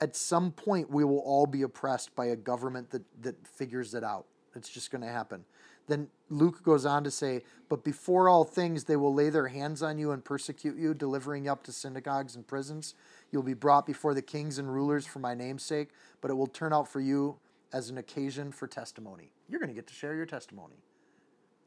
At 0.00 0.16
some 0.16 0.50
point, 0.50 0.90
we 0.90 1.04
will 1.04 1.18
all 1.18 1.46
be 1.46 1.62
oppressed 1.62 2.16
by 2.16 2.26
a 2.26 2.36
government 2.36 2.90
that, 2.90 3.02
that 3.22 3.46
figures 3.46 3.94
it 3.94 4.02
out. 4.02 4.24
It's 4.56 4.70
just 4.70 4.90
going 4.90 5.02
to 5.02 5.08
happen. 5.08 5.44
Then 5.86 6.08
Luke 6.30 6.62
goes 6.62 6.86
on 6.86 7.04
to 7.04 7.10
say, 7.10 7.42
But 7.68 7.84
before 7.84 8.28
all 8.28 8.44
things, 8.44 8.84
they 8.84 8.96
will 8.96 9.12
lay 9.12 9.28
their 9.28 9.48
hands 9.48 9.82
on 9.82 9.98
you 9.98 10.12
and 10.12 10.24
persecute 10.24 10.78
you, 10.78 10.94
delivering 10.94 11.44
you 11.44 11.52
up 11.52 11.62
to 11.64 11.72
synagogues 11.72 12.34
and 12.34 12.46
prisons. 12.46 12.94
You'll 13.30 13.42
be 13.42 13.54
brought 13.54 13.86
before 13.86 14.14
the 14.14 14.22
kings 14.22 14.58
and 14.58 14.72
rulers 14.72 15.06
for 15.06 15.18
my 15.18 15.34
name's 15.34 15.64
sake, 15.64 15.90
but 16.20 16.30
it 16.30 16.34
will 16.34 16.46
turn 16.46 16.72
out 16.72 16.88
for 16.88 17.00
you 17.00 17.36
as 17.72 17.90
an 17.90 17.98
occasion 17.98 18.52
for 18.52 18.66
testimony. 18.66 19.30
You're 19.48 19.60
going 19.60 19.68
to 19.68 19.74
get 19.74 19.86
to 19.88 19.94
share 19.94 20.14
your 20.14 20.26
testimony. 20.26 20.76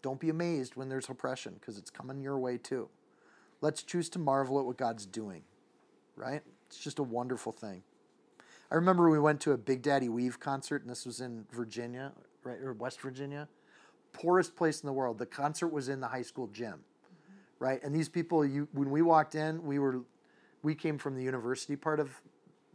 Don't 0.02 0.20
be 0.20 0.30
amazed 0.30 0.76
when 0.76 0.90
there's 0.90 1.08
oppression, 1.08 1.54
because 1.60 1.78
it's 1.78 1.92
coming 1.92 2.22
your 2.22 2.40
way 2.40 2.58
too. 2.58 2.90
Let's 3.64 3.82
choose 3.82 4.10
to 4.10 4.20
marvel 4.20 4.60
at 4.60 4.66
what 4.66 4.78
God's 4.78 5.06
doing, 5.06 5.42
right? 6.16 6.42
It's 6.68 6.78
just 6.78 7.00
a 7.00 7.04
wonderful 7.04 7.52
thing. 7.52 7.82
I 8.70 8.76
remember 8.76 9.10
we 9.10 9.20
went 9.20 9.40
to 9.42 9.54
a 9.54 9.58
Big 9.58 9.82
Daddy 9.82 10.10
Weave 10.10 10.40
concert, 10.40 10.82
and 10.82 10.92
this 10.92 11.06
was 11.06 11.22
in 11.22 11.46
Virginia, 11.52 12.12
right, 12.44 12.60
or 12.60 12.74
West 12.74 13.02
Virginia 13.02 13.48
poorest 14.14 14.56
place 14.56 14.82
in 14.82 14.88
the 14.88 14.94
world. 14.94 15.18
The 15.18 15.26
concert 15.26 15.68
was 15.68 15.90
in 15.90 16.00
the 16.00 16.08
high 16.08 16.22
school 16.22 16.48
gym, 16.48 16.80
right? 17.60 17.84
And 17.84 17.94
these 17.94 18.08
people, 18.08 18.46
you 18.46 18.68
when 18.72 18.90
we 18.92 19.02
walked 19.02 19.36
in, 19.36 19.64
we 19.64 19.80
were 19.80 20.02
we 20.62 20.76
came 20.76 20.98
from 20.98 21.16
the 21.16 21.24
university 21.24 21.76
part 21.76 22.00
of 22.00 22.22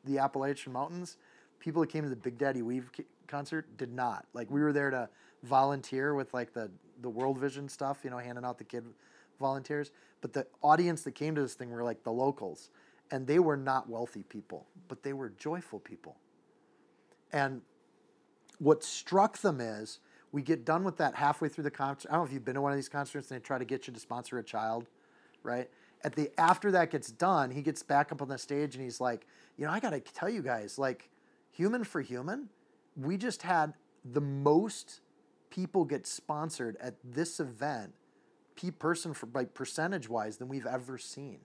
the 0.04 0.18
Appalachian 0.18 0.72
Mountains. 0.72 1.16
People 1.60 1.80
that 1.80 1.90
came 1.90 2.02
to 2.04 2.10
the 2.10 2.16
Big 2.16 2.36
Daddy 2.36 2.62
Weave 2.62 2.90
concert 3.26 3.76
did 3.78 3.92
not. 3.92 4.26
Like 4.34 4.50
we 4.50 4.60
were 4.60 4.72
there 4.72 4.90
to 4.90 5.08
volunteer 5.44 6.14
with 6.14 6.34
like 6.34 6.52
the 6.52 6.70
the 7.00 7.08
World 7.08 7.38
Vision 7.38 7.68
stuff, 7.68 8.00
you 8.04 8.10
know, 8.10 8.18
handing 8.18 8.44
out 8.44 8.58
the 8.58 8.64
kid 8.64 8.84
volunteers. 9.38 9.90
But 10.20 10.32
the 10.32 10.46
audience 10.62 11.02
that 11.02 11.12
came 11.12 11.34
to 11.34 11.42
this 11.42 11.54
thing 11.54 11.70
were 11.70 11.84
like 11.84 12.02
the 12.02 12.12
locals, 12.12 12.70
and 13.10 13.26
they 13.26 13.38
were 13.38 13.56
not 13.56 13.88
wealthy 13.88 14.22
people, 14.22 14.66
but 14.88 15.02
they 15.02 15.12
were 15.12 15.30
joyful 15.30 15.78
people. 15.78 16.16
And 17.32 17.62
what 18.58 18.82
struck 18.82 19.38
them 19.38 19.60
is 19.60 20.00
we 20.32 20.42
get 20.42 20.64
done 20.64 20.84
with 20.84 20.96
that 20.98 21.14
halfway 21.14 21.48
through 21.48 21.64
the 21.64 21.70
concert. 21.70 22.08
I 22.10 22.12
don't 22.14 22.22
know 22.22 22.26
if 22.26 22.32
you've 22.32 22.44
been 22.44 22.54
to 22.54 22.60
one 22.60 22.72
of 22.72 22.78
these 22.78 22.88
concerts 22.88 23.30
and 23.30 23.40
they 23.40 23.44
try 23.44 23.58
to 23.58 23.64
get 23.64 23.86
you 23.86 23.92
to 23.92 24.00
sponsor 24.00 24.38
a 24.38 24.42
child, 24.42 24.88
right? 25.42 25.70
At 26.04 26.14
the 26.14 26.30
after 26.38 26.70
that 26.72 26.90
gets 26.90 27.10
done, 27.10 27.50
he 27.50 27.62
gets 27.62 27.82
back 27.82 28.12
up 28.12 28.22
on 28.22 28.28
the 28.28 28.38
stage 28.38 28.74
and 28.74 28.84
he's 28.84 29.00
like, 29.00 29.26
you 29.56 29.66
know, 29.66 29.72
I 29.72 29.80
got 29.80 29.90
to 29.90 30.00
tell 30.00 30.28
you 30.28 30.42
guys, 30.42 30.78
like, 30.78 31.08
human 31.50 31.82
for 31.82 32.00
human, 32.00 32.48
we 32.96 33.16
just 33.16 33.42
had 33.42 33.74
the 34.04 34.20
most 34.20 35.00
people 35.50 35.84
get 35.84 36.06
sponsored 36.06 36.76
at 36.80 36.94
this 37.04 37.40
event, 37.40 37.94
p 38.58 38.72
person 38.72 39.14
for 39.14 39.28
like 39.32 39.54
percentage 39.54 40.08
wise, 40.08 40.36
than 40.38 40.48
we've 40.48 40.66
ever 40.66 40.98
seen, 40.98 41.38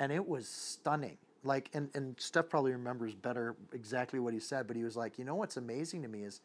and 0.00 0.10
it 0.10 0.26
was 0.26 0.48
stunning. 0.48 1.16
Like, 1.44 1.70
and 1.72 1.88
and 1.94 2.16
Steph 2.18 2.48
probably 2.48 2.72
remembers 2.72 3.14
better 3.14 3.54
exactly 3.72 4.18
what 4.18 4.34
he 4.34 4.40
said, 4.40 4.66
but 4.66 4.76
he 4.76 4.82
was 4.82 4.96
like, 4.96 5.16
you 5.18 5.24
know, 5.24 5.36
what's 5.36 5.56
amazing 5.56 6.02
to 6.02 6.08
me 6.08 6.24
is 6.24 6.40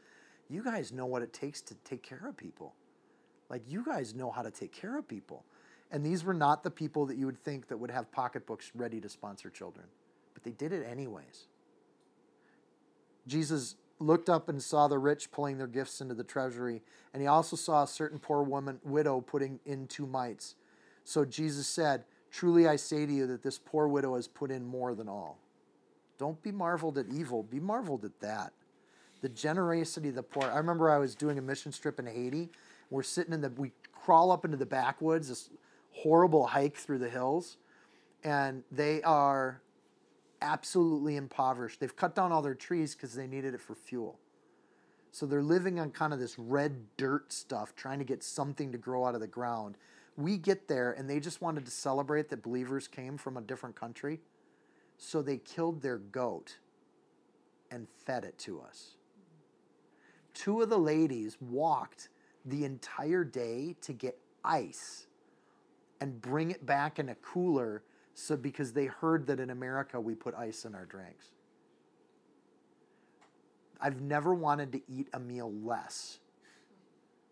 you 0.48 0.64
guys 0.64 0.92
know 0.92 1.08
what 1.08 1.24
it 1.24 1.34
takes 1.34 1.60
to 1.62 1.76
take 1.84 2.04
care 2.04 2.22
of 2.28 2.38
people. 2.38 2.76
Like, 3.50 3.64
you 3.68 3.84
guys 3.84 4.14
know 4.14 4.30
how 4.30 4.44
to 4.44 4.52
take 4.52 4.72
care 4.72 4.98
of 4.98 5.08
people. 5.08 5.44
And 5.92 6.06
these 6.06 6.24
were 6.24 6.34
not 6.34 6.64
the 6.64 6.72
people 6.72 7.08
that 7.08 7.18
you 7.18 7.26
would 7.26 7.44
think 7.44 7.68
that 7.68 7.78
would 7.78 7.92
have 7.92 8.12
pocketbooks 8.12 8.72
ready 8.76 9.02
to 9.02 9.10
sponsor 9.10 9.50
children, 9.50 9.88
but 10.34 10.44
they 10.44 10.52
did 10.52 10.72
it 10.72 10.86
anyways. 10.86 11.48
Jesus 13.28 13.76
looked 14.00 14.30
up 14.30 14.50
and 14.50 14.62
saw 14.62 14.88
the 14.88 14.98
rich 15.00 15.32
pulling 15.32 15.58
their 15.58 15.68
gifts 15.68 16.02
into 16.02 16.14
the 16.14 16.24
treasury, 16.24 16.82
and 17.14 17.22
he 17.22 17.28
also 17.28 17.56
saw 17.56 17.84
a 17.84 17.88
certain 17.88 18.20
poor 18.20 18.44
woman, 18.44 18.80
widow, 18.84 19.22
putting 19.22 19.60
in 19.66 19.88
two 19.88 20.06
mites. 20.06 20.56
So 21.04 21.26
Jesus 21.26 21.68
said, 21.68 22.04
Truly 22.32 22.68
I 22.68 22.78
say 22.78 23.06
to 23.06 23.14
you 23.14 23.28
that 23.28 23.44
this 23.44 23.60
poor 23.60 23.88
widow 23.88 24.16
has 24.16 24.28
put 24.28 24.50
in 24.50 24.66
more 24.66 24.96
than 24.96 25.08
all. 25.08 25.38
Don't 26.18 26.42
be 26.42 26.52
marveled 26.52 26.98
at 26.98 27.06
evil, 27.10 27.44
be 27.44 27.60
marveled 27.60 28.04
at 28.06 28.20
that 28.22 28.54
the 29.24 29.30
generosity 29.30 30.10
of 30.10 30.16
the 30.16 30.22
poor. 30.22 30.44
I 30.44 30.58
remember 30.58 30.92
I 30.92 30.98
was 30.98 31.16
doing 31.16 31.40
a 31.40 31.42
mission 31.42 31.72
trip 31.72 31.98
in 31.98 32.06
Haiti. 32.06 32.50
We're 32.90 33.04
sitting 33.04 33.34
in 33.34 33.40
the, 33.40 33.50
we 33.50 33.72
crawl 33.94 34.32
up 34.32 34.44
into 34.44 34.58
the 34.58 34.66
backwoods, 34.66 35.30
this 35.30 35.50
horrible 35.94 36.46
hike 36.46 36.76
through 36.76 37.00
the 37.00 37.10
hills, 37.10 37.58
and 38.26 38.64
they 38.70 39.02
are 39.04 39.62
absolutely 40.44 41.16
impoverished. 41.16 41.80
They've 41.80 41.96
cut 41.96 42.14
down 42.14 42.32
all 42.32 42.44
their 42.44 42.54
trees 42.54 42.94
because 42.94 43.16
they 43.16 43.26
needed 43.26 43.56
it 43.56 43.62
for 43.62 43.74
fuel. 43.74 44.20
So 45.12 45.26
they're 45.26 45.42
living 45.42 45.80
on 45.80 45.92
kind 45.92 46.12
of 46.14 46.20
this 46.20 46.38
red 46.38 46.86
dirt 46.98 47.32
stuff, 47.32 47.76
trying 47.76 48.00
to 48.00 48.06
get 48.06 48.24
something 48.24 48.72
to 48.72 48.78
grow 48.78 49.06
out 49.06 49.16
of 49.16 49.22
the 49.22 49.28
ground. 49.28 49.78
We 50.18 50.38
get 50.38 50.68
there 50.68 50.92
and 50.92 51.10
they 51.10 51.20
just 51.20 51.42
wanted 51.42 51.66
to 51.66 51.72
celebrate 51.72 52.30
that 52.30 52.44
believers 52.44 52.88
came 52.88 53.18
from 53.18 53.38
a 53.38 53.42
different 53.42 53.76
country. 53.76 54.20
So 54.98 55.22
they 55.22 55.38
killed 55.38 55.82
their 55.82 55.98
goat 55.98 56.58
and 57.72 57.88
fed 58.06 58.24
it 58.26 58.38
to 58.40 58.62
us. 58.62 58.98
Two 60.34 60.62
of 60.62 60.70
the 60.70 60.78
ladies 60.80 61.38
walked 61.40 62.10
the 62.46 62.66
entire 62.66 63.24
day 63.24 63.76
to 63.82 63.94
get 63.94 64.18
ice 64.44 65.08
and 66.02 66.22
bring 66.22 66.52
it 66.52 66.66
back 66.66 67.00
in 67.00 67.10
a 67.10 67.16
cooler 67.16 67.84
so 68.14 68.36
because 68.36 68.74
they 68.74 68.86
heard 68.86 69.28
that 69.28 69.40
in 69.40 69.50
America 69.50 70.00
we 70.00 70.16
put 70.16 70.36
ice 70.36 70.66
in 70.66 70.76
our 70.76 70.86
drinks. 70.86 71.32
I've 73.82 74.02
never 74.02 74.34
wanted 74.34 74.72
to 74.74 74.82
eat 74.88 75.08
a 75.14 75.20
meal 75.20 75.52
less 75.52 76.20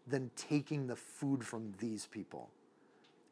than 0.08 0.32
taking 0.36 0.88
the 0.88 0.96
food 0.96 1.46
from 1.46 1.74
these 1.80 2.08
people. 2.08 2.50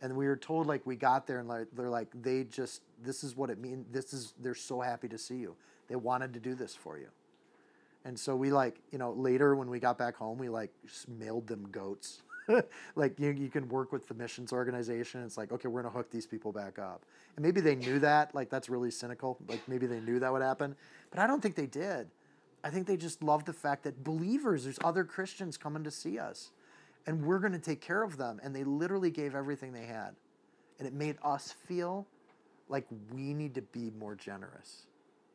And 0.02 0.16
we 0.16 0.28
were 0.28 0.38
told 0.38 0.68
like 0.68 0.86
we 0.86 0.96
got 0.96 1.28
there 1.28 1.40
and 1.40 1.48
like 1.50 1.68
they're 1.76 1.90
like 1.90 2.08
they 2.22 2.46
just 2.46 2.82
this 3.04 3.24
is 3.24 3.36
what 3.36 3.50
it 3.50 3.60
means. 3.60 3.86
This 3.92 4.14
is 4.14 4.34
they're 4.42 4.56
so 4.56 4.80
happy 4.80 5.10
to 5.10 5.18
see 5.18 5.36
you. 5.36 5.56
They 5.90 5.98
wanted 5.98 6.34
to 6.36 6.40
do 6.40 6.56
this 6.56 6.76
for 6.76 6.98
you. 6.98 7.08
And 8.06 8.18
so 8.18 8.36
we 8.36 8.52
like, 8.52 8.78
you 8.92 8.98
know, 8.98 9.12
later 9.12 9.56
when 9.56 9.70
we 9.70 9.80
got 9.80 9.98
back 9.98 10.16
home, 10.16 10.38
we 10.38 10.48
like 10.48 10.72
mailed 11.08 11.48
them 11.48 11.68
goats. 11.70 12.22
like 12.96 13.20
you, 13.20 13.32
you 13.32 13.50
can 13.50 13.68
work 13.70 13.92
with 13.92 14.08
the 14.08 14.14
missions 14.14 14.52
organization. 14.52 15.24
It's 15.24 15.38
like, 15.38 15.52
okay, 15.52 15.68
we're 15.68 15.82
gonna 15.82 15.94
hook 15.94 16.12
these 16.12 16.26
people 16.26 16.52
back 16.52 16.80
up. 16.80 17.06
And 17.36 17.46
maybe 17.46 17.62
they 17.62 17.76
knew 17.76 18.00
that. 18.00 18.34
Like 18.34 18.50
that's 18.50 18.70
really 18.70 18.92
cynical. 18.92 19.38
Like 19.48 19.68
maybe 19.68 19.86
they 19.88 20.00
knew 20.00 20.20
that 20.20 20.32
would 20.32 20.42
happen. 20.42 20.76
But 21.12 21.20
I 21.20 21.28
don't 21.28 21.42
think 21.42 21.56
they 21.56 21.68
did. 21.68 22.08
I 22.64 22.70
think 22.70 22.88
they 22.88 22.98
just 22.98 23.24
loved 23.24 23.46
the 23.46 23.54
fact 23.54 23.84
that 23.84 24.04
believers, 24.04 24.66
there's 24.66 24.80
other 24.84 25.04
Christians 25.04 25.58
coming 25.58 25.84
to 25.84 25.92
see 25.92 26.20
us. 26.20 26.52
And 27.08 27.26
we're 27.26 27.40
gonna 27.40 27.60
take 27.60 27.82
care 27.82 28.04
of 28.04 28.18
them. 28.18 28.40
And 28.44 28.56
they 28.56 28.64
literally 28.64 29.12
gave 29.12 29.36
everything 29.36 29.74
they 29.74 29.86
had. 29.86 30.16
And 30.78 30.88
it 30.88 30.94
made 30.94 31.18
us 31.24 31.56
feel 31.68 32.08
like 32.68 32.86
we 33.12 33.34
need 33.34 33.56
to 33.56 33.62
be 33.62 33.92
more 33.98 34.16
generous. 34.16 34.86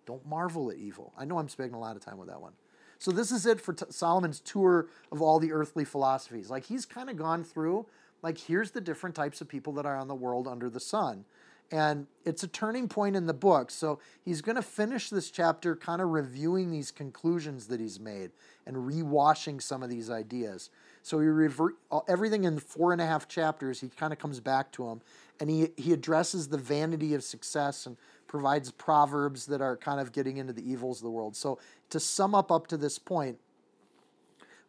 Don't 0.06 0.24
marvel 0.26 0.70
at 0.70 0.76
evil. 0.76 1.12
I 1.18 1.24
know 1.24 1.38
I'm 1.38 1.48
spending 1.48 1.74
a 1.74 1.80
lot 1.80 1.96
of 1.96 2.04
time 2.04 2.18
with 2.18 2.28
that 2.28 2.40
one. 2.40 2.52
So 2.98 3.10
this 3.10 3.30
is 3.30 3.46
it 3.46 3.60
for 3.60 3.74
Solomon's 3.90 4.40
tour 4.40 4.86
of 5.12 5.20
all 5.20 5.38
the 5.38 5.52
earthly 5.52 5.84
philosophies. 5.84 6.50
Like 6.50 6.64
he's 6.64 6.86
kind 6.86 7.10
of 7.10 7.16
gone 7.16 7.44
through 7.44 7.86
like 8.24 8.38
here's 8.38 8.70
the 8.70 8.80
different 8.80 9.14
types 9.14 9.42
of 9.42 9.48
people 9.48 9.74
that 9.74 9.84
are 9.84 9.96
on 9.96 10.08
the 10.08 10.14
world 10.14 10.48
under 10.48 10.70
the 10.70 10.80
sun. 10.80 11.26
And 11.70 12.06
it's 12.24 12.42
a 12.42 12.48
turning 12.48 12.88
point 12.88 13.16
in 13.16 13.26
the 13.26 13.34
book. 13.34 13.70
So 13.70 13.98
he's 14.24 14.40
going 14.40 14.56
to 14.56 14.62
finish 14.62 15.10
this 15.10 15.30
chapter 15.30 15.76
kind 15.76 16.00
of 16.00 16.08
reviewing 16.08 16.70
these 16.70 16.90
conclusions 16.90 17.66
that 17.66 17.80
he's 17.80 18.00
made 18.00 18.30
and 18.66 18.76
rewashing 18.76 19.60
some 19.60 19.82
of 19.82 19.90
these 19.90 20.10
ideas. 20.10 20.70
So 21.02 21.20
he 21.20 21.26
revert 21.26 21.74
everything 22.08 22.44
in 22.44 22.58
four 22.58 22.92
and 22.92 23.00
a 23.00 23.06
half 23.06 23.28
chapters. 23.28 23.80
He 23.80 23.88
kind 23.88 24.12
of 24.12 24.18
comes 24.18 24.40
back 24.40 24.72
to 24.72 24.88
him, 24.88 25.02
and 25.38 25.50
he 25.50 25.68
he 25.76 25.92
addresses 25.92 26.48
the 26.48 26.56
vanity 26.56 27.12
of 27.12 27.22
success 27.22 27.84
and 27.84 27.98
provides 28.34 28.72
proverbs 28.72 29.46
that 29.46 29.60
are 29.60 29.76
kind 29.76 30.00
of 30.00 30.10
getting 30.10 30.38
into 30.38 30.52
the 30.52 30.68
evils 30.68 30.98
of 30.98 31.04
the 31.04 31.10
world. 31.10 31.36
So 31.36 31.60
to 31.90 32.00
sum 32.00 32.34
up 32.34 32.50
up 32.50 32.66
to 32.66 32.76
this 32.76 32.98
point, 32.98 33.38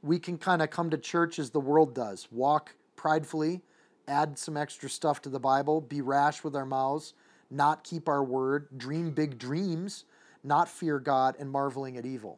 we 0.04 0.20
can 0.20 0.38
kind 0.38 0.62
of 0.62 0.70
come 0.70 0.92
to 0.92 1.00
church 1.00 1.40
as 1.40 1.50
the 1.50 1.60
world 1.60 1.96
does, 1.96 2.28
walk 2.32 2.76
pridefully, 2.96 3.64
add 4.08 4.38
some 4.38 4.56
extra 4.56 4.88
stuff 4.88 5.20
to 5.24 5.30
the 5.30 5.40
Bible, 5.40 5.82
be 5.82 6.00
rash 6.00 6.44
with 6.44 6.56
our 6.56 6.68
mouths, 6.68 7.16
not 7.50 7.84
keep 7.84 8.08
our 8.08 8.24
word, 8.24 8.68
dream 8.78 9.10
big 9.10 9.40
dreams, 9.40 10.06
not 10.44 10.70
fear 10.70 11.00
God, 11.00 11.36
and 11.40 11.50
marveling 11.50 11.98
at 11.98 12.06
evil. 12.06 12.38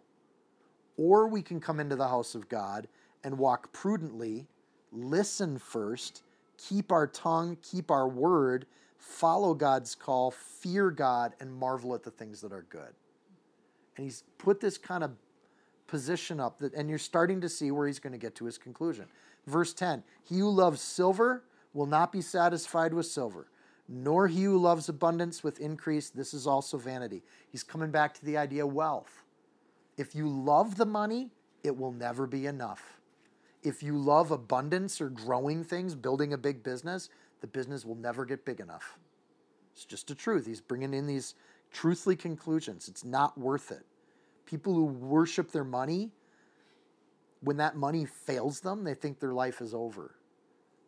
Or 0.96 1.28
we 1.28 1.42
can 1.42 1.60
come 1.60 1.82
into 1.82 1.98
the 1.98 2.08
house 2.08 2.36
of 2.36 2.48
God 2.48 2.88
and 3.26 3.38
walk 3.38 3.74
prudently, 3.74 4.48
listen 4.94 5.58
first, 5.58 6.24
keep 6.58 6.90
our 6.90 7.06
tongue, 7.06 7.58
keep 7.62 7.92
our 7.92 8.08
word, 8.08 8.66
follow 8.98 9.54
God's 9.54 9.96
call, 9.96 10.32
fear 10.32 10.92
God, 10.92 11.36
and 11.40 11.54
marvel 11.54 11.96
at 11.96 12.04
the 12.04 12.12
things 12.12 12.42
that 12.42 12.52
are 12.52 12.66
good. 12.70 12.94
And 13.96 14.04
he's 14.04 14.24
put 14.38 14.60
this 14.60 14.78
kind 14.78 15.04
of 15.04 15.12
position 15.88 16.40
up 16.40 16.60
that, 16.60 16.74
and 16.74 16.90
you're 16.90 17.00
starting 17.00 17.42
to 17.42 17.50
see 17.50 17.72
where 17.72 17.88
he's 17.88 18.00
going 18.00 18.14
to 18.14 18.20
get 18.20 18.36
to 18.36 18.46
his 18.46 18.58
conclusion. 18.58 19.06
Verse 19.46 19.74
10 19.74 20.04
He 20.24 20.40
who 20.40 20.50
loves 20.50 20.82
silver 20.82 21.44
will 21.74 21.86
not 21.86 22.12
be 22.12 22.22
satisfied 22.22 22.94
with 22.94 23.06
silver, 23.06 23.48
nor 23.88 24.28
he 24.28 24.44
who 24.44 24.58
loves 24.58 24.90
abundance 24.90 25.44
with 25.44 25.60
increase. 25.60 26.10
This 26.10 26.34
is 26.34 26.46
also 26.46 26.78
vanity. 26.78 27.24
He's 27.50 27.64
coming 27.64 27.92
back 27.92 28.14
to 28.16 28.26
the 28.26 28.38
idea 28.38 28.66
of 28.66 28.74
wealth. 28.74 29.24
If 29.98 30.14
you 30.14 30.28
love 30.28 30.76
the 30.76 30.86
money, 30.86 31.32
it 31.64 31.76
will 31.76 31.92
never 31.92 32.28
be 32.28 32.46
enough. 32.46 33.00
If 33.64 33.82
you 33.82 33.98
love 33.98 34.32
abundance 34.32 35.02
or 35.02 35.10
growing 35.10 35.64
things, 35.64 35.96
building 35.96 36.34
a 36.34 36.38
big 36.38 36.62
business, 36.62 37.10
the 37.42 37.48
business 37.48 37.86
will 37.86 37.96
never 37.96 38.26
get 38.26 38.46
big 38.46 38.60
enough. 38.60 38.98
It's 39.74 39.86
just 39.86 40.10
a 40.12 40.16
truth. 40.16 40.46
He's 40.46 40.62
bringing 40.62 40.94
in 40.94 41.06
these 41.06 41.36
truthfully 41.72 42.16
conclusions. 42.16 42.88
It's 42.88 43.06
not 43.06 43.38
worth 43.38 43.72
it. 43.72 43.86
People 44.46 44.74
who 44.74 44.86
worship 44.86 45.52
their 45.52 45.64
money, 45.64 46.12
when 47.42 47.58
that 47.58 47.76
money 47.76 48.06
fails 48.06 48.62
them, 48.62 48.84
they 48.84 48.94
think 48.94 49.20
their 49.20 49.34
life 49.34 49.62
is 49.62 49.74
over. 49.74 50.16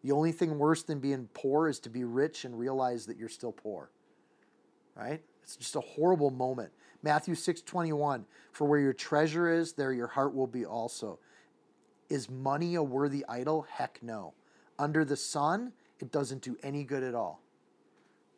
The 0.01 0.11
only 0.11 0.31
thing 0.31 0.57
worse 0.57 0.81
than 0.83 0.99
being 0.99 1.27
poor 1.33 1.67
is 1.67 1.79
to 1.81 1.89
be 1.89 2.03
rich 2.03 2.45
and 2.45 2.57
realize 2.57 3.05
that 3.05 3.17
you're 3.17 3.29
still 3.29 3.51
poor. 3.51 3.91
Right? 4.95 5.21
It's 5.43 5.55
just 5.55 5.75
a 5.75 5.81
horrible 5.81 6.29
moment. 6.29 6.71
Matthew 7.01 7.35
6:21, 7.35 8.25
for 8.51 8.65
where 8.65 8.79
your 8.79 8.93
treasure 8.93 9.49
is, 9.49 9.73
there 9.73 9.93
your 9.93 10.07
heart 10.07 10.33
will 10.33 10.47
be 10.47 10.65
also. 10.65 11.19
Is 12.09 12.29
money 12.29 12.75
a 12.75 12.83
worthy 12.83 13.25
idol? 13.27 13.63
Heck 13.63 14.01
no. 14.01 14.33
Under 14.77 15.05
the 15.05 15.15
sun, 15.15 15.73
it 15.99 16.11
doesn't 16.11 16.41
do 16.41 16.57
any 16.63 16.83
good 16.83 17.03
at 17.03 17.15
all. 17.15 17.41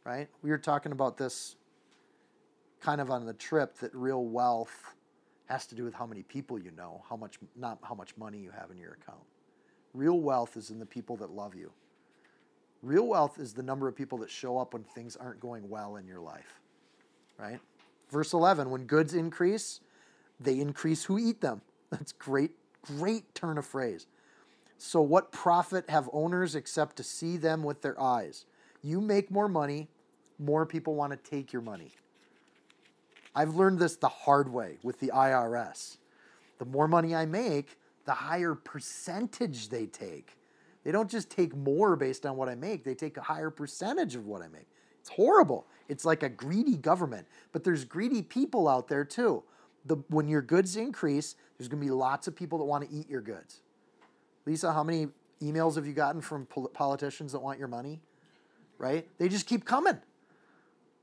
Right? 0.03 0.27
We 0.41 0.49
were 0.49 0.57
talking 0.57 0.91
about 0.91 1.17
this 1.17 1.55
kind 2.81 2.99
of 2.99 3.11
on 3.11 3.25
the 3.25 3.33
trip 3.33 3.77
that 3.79 3.93
real 3.93 4.25
wealth 4.25 4.95
has 5.45 5.67
to 5.67 5.75
do 5.75 5.83
with 5.83 5.93
how 5.93 6.05
many 6.05 6.23
people 6.23 6.57
you 6.57 6.71
know, 6.71 7.03
how 7.09 7.15
much 7.15 7.37
not 7.55 7.77
how 7.83 7.93
much 7.93 8.17
money 8.17 8.39
you 8.39 8.51
have 8.51 8.71
in 8.71 8.77
your 8.77 8.93
account. 8.93 9.21
Real 9.93 10.19
wealth 10.19 10.57
is 10.57 10.69
in 10.69 10.79
the 10.79 10.85
people 10.85 11.17
that 11.17 11.31
love 11.31 11.53
you. 11.53 11.71
Real 12.81 13.05
wealth 13.05 13.39
is 13.39 13.53
the 13.53 13.61
number 13.61 13.87
of 13.87 13.95
people 13.95 14.17
that 14.19 14.29
show 14.29 14.57
up 14.57 14.73
when 14.73 14.83
things 14.83 15.15
aren't 15.15 15.39
going 15.39 15.69
well 15.69 15.97
in 15.97 16.07
your 16.07 16.19
life. 16.19 16.59
Right? 17.37 17.59
Verse 18.09 18.33
11, 18.33 18.69
when 18.69 18.85
goods 18.85 19.13
increase, 19.13 19.81
they 20.39 20.59
increase 20.59 21.03
who 21.03 21.19
eat 21.19 21.41
them. 21.41 21.61
That's 21.91 22.11
great 22.11 22.51
great 22.81 23.35
turn 23.35 23.57
of 23.57 23.65
phrase. 23.65 24.07
So, 24.83 24.99
what 24.99 25.31
profit 25.31 25.87
have 25.91 26.09
owners 26.11 26.55
except 26.55 26.95
to 26.95 27.03
see 27.03 27.37
them 27.37 27.61
with 27.61 27.83
their 27.83 28.01
eyes? 28.01 28.45
You 28.81 28.99
make 28.99 29.29
more 29.29 29.47
money, 29.47 29.89
more 30.39 30.65
people 30.65 30.95
want 30.95 31.11
to 31.11 31.17
take 31.17 31.53
your 31.53 31.61
money. 31.61 31.91
I've 33.35 33.53
learned 33.53 33.77
this 33.77 33.95
the 33.95 34.09
hard 34.09 34.51
way 34.51 34.79
with 34.81 34.99
the 34.99 35.11
IRS. 35.13 35.97
The 36.57 36.65
more 36.65 36.87
money 36.87 37.13
I 37.13 37.27
make, 37.27 37.77
the 38.05 38.13
higher 38.13 38.55
percentage 38.55 39.69
they 39.69 39.85
take. 39.85 40.35
They 40.83 40.91
don't 40.91 41.11
just 41.11 41.29
take 41.29 41.55
more 41.55 41.95
based 41.95 42.25
on 42.25 42.35
what 42.35 42.49
I 42.49 42.55
make, 42.55 42.83
they 42.83 42.95
take 42.95 43.17
a 43.17 43.21
higher 43.21 43.51
percentage 43.51 44.15
of 44.15 44.25
what 44.25 44.41
I 44.41 44.47
make. 44.47 44.67
It's 44.99 45.09
horrible. 45.09 45.67
It's 45.89 46.05
like 46.05 46.23
a 46.23 46.29
greedy 46.29 46.75
government. 46.75 47.27
But 47.51 47.63
there's 47.63 47.85
greedy 47.85 48.23
people 48.23 48.67
out 48.67 48.87
there 48.87 49.05
too. 49.05 49.43
The, 49.85 49.97
when 50.07 50.27
your 50.27 50.41
goods 50.41 50.75
increase, 50.75 51.35
there's 51.59 51.67
going 51.67 51.81
to 51.81 51.85
be 51.85 51.91
lots 51.91 52.27
of 52.27 52.35
people 52.35 52.57
that 52.57 52.65
want 52.65 52.89
to 52.89 52.95
eat 52.95 53.07
your 53.07 53.21
goods. 53.21 53.61
Lisa, 54.51 54.73
how 54.73 54.83
many 54.83 55.07
emails 55.41 55.75
have 55.75 55.87
you 55.87 55.93
gotten 55.93 56.19
from 56.19 56.45
politicians 56.73 57.31
that 57.31 57.39
want 57.39 57.57
your 57.57 57.69
money? 57.69 58.01
Right? 58.77 59.07
They 59.17 59.29
just 59.29 59.47
keep 59.47 59.63
coming. 59.63 59.97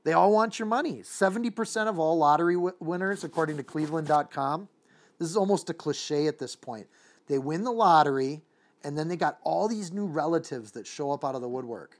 They 0.03 0.13
all 0.13 0.31
want 0.31 0.59
your 0.59 0.67
money. 0.67 0.99
70% 0.99 1.87
of 1.87 1.97
all 1.97 2.15
lottery 2.15 2.53
w- 2.53 2.75
winners, 2.79 3.23
according 3.23 3.57
to 3.57 3.63
cleveland.com, 3.63 4.69
this 5.17 5.27
is 5.27 5.35
almost 5.35 5.67
a 5.71 5.73
cliche 5.73 6.27
at 6.27 6.37
this 6.37 6.55
point. 6.55 6.85
They 7.25 7.39
win 7.39 7.63
the 7.63 7.71
lottery, 7.71 8.43
and 8.83 8.95
then 8.95 9.07
they 9.07 9.17
got 9.17 9.39
all 9.43 9.67
these 9.67 9.91
new 9.91 10.05
relatives 10.05 10.69
that 10.73 10.85
show 10.85 11.11
up 11.11 11.25
out 11.25 11.33
of 11.33 11.41
the 11.41 11.49
woodwork. 11.49 11.99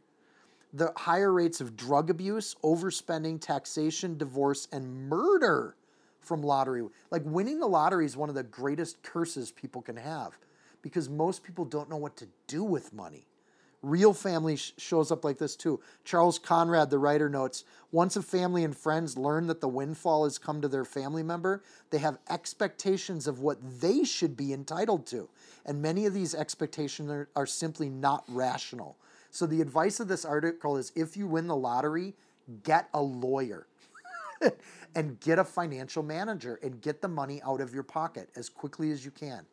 The 0.72 0.94
higher 0.96 1.34
rates 1.34 1.62
of 1.62 1.76
drug 1.76 2.12
abuse, 2.12 2.56
overspending, 2.64 3.42
taxation, 3.42 4.20
divorce, 4.20 4.68
and 4.72 5.10
murder 5.10 5.76
from 6.20 6.44
lottery. 6.44 6.84
Like 7.10 7.24
winning 7.26 7.60
the 7.60 7.66
lottery 7.66 8.06
is 8.06 8.16
one 8.16 8.30
of 8.30 8.36
the 8.36 8.44
greatest 8.44 9.02
curses 9.02 9.52
people 9.52 9.82
can 9.82 9.98
have 9.98 10.38
because 10.82 11.10
most 11.10 11.44
people 11.44 11.66
don't 11.66 11.90
know 11.90 11.98
what 11.98 12.16
to 12.18 12.28
do 12.48 12.64
with 12.64 12.94
money. 12.94 13.26
Real 13.82 14.14
family 14.14 14.58
sh- 14.58 14.74
shows 14.78 15.10
up 15.10 15.24
like 15.24 15.38
this 15.38 15.56
too. 15.56 15.80
Charles 16.04 16.38
Conrad, 16.38 16.90
the 16.90 16.98
writer, 16.98 17.30
notes 17.30 17.64
once 17.92 18.18
a 18.18 18.22
family 18.22 18.66
and 18.66 18.76
friends 18.76 19.18
learn 19.18 19.48
that 19.48 19.62
the 19.62 19.70
windfall 19.70 20.26
has 20.26 20.38
come 20.38 20.62
to 20.62 20.68
their 20.68 20.84
family 20.84 21.24
member, 21.24 21.64
they 21.90 21.98
have 21.98 22.20
expectations 22.30 23.26
of 23.26 23.40
what 23.40 23.58
they 23.80 24.04
should 24.04 24.36
be 24.36 24.52
entitled 24.52 25.08
to. 25.08 25.30
And 25.66 25.82
many 25.82 26.06
of 26.06 26.14
these 26.14 26.36
expectations 26.36 27.10
are, 27.10 27.30
are 27.38 27.46
simply 27.46 27.90
not 27.90 28.26
rational. 28.28 28.98
So, 29.32 29.46
the 29.46 29.62
advice 29.62 30.00
of 30.00 30.08
this 30.08 30.26
article 30.26 30.76
is 30.76 30.92
if 30.96 31.16
you 31.16 31.28
win 31.28 31.48
the 31.48 31.56
lottery, 31.56 32.16
get 32.64 32.90
a 32.94 33.02
lawyer. 33.02 33.68
and 34.96 35.20
get 35.20 35.38
a 35.38 35.44
financial 35.44 36.02
manager 36.02 36.60
and 36.64 36.82
get 36.82 37.02
the 37.02 37.08
money 37.08 37.42
out 37.46 37.60
of 37.60 37.74
your 37.74 37.84
pocket 37.84 38.30
as 38.38 38.48
quickly 38.48 38.90
as 38.92 39.04
you 39.04 39.12
can 39.12 39.46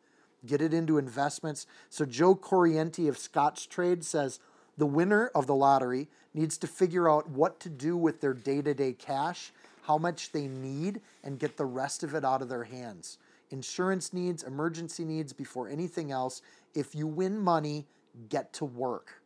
get 0.45 0.61
it 0.61 0.73
into 0.73 0.97
investments. 0.97 1.65
So 1.89 2.05
Joe 2.05 2.35
Corriente 2.35 3.09
of 3.09 3.17
Scottrade 3.17 4.03
says 4.03 4.39
The 4.77 4.85
winner 4.85 5.31
of 5.33 5.47
the 5.47 5.55
lottery 5.55 6.07
needs 6.33 6.57
to 6.59 6.67
figure 6.67 7.09
out 7.09 7.29
what 7.29 7.59
to 7.61 7.69
do 7.69 7.97
with 7.97 8.21
their 8.21 8.33
day 8.33 8.61
to 8.61 8.73
day 8.73 8.93
cash, 8.93 9.51
how 9.83 9.97
much 9.97 10.31
they 10.31 10.47
need, 10.47 11.01
and 11.23 11.39
get 11.39 11.57
the 11.57 11.65
rest 11.65 12.03
of 12.03 12.13
it 12.13 12.23
out 12.23 12.41
of 12.41 12.49
their 12.49 12.65
hands. 12.65 13.17
Insurance 13.49 14.13
needs, 14.13 14.43
emergency 14.43 15.05
needs 15.05 15.33
before 15.33 15.69
anything 15.69 16.11
else. 16.11 16.41
If 16.75 16.93
you 16.93 17.07
win 17.07 17.39
money, 17.39 17.87
get 18.29 18.51
to 18.53 18.65
work. 18.65 19.21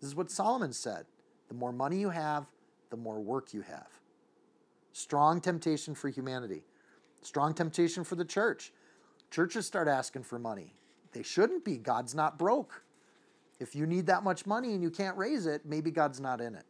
This 0.00 0.08
is 0.08 0.16
what 0.16 0.30
Solomon 0.30 0.72
said. 0.72 1.04
The 1.48 1.54
more 1.54 1.72
money 1.72 1.98
you 1.98 2.10
have, 2.10 2.46
the 2.90 2.96
more 2.96 3.20
work 3.20 3.52
you 3.52 3.60
have. 3.62 3.88
Strong 4.92 5.42
temptation 5.42 5.94
for 5.94 6.08
humanity. 6.08 6.62
Strong 7.22 7.54
temptation 7.54 8.04
for 8.04 8.16
the 8.16 8.24
church. 8.24 8.72
Churches 9.32 9.66
start 9.66 9.88
asking 9.88 10.24
for 10.24 10.38
money. 10.38 10.74
They 11.12 11.22
shouldn't 11.22 11.64
be. 11.64 11.78
God's 11.78 12.14
not 12.14 12.38
broke. 12.38 12.84
If 13.58 13.74
you 13.74 13.86
need 13.86 14.06
that 14.06 14.22
much 14.22 14.44
money 14.44 14.74
and 14.74 14.82
you 14.82 14.90
can't 14.90 15.16
raise 15.16 15.46
it, 15.46 15.62
maybe 15.64 15.90
God's 15.90 16.20
not 16.20 16.42
in 16.42 16.54
it. 16.54 16.66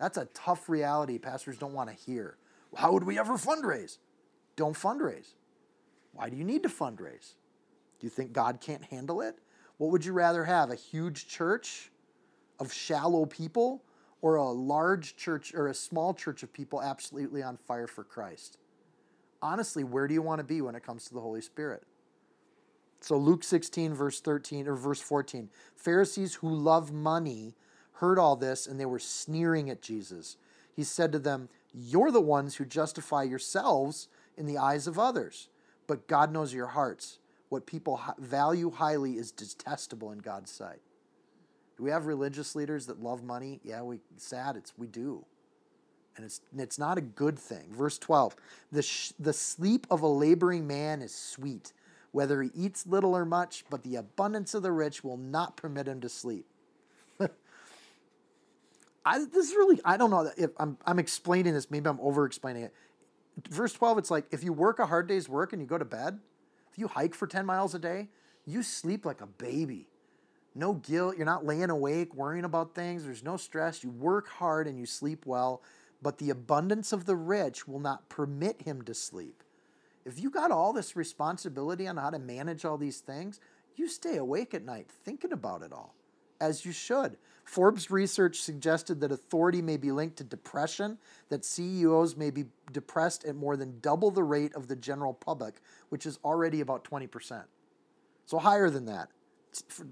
That's 0.00 0.16
a 0.16 0.24
tough 0.32 0.70
reality 0.70 1.18
pastors 1.18 1.58
don't 1.58 1.74
want 1.74 1.90
to 1.90 1.94
hear. 1.94 2.38
How 2.74 2.92
would 2.92 3.04
we 3.04 3.18
ever 3.18 3.34
fundraise? 3.34 3.98
Don't 4.56 4.74
fundraise. 4.74 5.34
Why 6.12 6.30
do 6.30 6.38
you 6.38 6.44
need 6.44 6.62
to 6.62 6.70
fundraise? 6.70 7.34
Do 8.00 8.06
you 8.06 8.10
think 8.10 8.32
God 8.32 8.60
can't 8.62 8.84
handle 8.84 9.20
it? 9.20 9.36
What 9.76 9.90
would 9.90 10.06
you 10.06 10.14
rather 10.14 10.44
have? 10.44 10.70
A 10.70 10.74
huge 10.74 11.28
church 11.28 11.90
of 12.58 12.72
shallow 12.72 13.26
people 13.26 13.82
or 14.22 14.36
a 14.36 14.50
large 14.50 15.16
church 15.16 15.52
or 15.52 15.66
a 15.66 15.74
small 15.74 16.14
church 16.14 16.42
of 16.42 16.50
people 16.50 16.80
absolutely 16.80 17.42
on 17.42 17.58
fire 17.58 17.86
for 17.86 18.04
Christ? 18.04 18.56
Honestly, 19.40 19.84
where 19.84 20.08
do 20.08 20.14
you 20.14 20.22
want 20.22 20.38
to 20.40 20.44
be 20.44 20.60
when 20.60 20.74
it 20.74 20.82
comes 20.82 21.04
to 21.06 21.14
the 21.14 21.20
Holy 21.20 21.40
Spirit? 21.40 21.84
So 23.00 23.16
Luke 23.16 23.44
16 23.44 23.94
verse 23.94 24.20
13 24.20 24.66
or 24.66 24.74
verse 24.74 25.00
14. 25.00 25.50
Pharisees 25.76 26.34
who 26.34 26.48
love 26.48 26.92
money 26.92 27.54
heard 27.92 28.18
all 28.18 28.36
this 28.36 28.66
and 28.66 28.78
they 28.78 28.86
were 28.86 28.98
sneering 28.98 29.70
at 29.70 29.82
Jesus. 29.82 30.36
He 30.74 30.84
said 30.84 31.12
to 31.12 31.18
them, 31.18 31.48
"You're 31.72 32.10
the 32.10 32.20
ones 32.20 32.56
who 32.56 32.64
justify 32.64 33.22
yourselves 33.22 34.08
in 34.36 34.46
the 34.46 34.58
eyes 34.58 34.86
of 34.86 34.98
others, 34.98 35.48
but 35.86 36.08
God 36.08 36.32
knows 36.32 36.54
your 36.54 36.68
hearts. 36.68 37.18
What 37.48 37.66
people 37.66 38.00
value 38.18 38.70
highly 38.70 39.16
is 39.16 39.32
detestable 39.32 40.10
in 40.10 40.18
God's 40.18 40.50
sight." 40.50 40.82
Do 41.76 41.84
we 41.84 41.90
have 41.90 42.06
religious 42.06 42.56
leaders 42.56 42.86
that 42.86 43.00
love 43.00 43.22
money? 43.22 43.60
Yeah, 43.62 43.82
we 43.82 44.00
sad 44.16 44.56
it's 44.56 44.76
we 44.76 44.88
do. 44.88 45.24
And 46.18 46.26
it's 46.26 46.42
it's 46.56 46.78
not 46.78 46.98
a 46.98 47.00
good 47.00 47.38
thing. 47.38 47.72
Verse 47.72 47.96
12. 47.96 48.36
The 48.70 48.82
sh- 48.82 49.12
the 49.18 49.32
sleep 49.32 49.86
of 49.90 50.02
a 50.02 50.06
laboring 50.06 50.66
man 50.66 51.00
is 51.00 51.14
sweet 51.14 51.72
whether 52.12 52.42
he 52.42 52.50
eats 52.54 52.86
little 52.86 53.16
or 53.16 53.24
much, 53.24 53.64
but 53.70 53.82
the 53.82 53.96
abundance 53.96 54.54
of 54.54 54.62
the 54.62 54.72
rich 54.72 55.04
will 55.04 55.16
not 55.16 55.56
permit 55.56 55.86
him 55.86 56.00
to 56.00 56.08
sleep. 56.08 56.46
I, 57.20 57.28
this 59.18 59.50
is 59.50 59.54
really, 59.54 59.80
I 59.84 59.96
don't 59.96 60.10
know 60.10 60.30
if 60.36 60.50
I'm, 60.58 60.78
I'm 60.86 60.98
explaining 60.98 61.54
this, 61.54 61.70
maybe 61.70 61.88
I'm 61.88 62.00
over 62.00 62.24
explaining 62.24 62.64
it. 62.64 62.74
Verse 63.48 63.72
12, 63.72 63.98
it's 63.98 64.10
like 64.10 64.26
if 64.30 64.42
you 64.42 64.52
work 64.52 64.78
a 64.78 64.86
hard 64.86 65.06
day's 65.06 65.28
work 65.28 65.52
and 65.52 65.62
you 65.62 65.68
go 65.68 65.78
to 65.78 65.84
bed, 65.84 66.18
if 66.72 66.78
you 66.78 66.88
hike 66.88 67.14
for 67.14 67.26
10 67.26 67.46
miles 67.46 67.74
a 67.74 67.78
day, 67.78 68.08
you 68.46 68.62
sleep 68.62 69.04
like 69.04 69.20
a 69.20 69.26
baby. 69.26 69.86
No 70.54 70.72
guilt. 70.74 71.16
You're 71.16 71.26
not 71.26 71.46
laying 71.46 71.70
awake 71.70 72.14
worrying 72.14 72.44
about 72.44 72.74
things. 72.74 73.04
There's 73.04 73.22
no 73.22 73.36
stress. 73.36 73.84
You 73.84 73.90
work 73.90 74.28
hard 74.28 74.66
and 74.66 74.78
you 74.78 74.86
sleep 74.86 75.24
well, 75.24 75.62
but 76.00 76.18
the 76.18 76.30
abundance 76.30 76.92
of 76.92 77.06
the 77.06 77.16
rich 77.16 77.66
will 77.66 77.80
not 77.80 78.08
permit 78.08 78.62
him 78.62 78.82
to 78.82 78.94
sleep. 78.94 79.42
If 80.04 80.20
you 80.20 80.30
got 80.30 80.50
all 80.50 80.72
this 80.72 80.96
responsibility 80.96 81.86
on 81.86 81.96
how 81.96 82.10
to 82.10 82.18
manage 82.18 82.64
all 82.64 82.78
these 82.78 83.00
things, 83.00 83.40
you 83.76 83.88
stay 83.88 84.16
awake 84.16 84.54
at 84.54 84.64
night 84.64 84.90
thinking 84.90 85.32
about 85.32 85.62
it 85.62 85.72
all, 85.72 85.94
as 86.40 86.64
you 86.64 86.72
should. 86.72 87.16
Forbes 87.44 87.90
research 87.90 88.40
suggested 88.40 89.00
that 89.00 89.12
authority 89.12 89.62
may 89.62 89.76
be 89.76 89.90
linked 89.90 90.16
to 90.18 90.24
depression, 90.24 90.98
that 91.30 91.44
CEOs 91.44 92.16
may 92.16 92.30
be 92.30 92.44
depressed 92.72 93.24
at 93.24 93.36
more 93.36 93.56
than 93.56 93.80
double 93.80 94.10
the 94.10 94.22
rate 94.22 94.54
of 94.54 94.68
the 94.68 94.76
general 94.76 95.14
public, 95.14 95.60
which 95.88 96.04
is 96.04 96.18
already 96.24 96.60
about 96.60 96.84
20%. 96.84 97.44
So 98.26 98.38
higher 98.38 98.68
than 98.68 98.84
that. 98.86 99.08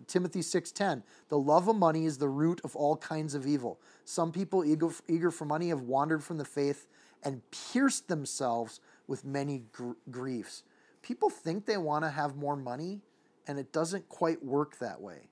Timothy 0.06 0.40
6:10 0.40 1.02
The 1.28 1.38
love 1.38 1.68
of 1.68 1.76
money 1.76 2.04
is 2.04 2.18
the 2.18 2.28
root 2.28 2.60
of 2.64 2.76
all 2.76 2.96
kinds 2.96 3.34
of 3.34 3.46
evil. 3.46 3.80
Some 4.04 4.32
people 4.32 4.64
eager, 4.64 4.90
eager 5.08 5.30
for 5.30 5.44
money 5.44 5.68
have 5.68 5.82
wandered 5.82 6.22
from 6.22 6.38
the 6.38 6.44
faith 6.44 6.86
and 7.22 7.42
pierced 7.50 8.08
themselves 8.08 8.80
with 9.06 9.24
many 9.24 9.64
gr- 9.72 9.92
griefs. 10.10 10.62
People 11.02 11.30
think 11.30 11.66
they 11.66 11.76
want 11.76 12.04
to 12.04 12.10
have 12.10 12.36
more 12.36 12.56
money, 12.56 13.00
and 13.46 13.58
it 13.58 13.72
doesn't 13.72 14.08
quite 14.08 14.44
work 14.44 14.78
that 14.78 15.00
way. 15.00 15.28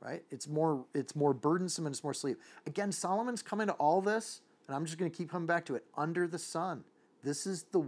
Right? 0.00 0.22
It's 0.30 0.48
more 0.48 0.84
it's 0.94 1.14
more 1.14 1.34
burdensome 1.34 1.86
and 1.86 1.94
it's 1.94 2.02
more 2.02 2.14
sleep. 2.14 2.38
Again, 2.66 2.90
Solomon's 2.92 3.42
coming 3.42 3.66
to 3.66 3.74
all 3.74 4.00
this, 4.00 4.40
and 4.66 4.74
I'm 4.74 4.84
just 4.84 4.98
going 4.98 5.10
to 5.10 5.16
keep 5.16 5.30
coming 5.30 5.46
back 5.46 5.64
to 5.66 5.74
it. 5.74 5.84
Under 5.96 6.26
the 6.26 6.38
sun, 6.38 6.84
this 7.22 7.46
is 7.46 7.64
the 7.64 7.84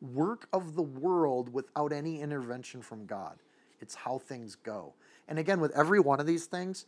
work 0.00 0.48
of 0.52 0.74
the 0.74 0.82
world 0.82 1.52
without 1.52 1.92
any 1.92 2.20
intervention 2.20 2.82
from 2.82 3.06
God. 3.06 3.38
It's 3.82 3.94
how 3.94 4.18
things 4.18 4.54
go. 4.54 4.94
And 5.28 5.38
again, 5.38 5.60
with 5.60 5.76
every 5.76 6.00
one 6.00 6.20
of 6.20 6.26
these 6.26 6.46
things, 6.46 6.86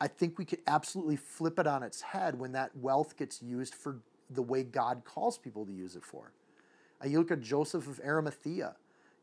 I 0.00 0.08
think 0.08 0.38
we 0.38 0.44
could 0.44 0.60
absolutely 0.66 1.16
flip 1.16 1.58
it 1.58 1.66
on 1.66 1.82
its 1.82 2.02
head 2.02 2.38
when 2.38 2.52
that 2.52 2.76
wealth 2.76 3.16
gets 3.16 3.40
used 3.42 3.74
for 3.74 4.00
the 4.28 4.42
way 4.42 4.62
God 4.62 5.02
calls 5.04 5.38
people 5.38 5.64
to 5.64 5.72
use 5.72 5.96
it 5.96 6.04
for. 6.04 6.32
Uh, 7.02 7.08
you 7.08 7.18
look 7.18 7.30
at 7.30 7.40
Joseph 7.40 7.86
of 7.86 8.00
Arimathea. 8.04 8.74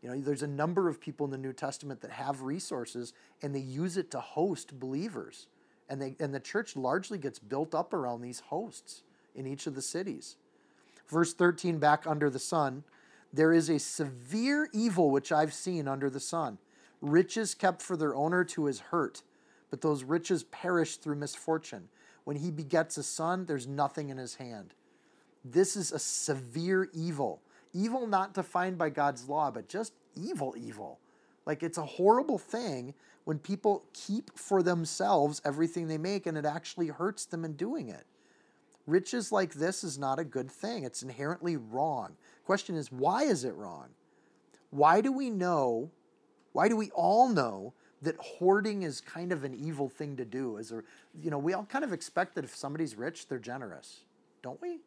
You 0.01 0.09
know, 0.09 0.19
there's 0.19 0.41
a 0.41 0.47
number 0.47 0.89
of 0.89 0.99
people 0.99 1.25
in 1.25 1.31
the 1.31 1.37
New 1.37 1.53
Testament 1.53 2.01
that 2.01 2.11
have 2.11 2.41
resources 2.41 3.13
and 3.41 3.53
they 3.53 3.59
use 3.59 3.97
it 3.97 4.09
to 4.11 4.19
host 4.19 4.79
believers. 4.79 5.47
And, 5.89 6.01
they, 6.01 6.15
and 6.19 6.33
the 6.33 6.39
church 6.39 6.75
largely 6.75 7.17
gets 7.17 7.37
built 7.37 7.75
up 7.75 7.93
around 7.93 8.21
these 8.21 8.39
hosts 8.39 9.03
in 9.35 9.45
each 9.45 9.67
of 9.67 9.75
the 9.75 9.81
cities. 9.81 10.37
Verse 11.07 11.33
13, 11.33 11.77
back 11.77 12.07
under 12.07 12.29
the 12.29 12.39
sun, 12.39 12.83
there 13.33 13.53
is 13.53 13.69
a 13.69 13.79
severe 13.79 14.69
evil 14.73 15.11
which 15.11 15.31
I've 15.31 15.53
seen 15.53 15.87
under 15.87 16.09
the 16.09 16.19
sun. 16.19 16.57
Riches 17.01 17.53
kept 17.55 17.81
for 17.81 17.97
their 17.97 18.15
owner 18.15 18.43
to 18.45 18.65
his 18.65 18.79
hurt, 18.79 19.23
but 19.69 19.81
those 19.81 20.03
riches 20.03 20.43
perish 20.43 20.97
through 20.97 21.15
misfortune. 21.15 21.89
When 22.23 22.37
he 22.37 22.51
begets 22.51 22.97
a 22.97 23.03
son, 23.03 23.45
there's 23.45 23.67
nothing 23.67 24.09
in 24.09 24.17
his 24.17 24.35
hand. 24.35 24.73
This 25.43 25.75
is 25.75 25.91
a 25.91 25.99
severe 25.99 26.89
evil 26.93 27.41
evil 27.73 28.07
not 28.07 28.33
defined 28.33 28.77
by 28.77 28.89
God's 28.89 29.27
law, 29.27 29.51
but 29.51 29.67
just 29.67 29.93
evil, 30.15 30.55
evil. 30.57 30.99
Like 31.45 31.63
it's 31.63 31.77
a 31.77 31.85
horrible 31.85 32.37
thing 32.37 32.93
when 33.23 33.39
people 33.39 33.83
keep 33.93 34.37
for 34.37 34.63
themselves 34.63 35.41
everything 35.45 35.87
they 35.87 35.97
make 35.97 36.25
and 36.25 36.37
it 36.37 36.45
actually 36.45 36.87
hurts 36.87 37.25
them 37.25 37.45
in 37.45 37.53
doing 37.53 37.89
it. 37.89 38.05
Riches 38.87 39.31
like 39.31 39.53
this 39.53 39.83
is 39.83 39.97
not 39.97 40.19
a 40.19 40.23
good 40.23 40.51
thing. 40.51 40.83
It's 40.83 41.03
inherently 41.03 41.55
wrong. 41.55 42.17
Question 42.45 42.75
is, 42.75 42.91
why 42.91 43.23
is 43.23 43.43
it 43.43 43.55
wrong? 43.55 43.89
Why 44.71 45.01
do 45.01 45.11
we 45.11 45.29
know, 45.29 45.91
why 46.53 46.67
do 46.67 46.75
we 46.75 46.91
all 46.91 47.29
know 47.29 47.73
that 48.01 48.15
hoarding 48.17 48.83
is 48.83 48.99
kind 48.99 49.31
of 49.31 49.43
an 49.43 49.53
evil 49.53 49.87
thing 49.87 50.17
to 50.17 50.25
do? 50.25 50.57
Is 50.57 50.69
there, 50.69 50.83
you 51.21 51.29
know, 51.29 51.37
we 51.37 51.53
all 51.53 51.65
kind 51.65 51.83
of 51.83 51.93
expect 51.93 52.35
that 52.35 52.43
if 52.43 52.55
somebody's 52.55 52.95
rich, 52.95 53.27
they're 53.27 53.39
generous, 53.39 54.01
don't 54.41 54.61
we? 54.61 54.79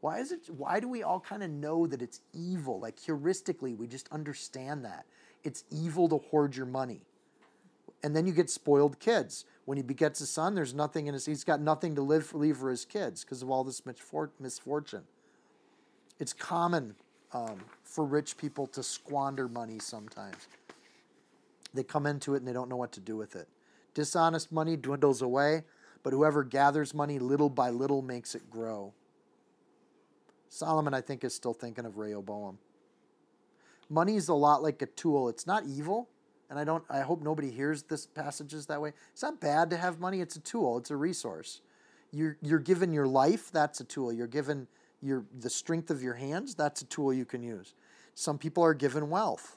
Why 0.00 0.18
is 0.18 0.32
it 0.32 0.50
why 0.50 0.80
do 0.80 0.88
we 0.88 1.02
all 1.02 1.18
kind 1.18 1.42
of 1.42 1.50
know 1.50 1.86
that 1.86 2.02
it's 2.02 2.20
evil? 2.34 2.78
Like 2.78 2.98
heuristically, 2.98 3.76
we 3.76 3.86
just 3.86 4.06
understand 4.12 4.84
that. 4.84 5.06
It's 5.44 5.64
evil 5.70 6.08
to 6.10 6.18
hoard 6.18 6.54
your 6.54 6.66
money. 6.66 7.00
And 8.02 8.14
then 8.14 8.26
you 8.26 8.34
get 8.34 8.50
spoiled 8.50 9.00
kids. 9.00 9.46
When 9.64 9.78
he 9.78 9.82
begets 9.82 10.20
a 10.20 10.26
son, 10.26 10.54
there's 10.54 10.74
nothing 10.74 11.06
in 11.06 11.14
his 11.14 11.24
he's 11.24 11.42
got 11.42 11.60
nothing 11.60 11.94
to 11.94 12.02
live 12.02 12.26
for 12.26 12.36
leave 12.36 12.58
for 12.58 12.68
his 12.68 12.84
kids 12.84 13.24
because 13.24 13.40
of 13.40 13.50
all 13.50 13.64
this 13.64 13.82
misfortune. 14.38 15.04
It's 16.20 16.34
common 16.34 16.96
um, 17.34 17.58
for 17.82 18.04
rich 18.04 18.38
people 18.38 18.66
to 18.68 18.82
squander 18.82 19.48
money 19.48 19.78
sometimes. 19.78 20.48
They 21.74 21.82
come 21.82 22.06
into 22.06 22.34
it 22.34 22.38
and 22.38 22.48
they 22.48 22.52
don't 22.52 22.68
know 22.70 22.76
what 22.76 22.92
to 22.92 23.00
do 23.00 23.16
with 23.16 23.34
it. 23.34 23.48
Dishonest 23.92 24.52
money 24.52 24.76
dwindles 24.76 25.20
away, 25.20 25.64
but 26.02 26.12
whoever 26.12 26.44
gathers 26.44 26.94
money 26.94 27.18
little 27.18 27.50
by 27.50 27.70
little 27.70 28.00
makes 28.00 28.34
it 28.34 28.48
grow. 28.48 28.94
Solomon, 30.48 30.94
I 30.94 31.00
think, 31.00 31.24
is 31.24 31.34
still 31.34 31.52
thinking 31.52 31.84
of 31.84 31.98
Rehoboam. 31.98 32.58
Money 33.90 34.14
is 34.14 34.28
a 34.28 34.34
lot 34.34 34.62
like 34.62 34.80
a 34.82 34.86
tool. 34.86 35.28
It's 35.28 35.46
not 35.46 35.64
evil, 35.66 36.08
and 36.48 36.58
I 36.58 36.64
don't. 36.64 36.84
I 36.88 37.00
hope 37.00 37.22
nobody 37.22 37.50
hears 37.50 37.82
this 37.82 38.06
passages 38.06 38.66
that 38.66 38.80
way. 38.80 38.92
It's 39.12 39.22
not 39.22 39.40
bad 39.40 39.70
to 39.70 39.76
have 39.76 39.98
money. 39.98 40.20
It's 40.20 40.36
a 40.36 40.40
tool. 40.40 40.78
It's 40.78 40.90
a 40.90 40.96
resource. 40.96 41.60
You're 42.12 42.36
you're 42.40 42.60
given 42.60 42.92
your 42.92 43.06
life. 43.06 43.50
That's 43.50 43.80
a 43.80 43.84
tool. 43.84 44.12
You're 44.12 44.28
given 44.28 44.68
your 45.04 45.24
the 45.38 45.50
strength 45.50 45.90
of 45.90 46.02
your 46.02 46.14
hands. 46.14 46.54
That's 46.54 46.82
a 46.82 46.86
tool 46.86 47.12
you 47.12 47.24
can 47.24 47.42
use. 47.42 47.74
Some 48.14 48.38
people 48.38 48.64
are 48.64 48.74
given 48.74 49.10
wealth. 49.10 49.56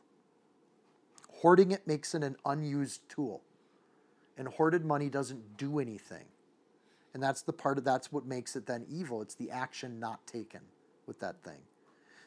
Hoarding 1.41 1.71
it 1.71 1.87
makes 1.87 2.15
it 2.15 2.23
an 2.23 2.35
unused 2.45 3.01
tool, 3.09 3.41
and 4.37 4.47
hoarded 4.47 4.83
money 4.83 5.09
doesn't 5.09 5.57
do 5.57 5.79
anything. 5.79 6.25
And 7.13 7.21
that's 7.23 7.41
the 7.41 7.53
part 7.53 7.77
of 7.77 7.83
that's 7.83 8.11
what 8.11 8.25
makes 8.25 8.55
it 8.55 8.65
then 8.65 8.85
evil. 8.89 9.21
It's 9.21 9.35
the 9.35 9.49
action 9.51 9.99
not 9.99 10.25
taken 10.27 10.61
with 11.05 11.19
that 11.19 11.43
thing. 11.43 11.59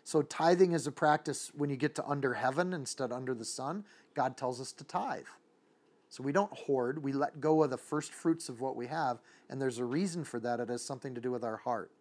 So 0.05 0.23
tithing 0.23 0.73
is 0.73 0.87
a 0.87 0.93
practice 0.93 1.53
when 1.55 1.71
you 1.71 1.77
get 1.77 1.95
to 1.97 2.07
under 2.07 2.35
heaven 2.35 2.73
instead 2.73 3.13
under 3.13 3.35
the 3.35 3.45
sun. 3.45 3.85
God 4.15 4.37
tells 4.37 4.61
us 4.61 4.73
to 4.73 4.85
tithe. 4.85 5.27
So 6.09 6.25
we 6.25 6.33
don't 6.33 6.53
hoard, 6.53 7.05
we 7.05 7.13
let 7.13 7.41
go 7.41 7.63
of 7.63 7.71
the 7.71 7.79
first 7.79 8.13
fruits 8.13 8.49
of 8.49 8.61
what 8.61 8.75
we 8.75 8.89
have, 8.89 9.19
and 9.49 9.63
there's 9.63 9.79
a 9.79 9.85
reason 9.85 10.25
for 10.25 10.41
that. 10.41 10.59
It 10.59 10.69
has 10.69 10.85
something 10.85 11.15
to 11.15 11.21
do 11.21 11.31
with 11.31 11.45
our 11.45 11.59
heart. 11.59 11.93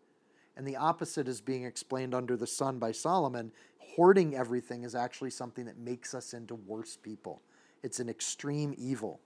And 0.59 0.67
the 0.67 0.75
opposite 0.75 1.29
is 1.29 1.39
being 1.39 1.63
explained 1.63 2.13
under 2.13 2.35
the 2.35 2.45
sun 2.45 2.79
by 2.79 2.91
Solomon. 2.91 3.53
Hoarding 3.95 4.35
everything 4.35 4.83
is 4.83 4.93
actually 4.93 5.29
something 5.29 5.63
that 5.63 5.77
makes 5.77 6.13
us 6.13 6.33
into 6.33 6.53
worse 6.53 6.97
people. 6.97 7.41
It's 7.81 8.01
an 8.01 8.09
extreme 8.09 8.75
evil. 8.77 9.21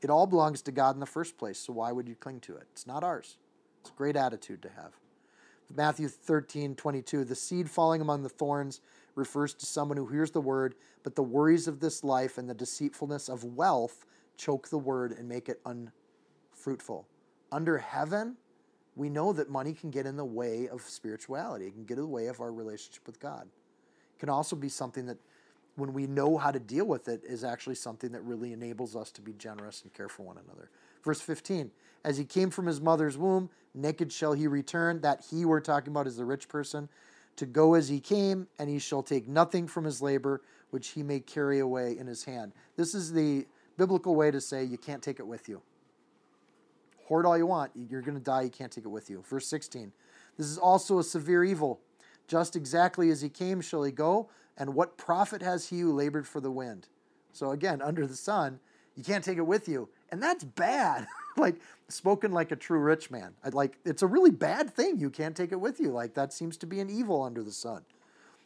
It 0.00 0.10
all 0.10 0.28
belongs 0.28 0.62
to 0.62 0.70
God 0.70 0.94
in 0.94 1.00
the 1.00 1.06
first 1.06 1.38
place, 1.38 1.58
so 1.58 1.72
why 1.72 1.90
would 1.90 2.08
you 2.08 2.14
cling 2.14 2.38
to 2.42 2.54
it? 2.54 2.68
It's 2.70 2.86
not 2.86 3.02
ours. 3.02 3.36
It's 3.80 3.90
a 3.90 3.94
great 3.94 4.14
attitude 4.14 4.62
to 4.62 4.68
have. 4.68 4.92
Matthew 5.74 6.06
13, 6.06 6.76
22, 6.76 7.24
the 7.24 7.34
seed 7.34 7.68
falling 7.68 8.00
among 8.00 8.22
the 8.22 8.28
thorns 8.28 8.80
refers 9.16 9.54
to 9.54 9.66
someone 9.66 9.98
who 9.98 10.06
hears 10.06 10.30
the 10.30 10.40
word, 10.40 10.76
but 11.02 11.16
the 11.16 11.22
worries 11.24 11.66
of 11.66 11.80
this 11.80 12.04
life 12.04 12.38
and 12.38 12.48
the 12.48 12.54
deceitfulness 12.54 13.28
of 13.28 13.42
wealth 13.42 14.06
choke 14.36 14.68
the 14.68 14.78
word 14.78 15.10
and 15.10 15.28
make 15.28 15.48
it 15.48 15.60
unfruitful. 15.66 17.08
Under 17.50 17.78
heaven, 17.78 18.36
we 18.98 19.08
know 19.08 19.32
that 19.32 19.48
money 19.48 19.72
can 19.72 19.90
get 19.90 20.06
in 20.06 20.16
the 20.16 20.24
way 20.24 20.68
of 20.68 20.82
spirituality, 20.82 21.66
it 21.66 21.72
can 21.72 21.84
get 21.84 21.98
in 21.98 22.02
the 22.02 22.08
way 22.08 22.26
of 22.26 22.40
our 22.40 22.52
relationship 22.52 23.06
with 23.06 23.20
God. 23.20 23.46
It 24.16 24.18
can 24.18 24.28
also 24.28 24.56
be 24.56 24.68
something 24.68 25.06
that, 25.06 25.18
when 25.76 25.92
we 25.92 26.08
know 26.08 26.36
how 26.36 26.50
to 26.50 26.58
deal 26.58 26.84
with 26.84 27.06
it, 27.06 27.22
is 27.24 27.44
actually 27.44 27.76
something 27.76 28.10
that 28.10 28.22
really 28.22 28.52
enables 28.52 28.96
us 28.96 29.12
to 29.12 29.22
be 29.22 29.32
generous 29.34 29.82
and 29.82 29.94
care 29.94 30.08
for 30.08 30.24
one 30.24 30.36
another. 30.44 30.70
Verse 31.04 31.20
15 31.20 31.70
As 32.04 32.18
he 32.18 32.24
came 32.24 32.50
from 32.50 32.66
his 32.66 32.80
mother's 32.80 33.16
womb, 33.16 33.50
naked 33.72 34.12
shall 34.12 34.32
he 34.32 34.48
return. 34.48 35.00
That 35.00 35.24
he 35.30 35.44
we're 35.44 35.60
talking 35.60 35.92
about 35.92 36.08
is 36.08 36.16
the 36.16 36.24
rich 36.24 36.48
person. 36.48 36.88
To 37.36 37.46
go 37.46 37.74
as 37.74 37.88
he 37.88 38.00
came, 38.00 38.48
and 38.58 38.68
he 38.68 38.80
shall 38.80 39.04
take 39.04 39.28
nothing 39.28 39.68
from 39.68 39.84
his 39.84 40.02
labor, 40.02 40.42
which 40.70 40.88
he 40.88 41.04
may 41.04 41.20
carry 41.20 41.60
away 41.60 41.96
in 41.96 42.08
his 42.08 42.24
hand. 42.24 42.50
This 42.74 42.96
is 42.96 43.12
the 43.12 43.46
biblical 43.76 44.16
way 44.16 44.32
to 44.32 44.40
say 44.40 44.64
you 44.64 44.76
can't 44.76 45.04
take 45.04 45.20
it 45.20 45.26
with 45.26 45.48
you. 45.48 45.62
Hoard 47.08 47.24
all 47.24 47.38
you 47.38 47.46
want. 47.46 47.72
You're 47.74 48.02
going 48.02 48.18
to 48.18 48.22
die. 48.22 48.42
You 48.42 48.50
can't 48.50 48.70
take 48.70 48.84
it 48.84 48.88
with 48.88 49.08
you. 49.08 49.24
Verse 49.26 49.46
16. 49.46 49.92
This 50.36 50.46
is 50.46 50.58
also 50.58 50.98
a 50.98 51.02
severe 51.02 51.42
evil. 51.42 51.80
Just 52.26 52.54
exactly 52.54 53.10
as 53.10 53.22
he 53.22 53.30
came 53.30 53.62
shall 53.62 53.82
he 53.82 53.90
go. 53.90 54.28
And 54.58 54.74
what 54.74 54.98
profit 54.98 55.40
has 55.40 55.68
he 55.68 55.80
who 55.80 55.92
labored 55.94 56.28
for 56.28 56.40
the 56.40 56.50
wind? 56.50 56.88
So 57.32 57.52
again, 57.52 57.80
under 57.80 58.06
the 58.06 58.14
sun, 58.14 58.60
you 58.94 59.02
can't 59.02 59.24
take 59.24 59.38
it 59.38 59.46
with 59.46 59.68
you. 59.68 59.88
And 60.10 60.22
that's 60.22 60.44
bad. 60.44 61.06
like 61.38 61.56
spoken 61.88 62.30
like 62.32 62.52
a 62.52 62.56
true 62.56 62.78
rich 62.78 63.10
man. 63.10 63.32
I'd 63.42 63.54
like 63.54 63.78
it's 63.86 64.02
a 64.02 64.06
really 64.06 64.30
bad 64.30 64.74
thing. 64.74 64.98
You 64.98 65.08
can't 65.08 65.34
take 65.34 65.52
it 65.52 65.60
with 65.60 65.80
you. 65.80 65.90
Like 65.90 66.12
that 66.12 66.34
seems 66.34 66.58
to 66.58 66.66
be 66.66 66.78
an 66.78 66.90
evil 66.90 67.22
under 67.22 67.42
the 67.42 67.52
sun. 67.52 67.82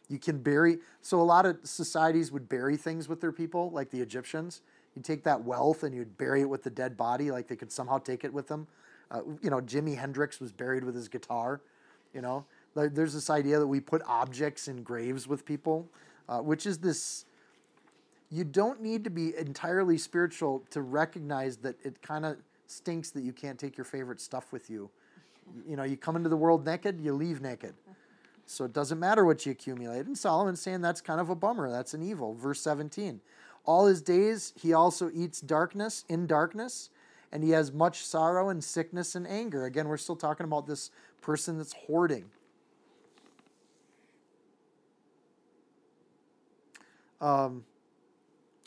You 0.07 0.19
can 0.19 0.39
bury 0.39 0.77
so 1.01 1.19
a 1.19 1.23
lot 1.23 1.45
of 1.45 1.57
societies 1.63 2.31
would 2.31 2.47
bury 2.47 2.77
things 2.77 3.09
with 3.09 3.19
their 3.19 3.31
people, 3.33 3.71
like 3.71 3.89
the 3.89 3.99
Egyptians. 3.99 4.61
You'd 4.95 5.05
take 5.05 5.23
that 5.23 5.43
wealth 5.43 5.83
and 5.83 5.95
you'd 5.95 6.17
bury 6.17 6.41
it 6.41 6.49
with 6.49 6.63
the 6.63 6.69
dead 6.69 6.95
body, 6.95 7.31
like 7.31 7.47
they 7.47 7.55
could 7.55 7.71
somehow 7.71 7.97
take 7.97 8.23
it 8.23 8.33
with 8.33 8.47
them. 8.47 8.67
Uh, 9.09 9.21
you 9.41 9.49
know, 9.49 9.59
Jimi 9.61 9.97
Hendrix 9.97 10.39
was 10.39 10.51
buried 10.51 10.83
with 10.83 10.95
his 10.95 11.07
guitar. 11.07 11.61
You 12.13 12.21
know, 12.21 12.45
there's 12.75 13.13
this 13.13 13.29
idea 13.29 13.59
that 13.59 13.67
we 13.67 13.79
put 13.79 14.01
objects 14.07 14.67
in 14.67 14.83
graves 14.83 15.27
with 15.27 15.45
people, 15.45 15.87
uh, 16.29 16.39
which 16.39 16.65
is 16.65 16.77
this. 16.77 17.25
You 18.29 18.43
don't 18.43 18.81
need 18.81 19.03
to 19.03 19.09
be 19.09 19.35
entirely 19.37 19.97
spiritual 19.97 20.63
to 20.71 20.81
recognize 20.81 21.57
that 21.57 21.75
it 21.83 22.01
kind 22.01 22.25
of 22.25 22.37
stinks 22.65 23.11
that 23.11 23.21
you 23.21 23.31
can't 23.31 23.59
take 23.59 23.77
your 23.77 23.85
favorite 23.85 24.19
stuff 24.21 24.51
with 24.51 24.69
you. 24.69 24.89
You 25.67 25.75
know, 25.75 25.83
you 25.83 25.97
come 25.97 26.15
into 26.15 26.29
the 26.29 26.37
world 26.37 26.65
naked, 26.65 26.99
you 26.99 27.13
leave 27.13 27.41
naked. 27.41 27.73
So 28.45 28.65
it 28.65 28.73
doesn't 28.73 28.99
matter 28.99 29.25
what 29.25 29.45
you 29.45 29.51
accumulate. 29.51 30.05
And 30.05 30.17
Solomon's 30.17 30.61
saying 30.61 30.81
that's 30.81 31.01
kind 31.01 31.21
of 31.21 31.29
a 31.29 31.35
bummer. 31.35 31.69
That's 31.71 31.93
an 31.93 32.01
evil. 32.01 32.33
Verse 32.33 32.59
17. 32.61 33.21
All 33.65 33.85
his 33.87 34.01
days 34.01 34.53
he 34.59 34.73
also 34.73 35.09
eats 35.13 35.39
darkness 35.39 36.03
in 36.09 36.27
darkness, 36.27 36.89
and 37.31 37.43
he 37.43 37.51
has 37.51 37.71
much 37.71 38.05
sorrow 38.05 38.49
and 38.49 38.63
sickness 38.63 39.15
and 39.15 39.27
anger. 39.27 39.65
Again, 39.65 39.87
we're 39.87 39.97
still 39.97 40.15
talking 40.15 40.43
about 40.43 40.67
this 40.67 40.91
person 41.21 41.57
that's 41.57 41.73
hoarding. 41.73 42.25
Um, 47.21 47.63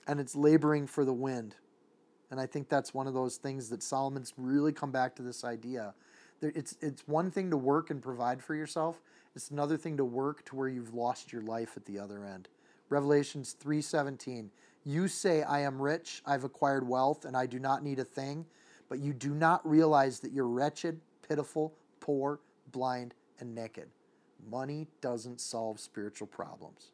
and 0.07 0.19
it's 0.19 0.35
laboring 0.35 0.87
for 0.87 1.05
the 1.05 1.13
wind. 1.13 1.57
And 2.31 2.41
I 2.41 2.47
think 2.47 2.69
that's 2.69 2.95
one 2.95 3.07
of 3.07 3.15
those 3.15 3.37
things 3.37 3.69
that 3.69 3.83
Solomon's 3.83 4.33
really 4.37 4.73
come 4.73 4.91
back 4.91 5.15
to 5.17 5.23
this 5.23 5.45
idea. 5.45 5.95
It's, 6.41 6.77
it's 6.81 7.07
one 7.07 7.31
thing 7.31 7.51
to 7.51 7.57
work 7.57 7.91
and 7.91 8.03
provide 8.03 8.43
for 8.43 8.55
yourself. 8.55 9.01
It's 9.35 9.51
another 9.51 9.77
thing 9.77 9.99
to 9.99 10.05
work 10.05 10.45
to 10.47 10.57
where 10.57 10.69
you've 10.69 10.95
lost 10.95 11.33
your 11.33 11.43
life 11.43 11.77
at 11.77 11.85
the 11.85 11.99
other 11.99 12.25
end. 12.25 12.49
Revelations 12.89 13.55
3:17. 13.63 14.51
You 14.87 15.09
say, 15.09 15.43
I 15.43 15.63
am 15.63 15.83
rich, 15.83 16.23
I've 16.25 16.45
acquired 16.45 16.87
wealth, 16.87 17.25
and 17.25 17.37
I 17.37 17.47
do 17.47 17.59
not 17.59 17.83
need 17.83 17.99
a 17.99 18.05
thing, 18.05 18.47
but 18.89 19.01
you 19.01 19.13
do 19.13 19.35
not 19.35 19.69
realize 19.69 20.21
that 20.21 20.31
you're 20.31 20.47
wretched, 20.47 21.01
pitiful, 21.29 21.75
poor, 21.99 22.39
blind, 22.71 23.13
and 23.41 23.53
naked. 23.53 23.89
Money 24.49 24.87
doesn't 25.01 25.41
solve 25.41 25.81
spiritual 25.81 26.29
problems. 26.29 26.93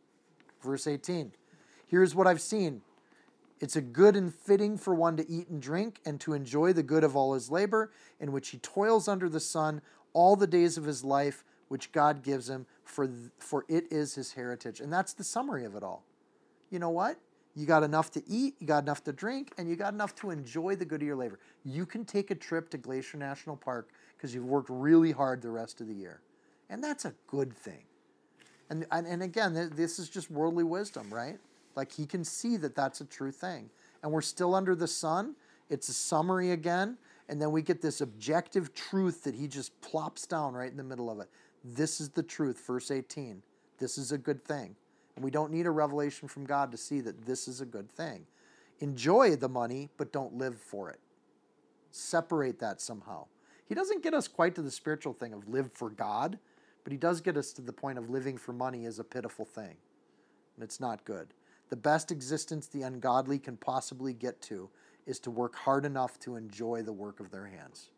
Verse 0.63 0.87
18. 0.87 1.33
Here's 1.87 2.15
what 2.15 2.27
I've 2.27 2.41
seen 2.41 2.81
it's 3.61 3.77
a 3.77 3.83
good 3.83 4.17
and 4.17 4.35
fitting 4.35 4.79
for 4.79 4.95
one 4.95 5.19
to 5.19 5.31
eat 5.31 5.49
and 5.49 5.61
drink 5.61 6.01
and 6.07 6.19
to 6.23 6.33
enjoy 6.33 6.73
the 6.73 6.83
good 6.83 7.05
of 7.05 7.15
all 7.15 7.35
his 7.35 7.51
labor, 7.51 7.93
in 8.19 8.33
which 8.33 8.49
he 8.49 8.59
toils 8.59 9.07
under 9.07 9.29
the 9.29 9.39
sun 9.39 9.83
all 10.15 10.35
the 10.35 10.47
days 10.47 10.79
of 10.79 10.85
his 10.85 11.05
life, 11.05 11.45
which 11.69 11.93
God 11.93 12.23
gives 12.23 12.49
him, 12.49 12.65
for, 12.85 13.11
for 13.39 13.67
it 13.69 13.85
is 13.93 14.15
his 14.15 14.33
heritage. 14.33 14.81
And 14.81 14.91
that's 14.91 15.13
the 15.13 15.25
summary 15.25 15.67
of 15.67 15.77
it 15.77 15.83
all. 15.83 16.05
You 16.71 16.79
know 16.79 16.91
what? 16.91 17.19
You 17.55 17.67
got 17.67 17.83
enough 17.83 18.11
to 18.13 18.23
eat, 18.27 18.55
you 18.61 18.67
got 18.67 18.83
enough 18.83 19.05
to 19.05 19.13
drink, 19.13 19.53
and 19.59 19.69
you 19.69 19.77
got 19.77 19.93
enough 19.93 20.15
to 20.17 20.31
enjoy 20.31 20.75
the 20.75 20.85
good 20.85 21.03
of 21.03 21.07
your 21.07 21.17
labor. 21.17 21.39
You 21.65 21.85
can 21.85 22.05
take 22.05 22.31
a 22.31 22.35
trip 22.35 22.71
to 22.71 22.79
Glacier 22.79 23.19
National 23.19 23.57
Park 23.57 23.91
because 24.17 24.35
you've 24.35 24.47
worked 24.47 24.71
really 24.71 25.13
hard 25.13 25.43
the 25.43 25.51
rest 25.51 25.81
of 25.81 25.89
the 25.89 25.95
year. 25.95 26.21
And 26.71 26.83
that's 26.83 27.05
a 27.05 27.15
good 27.27 27.53
thing. 27.53 27.85
And, 28.71 28.87
and, 28.91 29.07
and 29.07 29.23
again, 29.23 29.71
this 29.75 29.99
is 29.99 30.09
just 30.09 30.31
worldly 30.31 30.65
wisdom, 30.65 31.13
right? 31.13 31.39
Like 31.77 31.93
he 31.93 32.07
can 32.07 32.25
see 32.25 32.57
that 32.59 32.75
that's 32.75 33.03
a 33.03 33.05
true 33.05 33.31
thing. 33.31 33.69
And 34.03 34.11
we're 34.11 34.23
still 34.23 34.55
under 34.55 34.75
the 34.75 34.89
sun. 34.89 35.35
It's 35.69 35.89
a 35.91 35.93
summary 35.93 36.53
again. 36.53 36.97
And 37.29 37.41
then 37.41 37.53
we 37.53 37.61
get 37.61 37.83
this 37.83 38.01
objective 38.01 38.75
truth 38.75 39.25
that 39.25 39.35
he 39.35 39.47
just 39.47 39.79
plops 39.83 40.27
down 40.27 40.55
right 40.55 40.71
in 40.71 40.77
the 40.77 40.83
middle 40.83 41.11
of 41.11 41.21
it. 41.21 41.29
This 41.65 42.01
is 42.01 42.09
the 42.09 42.23
truth, 42.23 42.63
verse 42.67 42.91
18. 42.91 43.43
This 43.79 43.99
is 43.99 44.13
a 44.13 44.19
good 44.19 44.45
thing. 44.45 44.75
And 45.15 45.25
we 45.25 45.31
don't 45.31 45.53
need 45.53 45.67
a 45.67 45.71
revelation 45.71 46.29
from 46.29 46.45
God 46.45 46.71
to 46.73 46.77
see 46.77 47.01
that 47.01 47.27
this 47.27 47.49
is 47.49 47.61
a 47.61 47.67
good 47.67 47.91
thing. 47.91 48.27
Enjoy 48.81 49.37
the 49.37 49.49
money, 49.49 49.91
but 49.97 50.13
don't 50.13 50.37
live 50.37 50.59
for 50.59 50.91
it. 50.91 51.01
Separate 51.91 52.59
that 52.61 52.81
somehow. 52.81 53.27
He 53.69 53.75
doesn't 53.75 54.03
get 54.03 54.15
us 54.15 54.29
quite 54.29 54.55
to 54.57 54.63
the 54.63 54.71
spiritual 54.71 55.13
thing 55.13 55.33
of 55.33 55.49
live 55.49 55.71
for 55.73 55.91
God, 55.91 56.39
but 56.85 56.93
he 56.93 56.99
does 56.99 57.21
get 57.21 57.37
us 57.37 57.53
to 57.53 57.63
the 57.63 57.73
point 57.73 57.99
of 57.99 58.11
living 58.11 58.37
for 58.37 58.53
money 58.53 58.85
is 58.85 58.99
a 58.99 59.05
pitiful 59.05 59.45
thing. 59.45 59.77
And 60.57 60.65
it's 60.65 60.81
not 60.81 61.05
good. 61.05 61.29
The 61.71 61.77
best 61.77 62.11
existence 62.11 62.67
the 62.67 62.83
ungodly 62.83 63.39
can 63.39 63.57
possibly 63.57 64.13
get 64.13 64.43
to 64.43 64.69
is 65.07 65.19
to 65.21 65.31
work 65.31 65.57
hard 65.57 65.85
enough 65.85 66.19
to 66.21 66.37
enjoy 66.37 66.83
the 66.83 66.93
work 66.93 67.21
of 67.21 67.31
their 67.31 67.47
hands. 67.47 67.91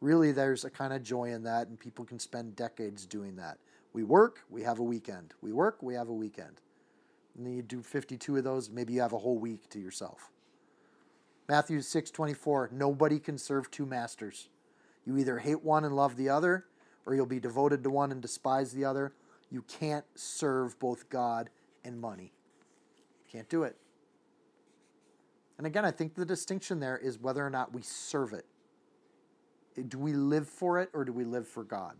Really, 0.00 0.32
there's 0.32 0.64
a 0.64 0.70
kind 0.70 0.92
of 0.92 1.02
joy 1.02 1.32
in 1.32 1.42
that, 1.44 1.68
and 1.68 1.78
people 1.78 2.04
can 2.04 2.18
spend 2.18 2.54
decades 2.54 3.06
doing 3.06 3.36
that. 3.36 3.58
We 3.96 4.04
work, 4.04 4.40
we 4.50 4.60
have 4.60 4.78
a 4.78 4.82
weekend. 4.82 5.32
We 5.40 5.54
work, 5.54 5.82
we 5.82 5.94
have 5.94 6.10
a 6.10 6.12
weekend. 6.12 6.60
And 7.34 7.46
then 7.46 7.54
you 7.54 7.62
do 7.62 7.80
52 7.80 8.36
of 8.36 8.44
those, 8.44 8.68
maybe 8.68 8.92
you 8.92 9.00
have 9.00 9.14
a 9.14 9.18
whole 9.18 9.38
week 9.38 9.70
to 9.70 9.80
yourself. 9.80 10.30
Matthew 11.48 11.78
6:24 11.78 12.72
Nobody 12.72 13.18
can 13.18 13.38
serve 13.38 13.70
two 13.70 13.86
masters. 13.86 14.50
You 15.06 15.16
either 15.16 15.38
hate 15.38 15.62
one 15.62 15.82
and 15.82 15.96
love 15.96 16.18
the 16.18 16.28
other, 16.28 16.66
or 17.06 17.14
you'll 17.14 17.24
be 17.24 17.40
devoted 17.40 17.82
to 17.84 17.88
one 17.88 18.12
and 18.12 18.20
despise 18.20 18.72
the 18.72 18.84
other. 18.84 19.14
You 19.48 19.62
can't 19.62 20.04
serve 20.14 20.78
both 20.78 21.08
God 21.08 21.48
and 21.82 21.98
money. 21.98 22.34
Can't 23.32 23.48
do 23.48 23.62
it. 23.62 23.78
And 25.56 25.66
again, 25.66 25.86
I 25.86 25.90
think 25.90 26.16
the 26.16 26.26
distinction 26.26 26.80
there 26.80 26.98
is 26.98 27.18
whether 27.18 27.46
or 27.46 27.48
not 27.50 27.72
we 27.72 27.80
serve 27.80 28.34
it. 28.34 28.44
Do 29.88 29.98
we 29.98 30.12
live 30.12 30.50
for 30.50 30.78
it 30.80 30.90
or 30.92 31.02
do 31.02 31.14
we 31.14 31.24
live 31.24 31.48
for 31.48 31.64
God? 31.64 31.96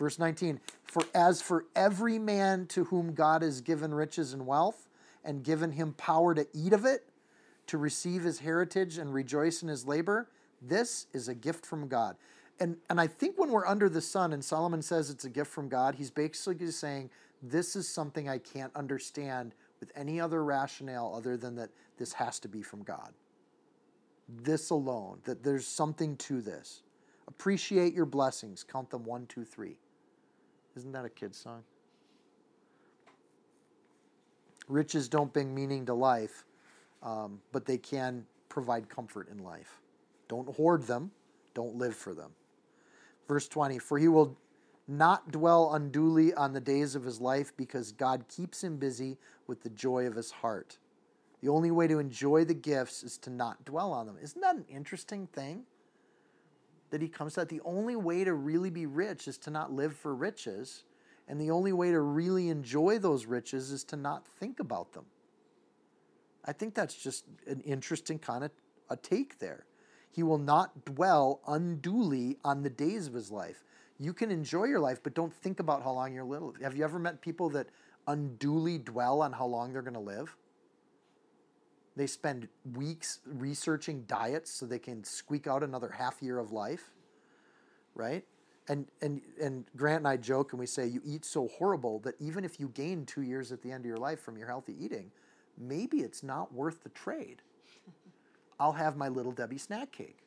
Verse 0.00 0.18
19 0.18 0.58
For 0.86 1.04
as 1.14 1.40
for 1.42 1.66
every 1.76 2.18
man 2.18 2.66
to 2.68 2.84
whom 2.84 3.12
God 3.12 3.42
has 3.42 3.60
given 3.60 3.94
riches 3.94 4.32
and 4.32 4.46
wealth, 4.46 4.88
and 5.22 5.44
given 5.44 5.72
him 5.72 5.92
power 5.92 6.34
to 6.34 6.46
eat 6.54 6.72
of 6.72 6.86
it, 6.86 7.06
to 7.66 7.78
receive 7.78 8.22
his 8.22 8.40
heritage 8.40 8.96
and 8.98 9.12
rejoice 9.12 9.62
in 9.62 9.68
his 9.68 9.86
labor, 9.86 10.28
this 10.62 11.06
is 11.12 11.28
a 11.28 11.34
gift 11.34 11.66
from 11.66 11.86
God. 11.86 12.16
And, 12.58 12.78
and 12.88 13.00
I 13.00 13.06
think 13.06 13.38
when 13.38 13.50
we're 13.50 13.66
under 13.66 13.88
the 13.88 14.00
sun 14.00 14.32
and 14.32 14.44
Solomon 14.44 14.82
says 14.82 15.10
it's 15.10 15.24
a 15.26 15.30
gift 15.30 15.50
from 15.50 15.68
God, 15.68 15.94
he's 15.94 16.10
basically 16.10 16.70
saying, 16.70 17.10
This 17.42 17.76
is 17.76 17.86
something 17.86 18.28
I 18.28 18.38
can't 18.38 18.74
understand 18.74 19.54
with 19.80 19.92
any 19.94 20.18
other 20.18 20.42
rationale 20.42 21.14
other 21.14 21.36
than 21.36 21.56
that 21.56 21.70
this 21.98 22.14
has 22.14 22.38
to 22.40 22.48
be 22.48 22.62
from 22.62 22.82
God. 22.82 23.12
This 24.28 24.70
alone, 24.70 25.18
that 25.24 25.42
there's 25.42 25.66
something 25.66 26.16
to 26.16 26.40
this. 26.40 26.82
Appreciate 27.28 27.92
your 27.92 28.06
blessings. 28.06 28.64
Count 28.64 28.90
them 28.90 29.04
one, 29.04 29.26
two, 29.26 29.44
three. 29.44 29.76
Isn't 30.76 30.92
that 30.92 31.04
a 31.04 31.10
kid's 31.10 31.38
song? 31.38 31.64
Riches 34.68 35.08
don't 35.08 35.32
bring 35.32 35.54
meaning 35.54 35.86
to 35.86 35.94
life. 35.94 36.44
um, 37.02 37.40
but 37.52 37.66
they 37.66 37.78
can 37.78 38.26
provide 38.48 38.88
comfort 38.88 39.28
in 39.30 39.38
life. 39.44 39.80
Don't 40.28 40.54
hoard 40.56 40.84
them, 40.84 41.10
don't 41.54 41.76
live 41.76 41.94
for 41.96 42.14
them. 42.14 42.32
Verse 43.28 43.48
20 43.48 43.78
For 43.78 43.98
he 43.98 44.08
will 44.08 44.36
not 44.88 45.30
dwell 45.32 45.74
unduly 45.74 46.34
on 46.34 46.52
the 46.52 46.60
days 46.60 46.94
of 46.94 47.04
his 47.04 47.20
life 47.20 47.56
because 47.56 47.92
God 47.92 48.26
keeps 48.28 48.64
him 48.64 48.78
busy 48.78 49.18
with 49.46 49.62
the 49.62 49.70
joy 49.70 50.06
of 50.06 50.16
his 50.16 50.30
heart. 50.30 50.78
The 51.42 51.48
only 51.48 51.70
way 51.70 51.86
to 51.88 51.98
enjoy 51.98 52.44
the 52.44 52.54
gifts 52.54 53.02
is 53.02 53.18
to 53.18 53.30
not 53.30 53.64
dwell 53.64 53.92
on 53.92 54.06
them. 54.06 54.16
Isn't 54.22 54.40
that 54.42 54.56
an 54.56 54.66
interesting 54.68 55.26
thing? 55.28 55.64
That 56.90 57.00
he 57.02 57.08
comes 57.08 57.34
that. 57.36 57.48
The 57.48 57.60
only 57.64 57.96
way 57.96 58.24
to 58.24 58.34
really 58.34 58.70
be 58.70 58.86
rich 58.86 59.28
is 59.28 59.38
to 59.38 59.50
not 59.50 59.72
live 59.72 59.94
for 59.96 60.14
riches. 60.14 60.84
And 61.28 61.40
the 61.40 61.50
only 61.50 61.72
way 61.72 61.92
to 61.92 62.00
really 62.00 62.48
enjoy 62.48 62.98
those 62.98 63.26
riches 63.26 63.70
is 63.70 63.84
to 63.84 63.96
not 63.96 64.26
think 64.26 64.58
about 64.58 64.92
them. 64.92 65.04
I 66.44 66.52
think 66.52 66.74
that's 66.74 66.94
just 66.94 67.24
an 67.46 67.60
interesting 67.60 68.18
kind 68.18 68.42
of 68.42 68.50
a 68.88 68.96
take 68.96 69.38
there. 69.38 69.66
He 70.10 70.22
will 70.24 70.38
not 70.38 70.84
dwell 70.84 71.40
unduly 71.46 72.38
on 72.44 72.62
the 72.62 72.70
days 72.70 73.06
of 73.06 73.14
his 73.14 73.30
life. 73.30 73.62
You 73.98 74.12
can 74.12 74.30
enjoy 74.30 74.64
your 74.64 74.80
life, 74.80 75.00
but 75.02 75.14
don't 75.14 75.32
think 75.32 75.60
about 75.60 75.84
how 75.84 75.92
long 75.92 76.12
you're 76.12 76.24
little. 76.24 76.54
Have 76.62 76.74
you 76.74 76.82
ever 76.82 76.98
met 76.98 77.20
people 77.20 77.50
that 77.50 77.68
unduly 78.08 78.78
dwell 78.78 79.22
on 79.22 79.32
how 79.32 79.46
long 79.46 79.72
they're 79.72 79.82
going 79.82 79.94
to 79.94 80.00
live? 80.00 80.36
They 81.96 82.06
spend 82.06 82.48
weeks 82.74 83.20
researching 83.26 84.04
diets 84.04 84.50
so 84.52 84.66
they 84.66 84.78
can 84.78 85.04
squeak 85.04 85.46
out 85.46 85.62
another 85.62 85.90
half 85.90 86.22
year 86.22 86.38
of 86.38 86.52
life, 86.52 86.92
right? 87.94 88.24
And, 88.68 88.86
and, 89.02 89.20
and 89.40 89.64
Grant 89.76 89.98
and 89.98 90.08
I 90.08 90.16
joke 90.16 90.52
and 90.52 90.60
we 90.60 90.66
say, 90.66 90.86
you 90.86 91.02
eat 91.04 91.24
so 91.24 91.48
horrible 91.48 91.98
that 92.00 92.14
even 92.20 92.44
if 92.44 92.60
you 92.60 92.68
gain 92.68 93.04
two 93.04 93.22
years 93.22 93.50
at 93.50 93.62
the 93.62 93.72
end 93.72 93.84
of 93.84 93.86
your 93.86 93.96
life 93.96 94.20
from 94.20 94.36
your 94.38 94.46
healthy 94.46 94.76
eating, 94.78 95.10
maybe 95.58 95.98
it's 95.98 96.22
not 96.22 96.54
worth 96.54 96.82
the 96.84 96.90
trade. 96.90 97.42
I'll 98.60 98.72
have 98.72 98.96
my 98.96 99.08
little 99.08 99.32
Debbie 99.32 99.58
snack 99.58 99.90
cake. 99.90 100.18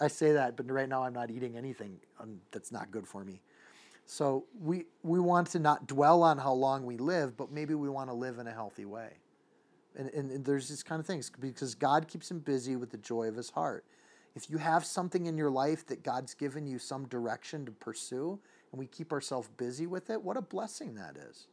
I 0.00 0.08
say 0.08 0.32
that, 0.32 0.56
but 0.56 0.70
right 0.70 0.88
now 0.88 1.04
I'm 1.04 1.12
not 1.12 1.30
eating 1.30 1.56
anything 1.56 1.98
um, 2.20 2.40
that's 2.50 2.72
not 2.72 2.90
good 2.90 3.06
for 3.06 3.24
me. 3.24 3.40
So 4.06 4.44
we 4.60 4.84
we 5.02 5.18
want 5.20 5.48
to 5.52 5.58
not 5.58 5.86
dwell 5.86 6.22
on 6.22 6.36
how 6.38 6.52
long 6.52 6.84
we 6.84 6.98
live, 6.98 7.36
but 7.36 7.50
maybe 7.50 7.74
we 7.74 7.88
want 7.88 8.10
to 8.10 8.14
live 8.14 8.38
in 8.38 8.46
a 8.46 8.52
healthy 8.52 8.84
way. 8.84 9.12
And, 9.96 10.08
and, 10.10 10.30
and 10.30 10.44
there's 10.44 10.68
these 10.68 10.82
kind 10.82 11.00
of 11.00 11.06
things 11.06 11.30
because 11.40 11.74
God 11.74 12.08
keeps 12.08 12.30
him 12.30 12.40
busy 12.40 12.76
with 12.76 12.90
the 12.90 12.98
joy 12.98 13.28
of 13.28 13.36
his 13.36 13.50
heart. 13.50 13.84
If 14.34 14.50
you 14.50 14.58
have 14.58 14.84
something 14.84 15.26
in 15.26 15.38
your 15.38 15.50
life 15.50 15.86
that 15.86 16.02
God's 16.02 16.34
given 16.34 16.66
you 16.66 16.78
some 16.78 17.06
direction 17.06 17.64
to 17.66 17.70
pursue, 17.70 18.40
and 18.72 18.78
we 18.78 18.86
keep 18.86 19.12
ourselves 19.12 19.48
busy 19.56 19.86
with 19.86 20.10
it, 20.10 20.22
what 20.22 20.36
a 20.36 20.42
blessing 20.42 20.96
that 20.96 21.16
is. 21.16 21.46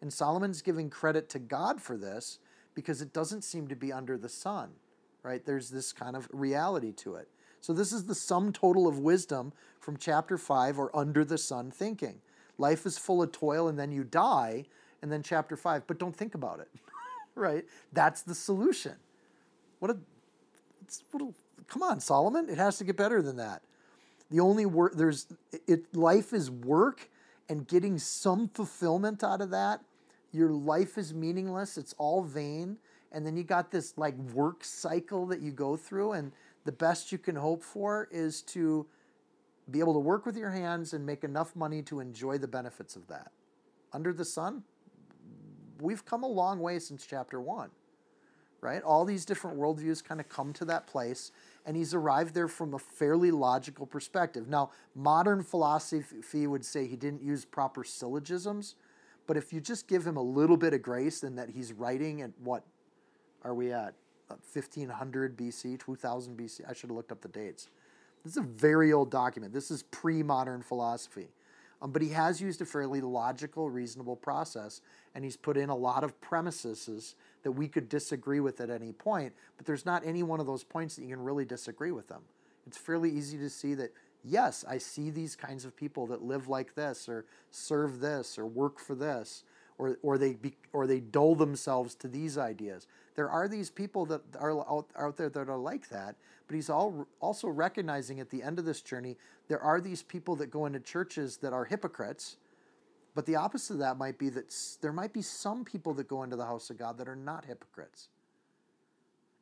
And 0.00 0.10
Solomon's 0.10 0.62
giving 0.62 0.88
credit 0.88 1.28
to 1.30 1.38
God 1.38 1.82
for 1.82 1.98
this 1.98 2.38
because 2.74 3.02
it 3.02 3.12
doesn't 3.12 3.42
seem 3.42 3.68
to 3.68 3.76
be 3.76 3.92
under 3.92 4.16
the 4.16 4.28
sun, 4.28 4.70
right? 5.22 5.44
There's 5.44 5.70
this 5.70 5.92
kind 5.92 6.16
of 6.16 6.28
reality 6.32 6.92
to 6.92 7.16
it. 7.16 7.28
So, 7.60 7.72
this 7.72 7.92
is 7.92 8.04
the 8.04 8.14
sum 8.14 8.52
total 8.52 8.86
of 8.86 8.98
wisdom 8.98 9.52
from 9.80 9.96
chapter 9.96 10.36
5 10.36 10.78
or 10.78 10.94
under 10.94 11.24
the 11.24 11.38
sun 11.38 11.70
thinking. 11.70 12.20
Life 12.58 12.84
is 12.84 12.98
full 12.98 13.22
of 13.22 13.32
toil 13.32 13.68
and 13.68 13.78
then 13.78 13.90
you 13.92 14.04
die, 14.04 14.64
and 15.02 15.12
then 15.12 15.22
chapter 15.22 15.56
5, 15.56 15.86
but 15.86 15.98
don't 15.98 16.16
think 16.16 16.34
about 16.34 16.60
it, 16.60 16.68
right? 17.34 17.64
That's 17.92 18.22
the 18.22 18.34
solution. 18.34 18.94
What 19.78 19.90
a, 19.90 19.98
what 21.10 21.22
a, 21.22 21.28
come 21.66 21.82
on, 21.82 22.00
Solomon, 22.00 22.48
it 22.48 22.58
has 22.58 22.78
to 22.78 22.84
get 22.84 22.96
better 22.96 23.22
than 23.22 23.36
that. 23.36 23.62
The 24.30 24.40
only 24.40 24.66
work, 24.66 24.94
there's, 24.96 25.26
it, 25.66 25.94
life 25.94 26.32
is 26.32 26.50
work 26.50 27.10
and 27.48 27.66
getting 27.66 27.98
some 27.98 28.48
fulfillment 28.48 29.22
out 29.22 29.40
of 29.40 29.50
that 29.50 29.80
your 30.34 30.50
life 30.50 30.98
is 30.98 31.14
meaningless, 31.14 31.78
it's 31.78 31.94
all 31.96 32.22
vain, 32.22 32.76
and 33.12 33.24
then 33.24 33.36
you 33.36 33.44
got 33.44 33.70
this 33.70 33.96
like 33.96 34.16
work 34.34 34.64
cycle 34.64 35.26
that 35.26 35.40
you 35.40 35.52
go 35.52 35.76
through, 35.76 36.12
and 36.12 36.32
the 36.64 36.72
best 36.72 37.12
you 37.12 37.18
can 37.18 37.36
hope 37.36 37.62
for 37.62 38.08
is 38.10 38.42
to 38.42 38.84
be 39.70 39.78
able 39.78 39.92
to 39.92 40.00
work 40.00 40.26
with 40.26 40.36
your 40.36 40.50
hands 40.50 40.92
and 40.92 41.06
make 41.06 41.22
enough 41.22 41.54
money 41.54 41.82
to 41.82 42.00
enjoy 42.00 42.36
the 42.36 42.48
benefits 42.48 42.96
of 42.96 43.06
that. 43.06 43.30
Under 43.92 44.12
the 44.12 44.24
sun, 44.24 44.64
we've 45.80 46.04
come 46.04 46.22
a 46.22 46.28
long 46.28 46.60
way 46.60 46.78
since 46.78 47.06
chapter 47.06 47.40
one, 47.40 47.70
right? 48.60 48.82
All 48.82 49.04
these 49.04 49.24
different 49.24 49.58
worldviews 49.58 50.02
kind 50.02 50.20
of 50.20 50.28
come 50.28 50.52
to 50.54 50.64
that 50.66 50.86
place, 50.86 51.32
and 51.66 51.76
he's 51.76 51.94
arrived 51.94 52.34
there 52.34 52.48
from 52.48 52.74
a 52.74 52.78
fairly 52.78 53.30
logical 53.30 53.86
perspective. 53.86 54.48
Now, 54.48 54.70
modern 54.94 55.42
philosophy 55.42 56.46
would 56.46 56.64
say 56.64 56.86
he 56.86 56.96
didn't 56.96 57.22
use 57.22 57.44
proper 57.44 57.84
syllogisms 57.84 58.74
but 59.26 59.36
if 59.36 59.52
you 59.52 59.60
just 59.60 59.88
give 59.88 60.06
him 60.06 60.16
a 60.16 60.22
little 60.22 60.56
bit 60.56 60.74
of 60.74 60.82
grace 60.82 61.20
then 61.20 61.36
that 61.36 61.50
he's 61.50 61.72
writing 61.72 62.22
at 62.22 62.30
what 62.42 62.64
are 63.42 63.54
we 63.54 63.72
at? 63.72 63.94
Uh, 64.30 64.36
1500 64.52 65.36
BC, 65.36 65.78
2000 65.78 66.36
BC. 66.36 66.62
I 66.68 66.72
should 66.72 66.88
have 66.88 66.96
looked 66.96 67.12
up 67.12 67.20
the 67.20 67.28
dates. 67.28 67.68
This 68.24 68.32
is 68.32 68.36
a 68.38 68.42
very 68.42 68.90
old 68.90 69.10
document. 69.10 69.52
This 69.52 69.70
is 69.70 69.82
pre 69.82 70.22
modern 70.22 70.62
philosophy. 70.62 71.28
Um, 71.84 71.90
but 71.90 72.00
he 72.00 72.08
has 72.08 72.40
used 72.40 72.62
a 72.62 72.64
fairly 72.64 73.02
logical, 73.02 73.68
reasonable 73.68 74.16
process, 74.16 74.80
and 75.14 75.22
he's 75.22 75.36
put 75.36 75.58
in 75.58 75.68
a 75.68 75.76
lot 75.76 76.02
of 76.02 76.18
premises 76.22 77.14
that 77.42 77.52
we 77.52 77.68
could 77.68 77.90
disagree 77.90 78.40
with 78.40 78.58
at 78.62 78.70
any 78.70 78.90
point, 78.90 79.34
but 79.58 79.66
there's 79.66 79.84
not 79.84 80.02
any 80.06 80.22
one 80.22 80.40
of 80.40 80.46
those 80.46 80.64
points 80.64 80.96
that 80.96 81.02
you 81.02 81.14
can 81.14 81.22
really 81.22 81.44
disagree 81.44 81.92
with 81.92 82.08
them. 82.08 82.22
It's 82.66 82.78
fairly 82.78 83.10
easy 83.10 83.36
to 83.36 83.50
see 83.50 83.74
that 83.74 83.92
yes, 84.24 84.64
I 84.66 84.78
see 84.78 85.10
these 85.10 85.36
kinds 85.36 85.66
of 85.66 85.76
people 85.76 86.06
that 86.06 86.22
live 86.22 86.48
like 86.48 86.74
this 86.74 87.06
or 87.06 87.26
serve 87.50 88.00
this 88.00 88.38
or 88.38 88.46
work 88.46 88.80
for 88.80 88.94
this 88.94 89.44
or, 89.78 89.98
or 90.02 90.18
they 90.18 90.34
be, 90.34 90.54
or 90.72 90.86
they 90.86 91.00
dull 91.00 91.34
themselves 91.34 91.94
to 91.96 92.08
these 92.08 92.38
ideas. 92.38 92.86
There 93.16 93.28
are 93.28 93.48
these 93.48 93.70
people 93.70 94.06
that 94.06 94.22
are 94.38 94.58
out, 94.68 94.86
out 94.96 95.16
there 95.16 95.28
that 95.28 95.48
are 95.48 95.58
like 95.58 95.88
that, 95.88 96.16
but 96.46 96.54
he's 96.54 96.70
all, 96.70 97.06
also 97.20 97.48
recognizing 97.48 98.20
at 98.20 98.30
the 98.30 98.42
end 98.42 98.58
of 98.58 98.64
this 98.64 98.80
journey 98.80 99.16
there 99.48 99.60
are 99.60 99.80
these 99.80 100.02
people 100.02 100.36
that 100.36 100.50
go 100.50 100.66
into 100.66 100.80
churches 100.80 101.38
that 101.38 101.52
are 101.52 101.64
hypocrites. 101.64 102.36
But 103.14 103.26
the 103.26 103.36
opposite 103.36 103.74
of 103.74 103.78
that 103.80 103.96
might 103.96 104.18
be 104.18 104.28
that 104.30 104.54
there 104.80 104.92
might 104.92 105.12
be 105.12 105.22
some 105.22 105.64
people 105.64 105.94
that 105.94 106.08
go 106.08 106.22
into 106.22 106.36
the 106.36 106.46
house 106.46 106.70
of 106.70 106.78
God 106.78 106.98
that 106.98 107.08
are 107.08 107.16
not 107.16 107.44
hypocrites. 107.44 108.08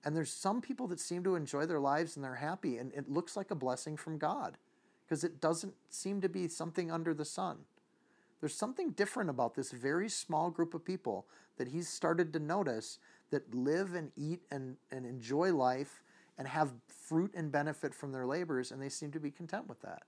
And 0.05 0.16
there's 0.16 0.33
some 0.33 0.61
people 0.61 0.89
that 0.89 1.01
seem 1.01 1.22
to 1.24 1.37
enjoy 1.37 1.66
their 1.66 1.80
lives 1.80 2.16
and 2.16 2.24
they're 2.24 2.35
happy, 2.35 2.78
and 2.78 2.93
it 2.93 3.11
looks 3.11 3.37
like 3.37 3.51
a 3.51 3.55
blessing 3.55 3.97
from 3.97 4.18
God 4.18 4.59
because 5.05 5.24
it 5.24 5.41
doesn't 5.41 5.74
seem 5.91 6.20
to 6.20 6.28
be 6.28 6.49
something 6.49 6.91
under 6.91 7.14
the 7.14 7.24
sun. 7.24 7.59
There's 8.43 8.57
something 8.57 8.90
different 8.90 9.30
about 9.30 9.55
this 9.55 9.70
very 9.70 10.09
small 10.09 10.51
group 10.51 10.74
of 10.74 10.84
people 10.84 11.26
that 11.59 11.68
he's 11.68 11.88
started 11.88 12.32
to 12.32 12.40
notice 12.40 12.99
that 13.30 13.55
live 13.55 13.95
and 13.95 14.11
eat 14.16 14.40
and, 14.51 14.76
and 14.90 15.07
enjoy 15.07 15.55
life 15.55 16.03
and 16.36 16.49
have 16.49 16.72
fruit 16.88 17.32
and 17.36 17.53
benefit 17.53 17.95
from 17.95 18.11
their 18.11 18.26
labors, 18.26 18.72
and 18.72 18.82
they 18.82 18.88
seem 18.88 19.12
to 19.12 19.20
be 19.20 19.30
content 19.30 19.68
with 19.68 19.80
that. 19.82 20.03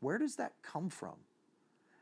Where 0.00 0.18
does 0.18 0.34
that 0.36 0.54
come 0.60 0.90
from? 0.90 1.14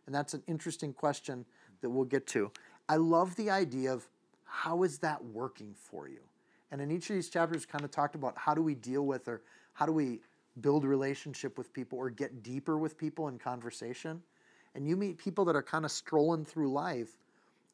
And 0.07 0.15
that's 0.15 0.33
an 0.33 0.43
interesting 0.47 0.95
question 0.95 1.45
that 1.83 1.91
we'll 1.91 2.07
get 2.07 2.27
to. 2.29 2.51
I 2.89 2.97
love 2.97 3.37
the 3.37 3.51
idea 3.51 3.93
of 3.93 4.09
how 4.45 4.83
is 4.83 4.97
that 5.01 5.23
working 5.23 5.75
for 5.75 6.09
you? 6.09 6.21
And 6.71 6.81
in 6.81 6.91
each 6.91 7.11
of 7.11 7.17
these 7.17 7.29
chapters, 7.29 7.67
kind 7.67 7.85
of 7.85 7.91
talked 7.91 8.15
about 8.15 8.33
how 8.39 8.55
do 8.55 8.63
we 8.63 8.75
deal 8.75 9.05
with 9.05 9.29
or 9.29 9.43
how 9.75 9.85
do 9.85 9.93
we 9.93 10.21
build 10.63 10.87
relationship 10.87 11.59
with 11.59 11.71
people 11.75 11.99
or 11.99 12.09
get 12.09 12.43
deeper 12.43 12.79
with 12.79 12.97
people 12.97 13.29
in 13.29 13.39
conversation 13.39 14.23
and 14.75 14.87
you 14.89 14.97
meet 14.97 15.19
people 15.19 15.45
that 15.45 15.57
are 15.57 15.63
kind 15.63 15.85
of 15.85 15.91
strolling 15.91 16.45
through 16.45 16.71
life 16.73 17.19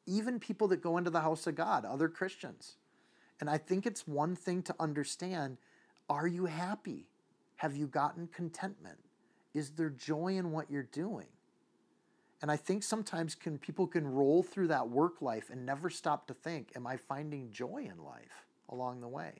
even 0.06 0.40
people 0.40 0.66
that 0.68 0.82
go 0.82 0.96
into 0.96 1.10
the 1.10 1.20
house 1.20 1.46
of 1.46 1.54
god 1.54 1.84
other 1.84 2.08
christians. 2.08 2.76
And 3.40 3.48
i 3.48 3.58
think 3.58 3.86
it's 3.86 4.06
one 4.06 4.36
thing 4.36 4.62
to 4.64 4.74
understand 4.78 5.58
are 6.08 6.26
you 6.26 6.46
happy? 6.46 7.06
Have 7.56 7.76
you 7.76 7.86
gotten 7.86 8.26
contentment? 8.26 8.98
Is 9.54 9.70
there 9.70 9.90
joy 9.90 10.36
in 10.36 10.50
what 10.50 10.70
you're 10.70 10.82
doing? 10.82 11.28
And 12.42 12.50
i 12.50 12.56
think 12.56 12.82
sometimes 12.82 13.34
can 13.34 13.58
people 13.58 13.86
can 13.86 14.06
roll 14.06 14.42
through 14.42 14.68
that 14.68 14.88
work 14.88 15.22
life 15.22 15.50
and 15.50 15.64
never 15.64 15.90
stop 15.90 16.26
to 16.26 16.34
think 16.34 16.72
am 16.76 16.86
i 16.86 16.96
finding 16.96 17.50
joy 17.50 17.88
in 17.90 18.02
life 18.02 18.46
along 18.68 19.00
the 19.00 19.08
way? 19.08 19.32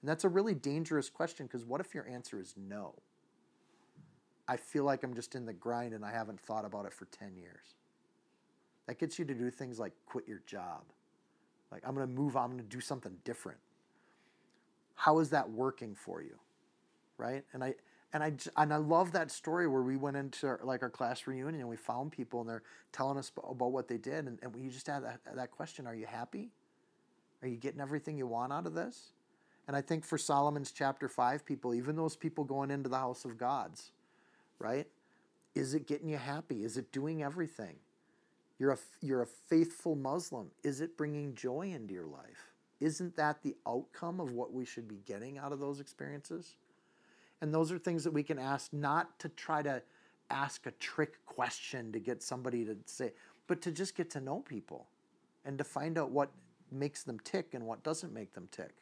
And 0.00 0.08
that's 0.08 0.24
a 0.24 0.28
really 0.28 0.54
dangerous 0.54 1.10
question 1.10 1.46
because 1.46 1.64
what 1.64 1.80
if 1.80 1.94
your 1.94 2.06
answer 2.08 2.40
is 2.40 2.54
no? 2.56 2.94
I 4.48 4.56
feel 4.56 4.84
like 4.84 5.04
I'm 5.04 5.14
just 5.14 5.34
in 5.34 5.44
the 5.44 5.52
grind 5.52 5.92
and 5.92 6.04
I 6.04 6.10
haven't 6.10 6.40
thought 6.40 6.64
about 6.64 6.86
it 6.86 6.92
for 6.94 7.04
10 7.04 7.36
years. 7.36 7.74
That 8.86 8.98
gets 8.98 9.18
you 9.18 9.26
to 9.26 9.34
do 9.34 9.50
things 9.50 9.78
like 9.78 9.92
quit 10.06 10.26
your 10.26 10.40
job. 10.46 10.82
Like, 11.70 11.82
I'm 11.86 11.94
going 11.94 12.06
to 12.08 12.12
move 12.12 12.34
I'm 12.36 12.50
going 12.50 12.58
to 12.58 12.64
do 12.64 12.80
something 12.80 13.14
different. 13.24 13.58
How 14.94 15.18
is 15.18 15.30
that 15.30 15.50
working 15.50 15.94
for 15.94 16.22
you? 16.22 16.38
Right? 17.18 17.44
And 17.52 17.62
I, 17.62 17.74
and 18.12 18.22
I 18.22 18.32
and 18.56 18.72
I 18.72 18.76
love 18.76 19.12
that 19.12 19.30
story 19.30 19.68
where 19.68 19.82
we 19.82 19.96
went 19.96 20.16
into 20.16 20.46
our, 20.46 20.60
like 20.62 20.82
our 20.82 20.88
class 20.88 21.26
reunion 21.26 21.60
and 21.60 21.68
we 21.68 21.76
found 21.76 22.10
people 22.10 22.40
and 22.40 22.48
they're 22.48 22.62
telling 22.90 23.18
us 23.18 23.30
about 23.36 23.70
what 23.72 23.86
they 23.86 23.98
did 23.98 24.26
and, 24.26 24.38
and 24.42 24.54
we 24.54 24.66
just 24.68 24.86
had 24.86 25.04
that, 25.04 25.20
that 25.34 25.50
question: 25.50 25.86
Are 25.86 25.94
you 25.94 26.06
happy? 26.06 26.50
Are 27.42 27.48
you 27.48 27.56
getting 27.56 27.80
everything 27.80 28.16
you 28.16 28.26
want 28.26 28.52
out 28.52 28.66
of 28.66 28.74
this? 28.74 29.12
And 29.66 29.76
I 29.76 29.82
think 29.82 30.04
for 30.04 30.16
Solomon's 30.16 30.72
chapter 30.72 31.08
5 31.08 31.44
people, 31.44 31.74
even 31.74 31.94
those 31.94 32.16
people 32.16 32.42
going 32.42 32.70
into 32.70 32.88
the 32.88 32.96
house 32.96 33.26
of 33.26 33.36
gods, 33.36 33.92
right? 34.58 34.86
Is 35.54 35.74
it 35.74 35.86
getting 35.86 36.08
you 36.08 36.18
happy? 36.18 36.64
Is 36.64 36.76
it 36.76 36.92
doing 36.92 37.22
everything? 37.22 37.76
You're 38.58 38.72
a, 38.72 38.78
you're 39.00 39.22
a 39.22 39.26
faithful 39.26 39.94
Muslim. 39.94 40.50
Is 40.62 40.80
it 40.80 40.96
bringing 40.96 41.34
joy 41.34 41.72
into 41.74 41.94
your 41.94 42.06
life? 42.06 42.52
isn't 42.80 43.16
that 43.16 43.42
the 43.42 43.56
outcome 43.66 44.20
of 44.20 44.32
what 44.32 44.52
we 44.52 44.64
should 44.64 44.86
be 44.86 45.00
getting 45.06 45.38
out 45.38 45.52
of 45.52 45.58
those 45.58 45.80
experiences? 45.80 46.56
And 47.40 47.52
those 47.52 47.72
are 47.72 47.78
things 47.78 48.04
that 48.04 48.12
we 48.12 48.22
can 48.22 48.38
ask 48.38 48.72
not 48.72 49.18
to 49.20 49.28
try 49.30 49.62
to 49.62 49.82
ask 50.30 50.66
a 50.66 50.70
trick 50.72 51.24
question 51.26 51.92
to 51.92 51.98
get 51.98 52.22
somebody 52.22 52.64
to 52.64 52.76
say, 52.84 53.12
but 53.46 53.62
to 53.62 53.72
just 53.72 53.96
get 53.96 54.10
to 54.10 54.20
know 54.20 54.40
people 54.40 54.86
and 55.44 55.56
to 55.58 55.64
find 55.64 55.98
out 55.98 56.10
what 56.10 56.30
makes 56.70 57.02
them 57.02 57.18
tick 57.20 57.54
and 57.54 57.64
what 57.64 57.82
doesn't 57.82 58.12
make 58.12 58.32
them 58.34 58.48
tick. 58.50 58.74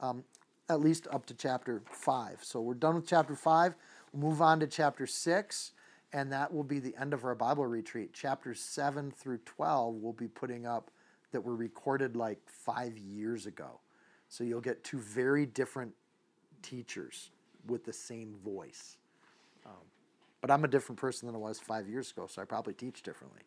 Um, 0.00 0.24
at 0.68 0.80
least 0.80 1.06
up 1.10 1.26
to 1.26 1.34
chapter 1.34 1.82
5. 1.90 2.38
So 2.42 2.60
we're 2.60 2.74
done 2.74 2.96
with 2.96 3.06
chapter 3.06 3.34
5. 3.34 3.74
Move 4.16 4.40
on 4.40 4.60
to 4.60 4.66
chapter 4.66 5.06
6, 5.06 5.72
and 6.12 6.32
that 6.32 6.52
will 6.52 6.64
be 6.64 6.78
the 6.78 6.94
end 6.98 7.12
of 7.12 7.24
our 7.24 7.34
Bible 7.34 7.66
retreat. 7.66 8.14
Chapters 8.14 8.60
7 8.60 9.10
through 9.10 9.38
12 9.44 9.94
we'll 9.96 10.14
be 10.14 10.28
putting 10.28 10.66
up 10.66 10.90
that 11.32 11.42
were 11.42 11.54
recorded 11.54 12.16
like 12.16 12.38
five 12.46 12.96
years 12.96 13.44
ago. 13.44 13.80
So 14.28 14.42
you'll 14.42 14.62
get 14.62 14.82
two 14.82 14.98
very 14.98 15.44
different 15.44 15.92
teachers 16.62 17.30
with 17.66 17.84
the 17.84 17.92
same 17.92 18.36
voice. 18.42 18.96
Um, 19.66 19.72
but 20.40 20.50
I'm 20.50 20.64
a 20.64 20.68
different 20.68 20.98
person 20.98 21.26
than 21.26 21.34
I 21.34 21.38
was 21.38 21.58
five 21.58 21.86
years 21.86 22.10
ago, 22.10 22.26
so 22.26 22.40
I 22.40 22.46
probably 22.46 22.72
teach 22.72 23.02
differently. 23.02 23.40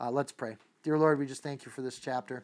Uh, 0.00 0.10
let's 0.10 0.32
pray. 0.32 0.56
Dear 0.82 0.98
Lord, 0.98 1.18
we 1.18 1.26
just 1.26 1.42
thank 1.42 1.66
you 1.66 1.70
for 1.70 1.82
this 1.82 1.98
chapter. 1.98 2.42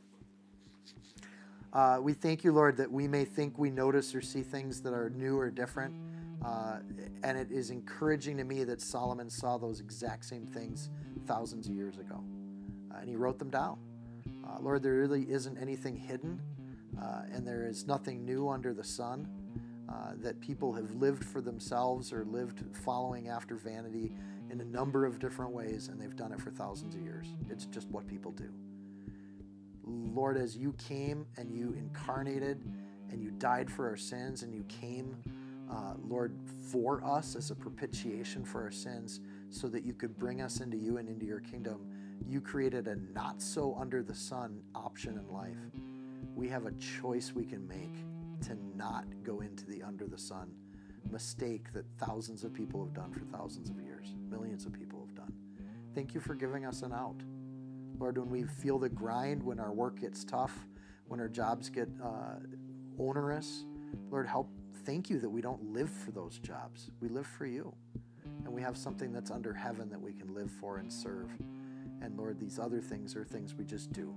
Uh, 1.73 1.99
we 2.03 2.13
thank 2.13 2.45
you, 2.45 2.53
Lord, 2.53 2.77
that 2.77 2.91
we 2.93 3.09
may 3.09 3.25
think 3.25 3.59
we 3.59 3.71
notice 3.71 4.15
or 4.15 4.21
see 4.21 4.43
things 4.43 4.83
that 4.83 4.93
are 4.93 5.09
new 5.09 5.39
or 5.39 5.51
different. 5.51 5.95
Uh, 6.45 6.79
and 7.23 7.39
it 7.39 7.51
is 7.51 7.71
encouraging 7.71 8.37
to 8.37 8.45
me 8.45 8.65
that 8.65 8.81
Solomon 8.81 9.31
saw 9.31 9.59
those 9.59 9.81
exact 9.81 10.25
same 10.25 10.47
things 10.47 10.91
thousands 11.27 11.69
of 11.69 11.75
years 11.75 11.99
ago. 11.99 12.23
Uh, 12.91 12.99
and 13.01 13.09
he 13.09 13.17
wrote 13.17 13.39
them 13.39 13.51
down. 13.51 13.79
Uh, 14.45 14.59
Lord, 14.61 14.83
there 14.83 14.95
really 14.95 15.31
isn't 15.31 15.57
anything 15.57 15.97
hidden, 15.97 16.41
uh, 17.01 17.23
and 17.33 17.47
there 17.47 17.67
is 17.67 17.87
nothing 17.87 18.25
new 18.25 18.49
under 18.49 18.75
the 18.75 18.85
sun. 18.85 19.29
Uh, 19.89 20.13
that 20.17 20.41
people 20.41 20.73
have 20.73 20.91
lived 20.95 21.23
for 21.23 21.43
themselves 21.43 22.15
or 22.15 22.25
lived 22.25 22.63
following 22.75 23.29
after 23.29 23.57
vanity 23.57 24.11
in 24.51 24.61
a 24.61 24.65
number 24.65 25.05
of 25.05 25.19
different 25.19 25.53
ways, 25.53 25.89
and 25.89 26.01
they've 26.01 26.17
done 26.17 26.33
it 26.33 26.41
for 26.41 26.51
thousands 26.51 26.95
of 26.95 27.03
years. 27.03 27.27
It's 27.51 27.67
just 27.67 27.91
what 27.91 28.07
people 28.07 28.33
do. 28.33 28.49
Lord, 29.85 30.39
as 30.39 30.57
you 30.57 30.73
came 30.75 31.27
and 31.37 31.51
you 31.51 31.75
incarnated 31.77 32.65
and 33.11 33.23
you 33.23 33.33
died 33.33 33.71
for 33.71 33.87
our 33.89 33.97
sins 33.97 34.43
and 34.43 34.55
you 34.55 34.65
came, 34.65 35.17
uh, 35.73 35.95
Lord, 36.07 36.37
for 36.71 37.03
us 37.05 37.35
as 37.35 37.51
a 37.51 37.55
propitiation 37.55 38.45
for 38.45 38.63
our 38.63 38.71
sins 38.71 39.21
so 39.49 39.69
that 39.69 39.85
you 39.85 39.95
could 39.95 40.19
bring 40.19 40.43
us 40.43 40.61
into 40.61 40.77
you 40.77 40.99
and 40.99 41.09
into 41.09 41.25
your 41.25 41.41
kingdom, 41.41 41.87
you 42.29 42.41
created 42.41 42.89
a 42.89 42.97
not 43.15 43.41
so 43.41 43.77
under 43.81 44.03
the 44.03 44.15
sun 44.15 44.61
option 44.75 45.19
in 45.19 45.33
life. 45.33 45.57
We 46.35 46.49
have 46.49 46.67
a 46.67 46.73
choice 46.73 47.33
we 47.35 47.45
can 47.45 47.67
make 47.67 47.95
to 48.47 48.57
not 48.77 49.05
go 49.23 49.41
into 49.41 49.65
the 49.67 49.83
under 49.83 50.07
the 50.07 50.19
sun 50.19 50.51
mistake 51.11 51.73
that 51.73 51.85
thousands 51.99 52.45
of 52.45 52.53
people 52.55 52.85
have 52.85 52.95
done 52.95 53.13
for 53.13 53.21
thousands 53.37 53.71
of 53.71 53.81
years, 53.81 54.15
millions 54.31 54.67
of 54.67 54.73
people 54.73 55.01
have 55.07 55.15
done. 55.15 55.33
Thank 55.95 56.15
you 56.15 56.21
for 56.21 56.35
giving 56.35 56.65
us 56.65 56.83
an 56.83 56.93
out. 56.93 57.17
Lord, 57.99 58.19
when 58.19 58.31
we 58.31 58.45
feel 58.45 58.79
the 58.79 58.89
grind, 58.89 59.43
when 59.43 59.61
our 59.61 59.73
work 59.73 60.01
gets 60.01 60.25
tough, 60.25 60.67
when 61.09 61.21
our 61.21 61.29
jobs 61.29 61.69
get 61.69 61.89
uh, 62.03 62.37
onerous, 62.99 63.65
Lord, 64.11 64.27
help. 64.27 64.49
Thank 64.85 65.11
you 65.11 65.21
that 65.21 65.29
we 65.29 65.41
don't 65.41 65.73
live 65.73 65.91
for 65.91 66.11
those 66.11 66.39
jobs. 66.39 66.91
We 67.01 67.09
live 67.09 67.27
for 67.27 67.47
you. 67.47 67.73
And 68.45 68.53
we 68.53 68.63
have 68.63 68.77
something 68.77 69.13
that's 69.13 69.31
under 69.31 69.53
heaven 69.53 69.89
that 69.91 70.01
we 70.01 70.13
can 70.13 70.35
live 70.35 70.51
for 70.51 70.79
and 70.79 70.93
serve. 70.93 71.31
And 72.01 72.17
Lord, 72.17 72.41
these 72.41 72.59
other 72.59 72.81
things 72.81 73.15
are 73.15 73.25
things 73.25 73.55
we 73.55 73.65
just 73.65 73.93
do. 73.93 74.15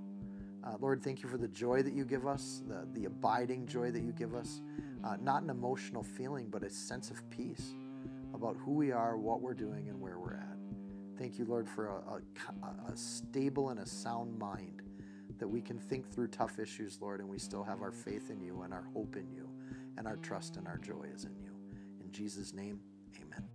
Uh, 0.63 0.77
Lord, 0.79 1.03
thank 1.03 1.21
you 1.21 1.29
for 1.29 1.37
the 1.37 1.47
joy 1.47 1.83
that 1.83 1.93
you 1.93 2.03
give 2.05 2.25
us, 2.25 2.63
the, 2.67 2.87
the 2.93 3.05
abiding 3.05 3.67
joy 3.67 3.91
that 3.91 4.01
you 4.01 4.11
give 4.11 4.33
us. 4.33 4.61
Uh, 5.03 5.17
not 5.21 5.43
an 5.43 5.51
emotional 5.51 6.01
feeling, 6.01 6.47
but 6.49 6.63
a 6.63 6.69
sense 6.69 7.11
of 7.11 7.29
peace 7.29 7.75
about 8.33 8.57
who 8.57 8.71
we 8.71 8.91
are, 8.91 9.17
what 9.17 9.41
we're 9.41 9.53
doing, 9.53 9.89
and 9.89 10.01
where 10.01 10.17
we're 10.17 10.33
at. 10.33 10.57
Thank 11.19 11.37
you, 11.37 11.45
Lord, 11.45 11.69
for 11.69 11.87
a, 11.87 12.15
a, 12.15 12.91
a, 12.91 12.97
stable 12.97 13.69
and 13.69 13.79
a 13.79 13.85
sound 13.85 14.37
mind 14.39 14.81
that 15.37 15.47
we 15.47 15.61
can 15.61 15.77
think 15.77 16.11
through 16.11 16.27
tough 16.27 16.57
issues, 16.59 16.97
Lord, 16.99 17.19
and 17.19 17.29
we 17.29 17.37
still 17.37 17.63
have 17.63 17.81
our 17.81 17.91
faith 17.91 18.31
in 18.31 18.41
you 18.41 18.63
and 18.63 18.73
our 18.73 18.85
hope 18.93 19.15
in 19.15 19.29
you 19.31 19.44
and 19.97 20.07
our 20.07 20.17
trust 20.17 20.57
and 20.57 20.67
our 20.67 20.77
joy 20.77 21.07
is 21.13 21.25
in 21.25 21.35
you. 21.35 21.55
In 22.01 22.11
Jesus' 22.11 22.53
name, 22.53 22.79
amen. 23.21 23.54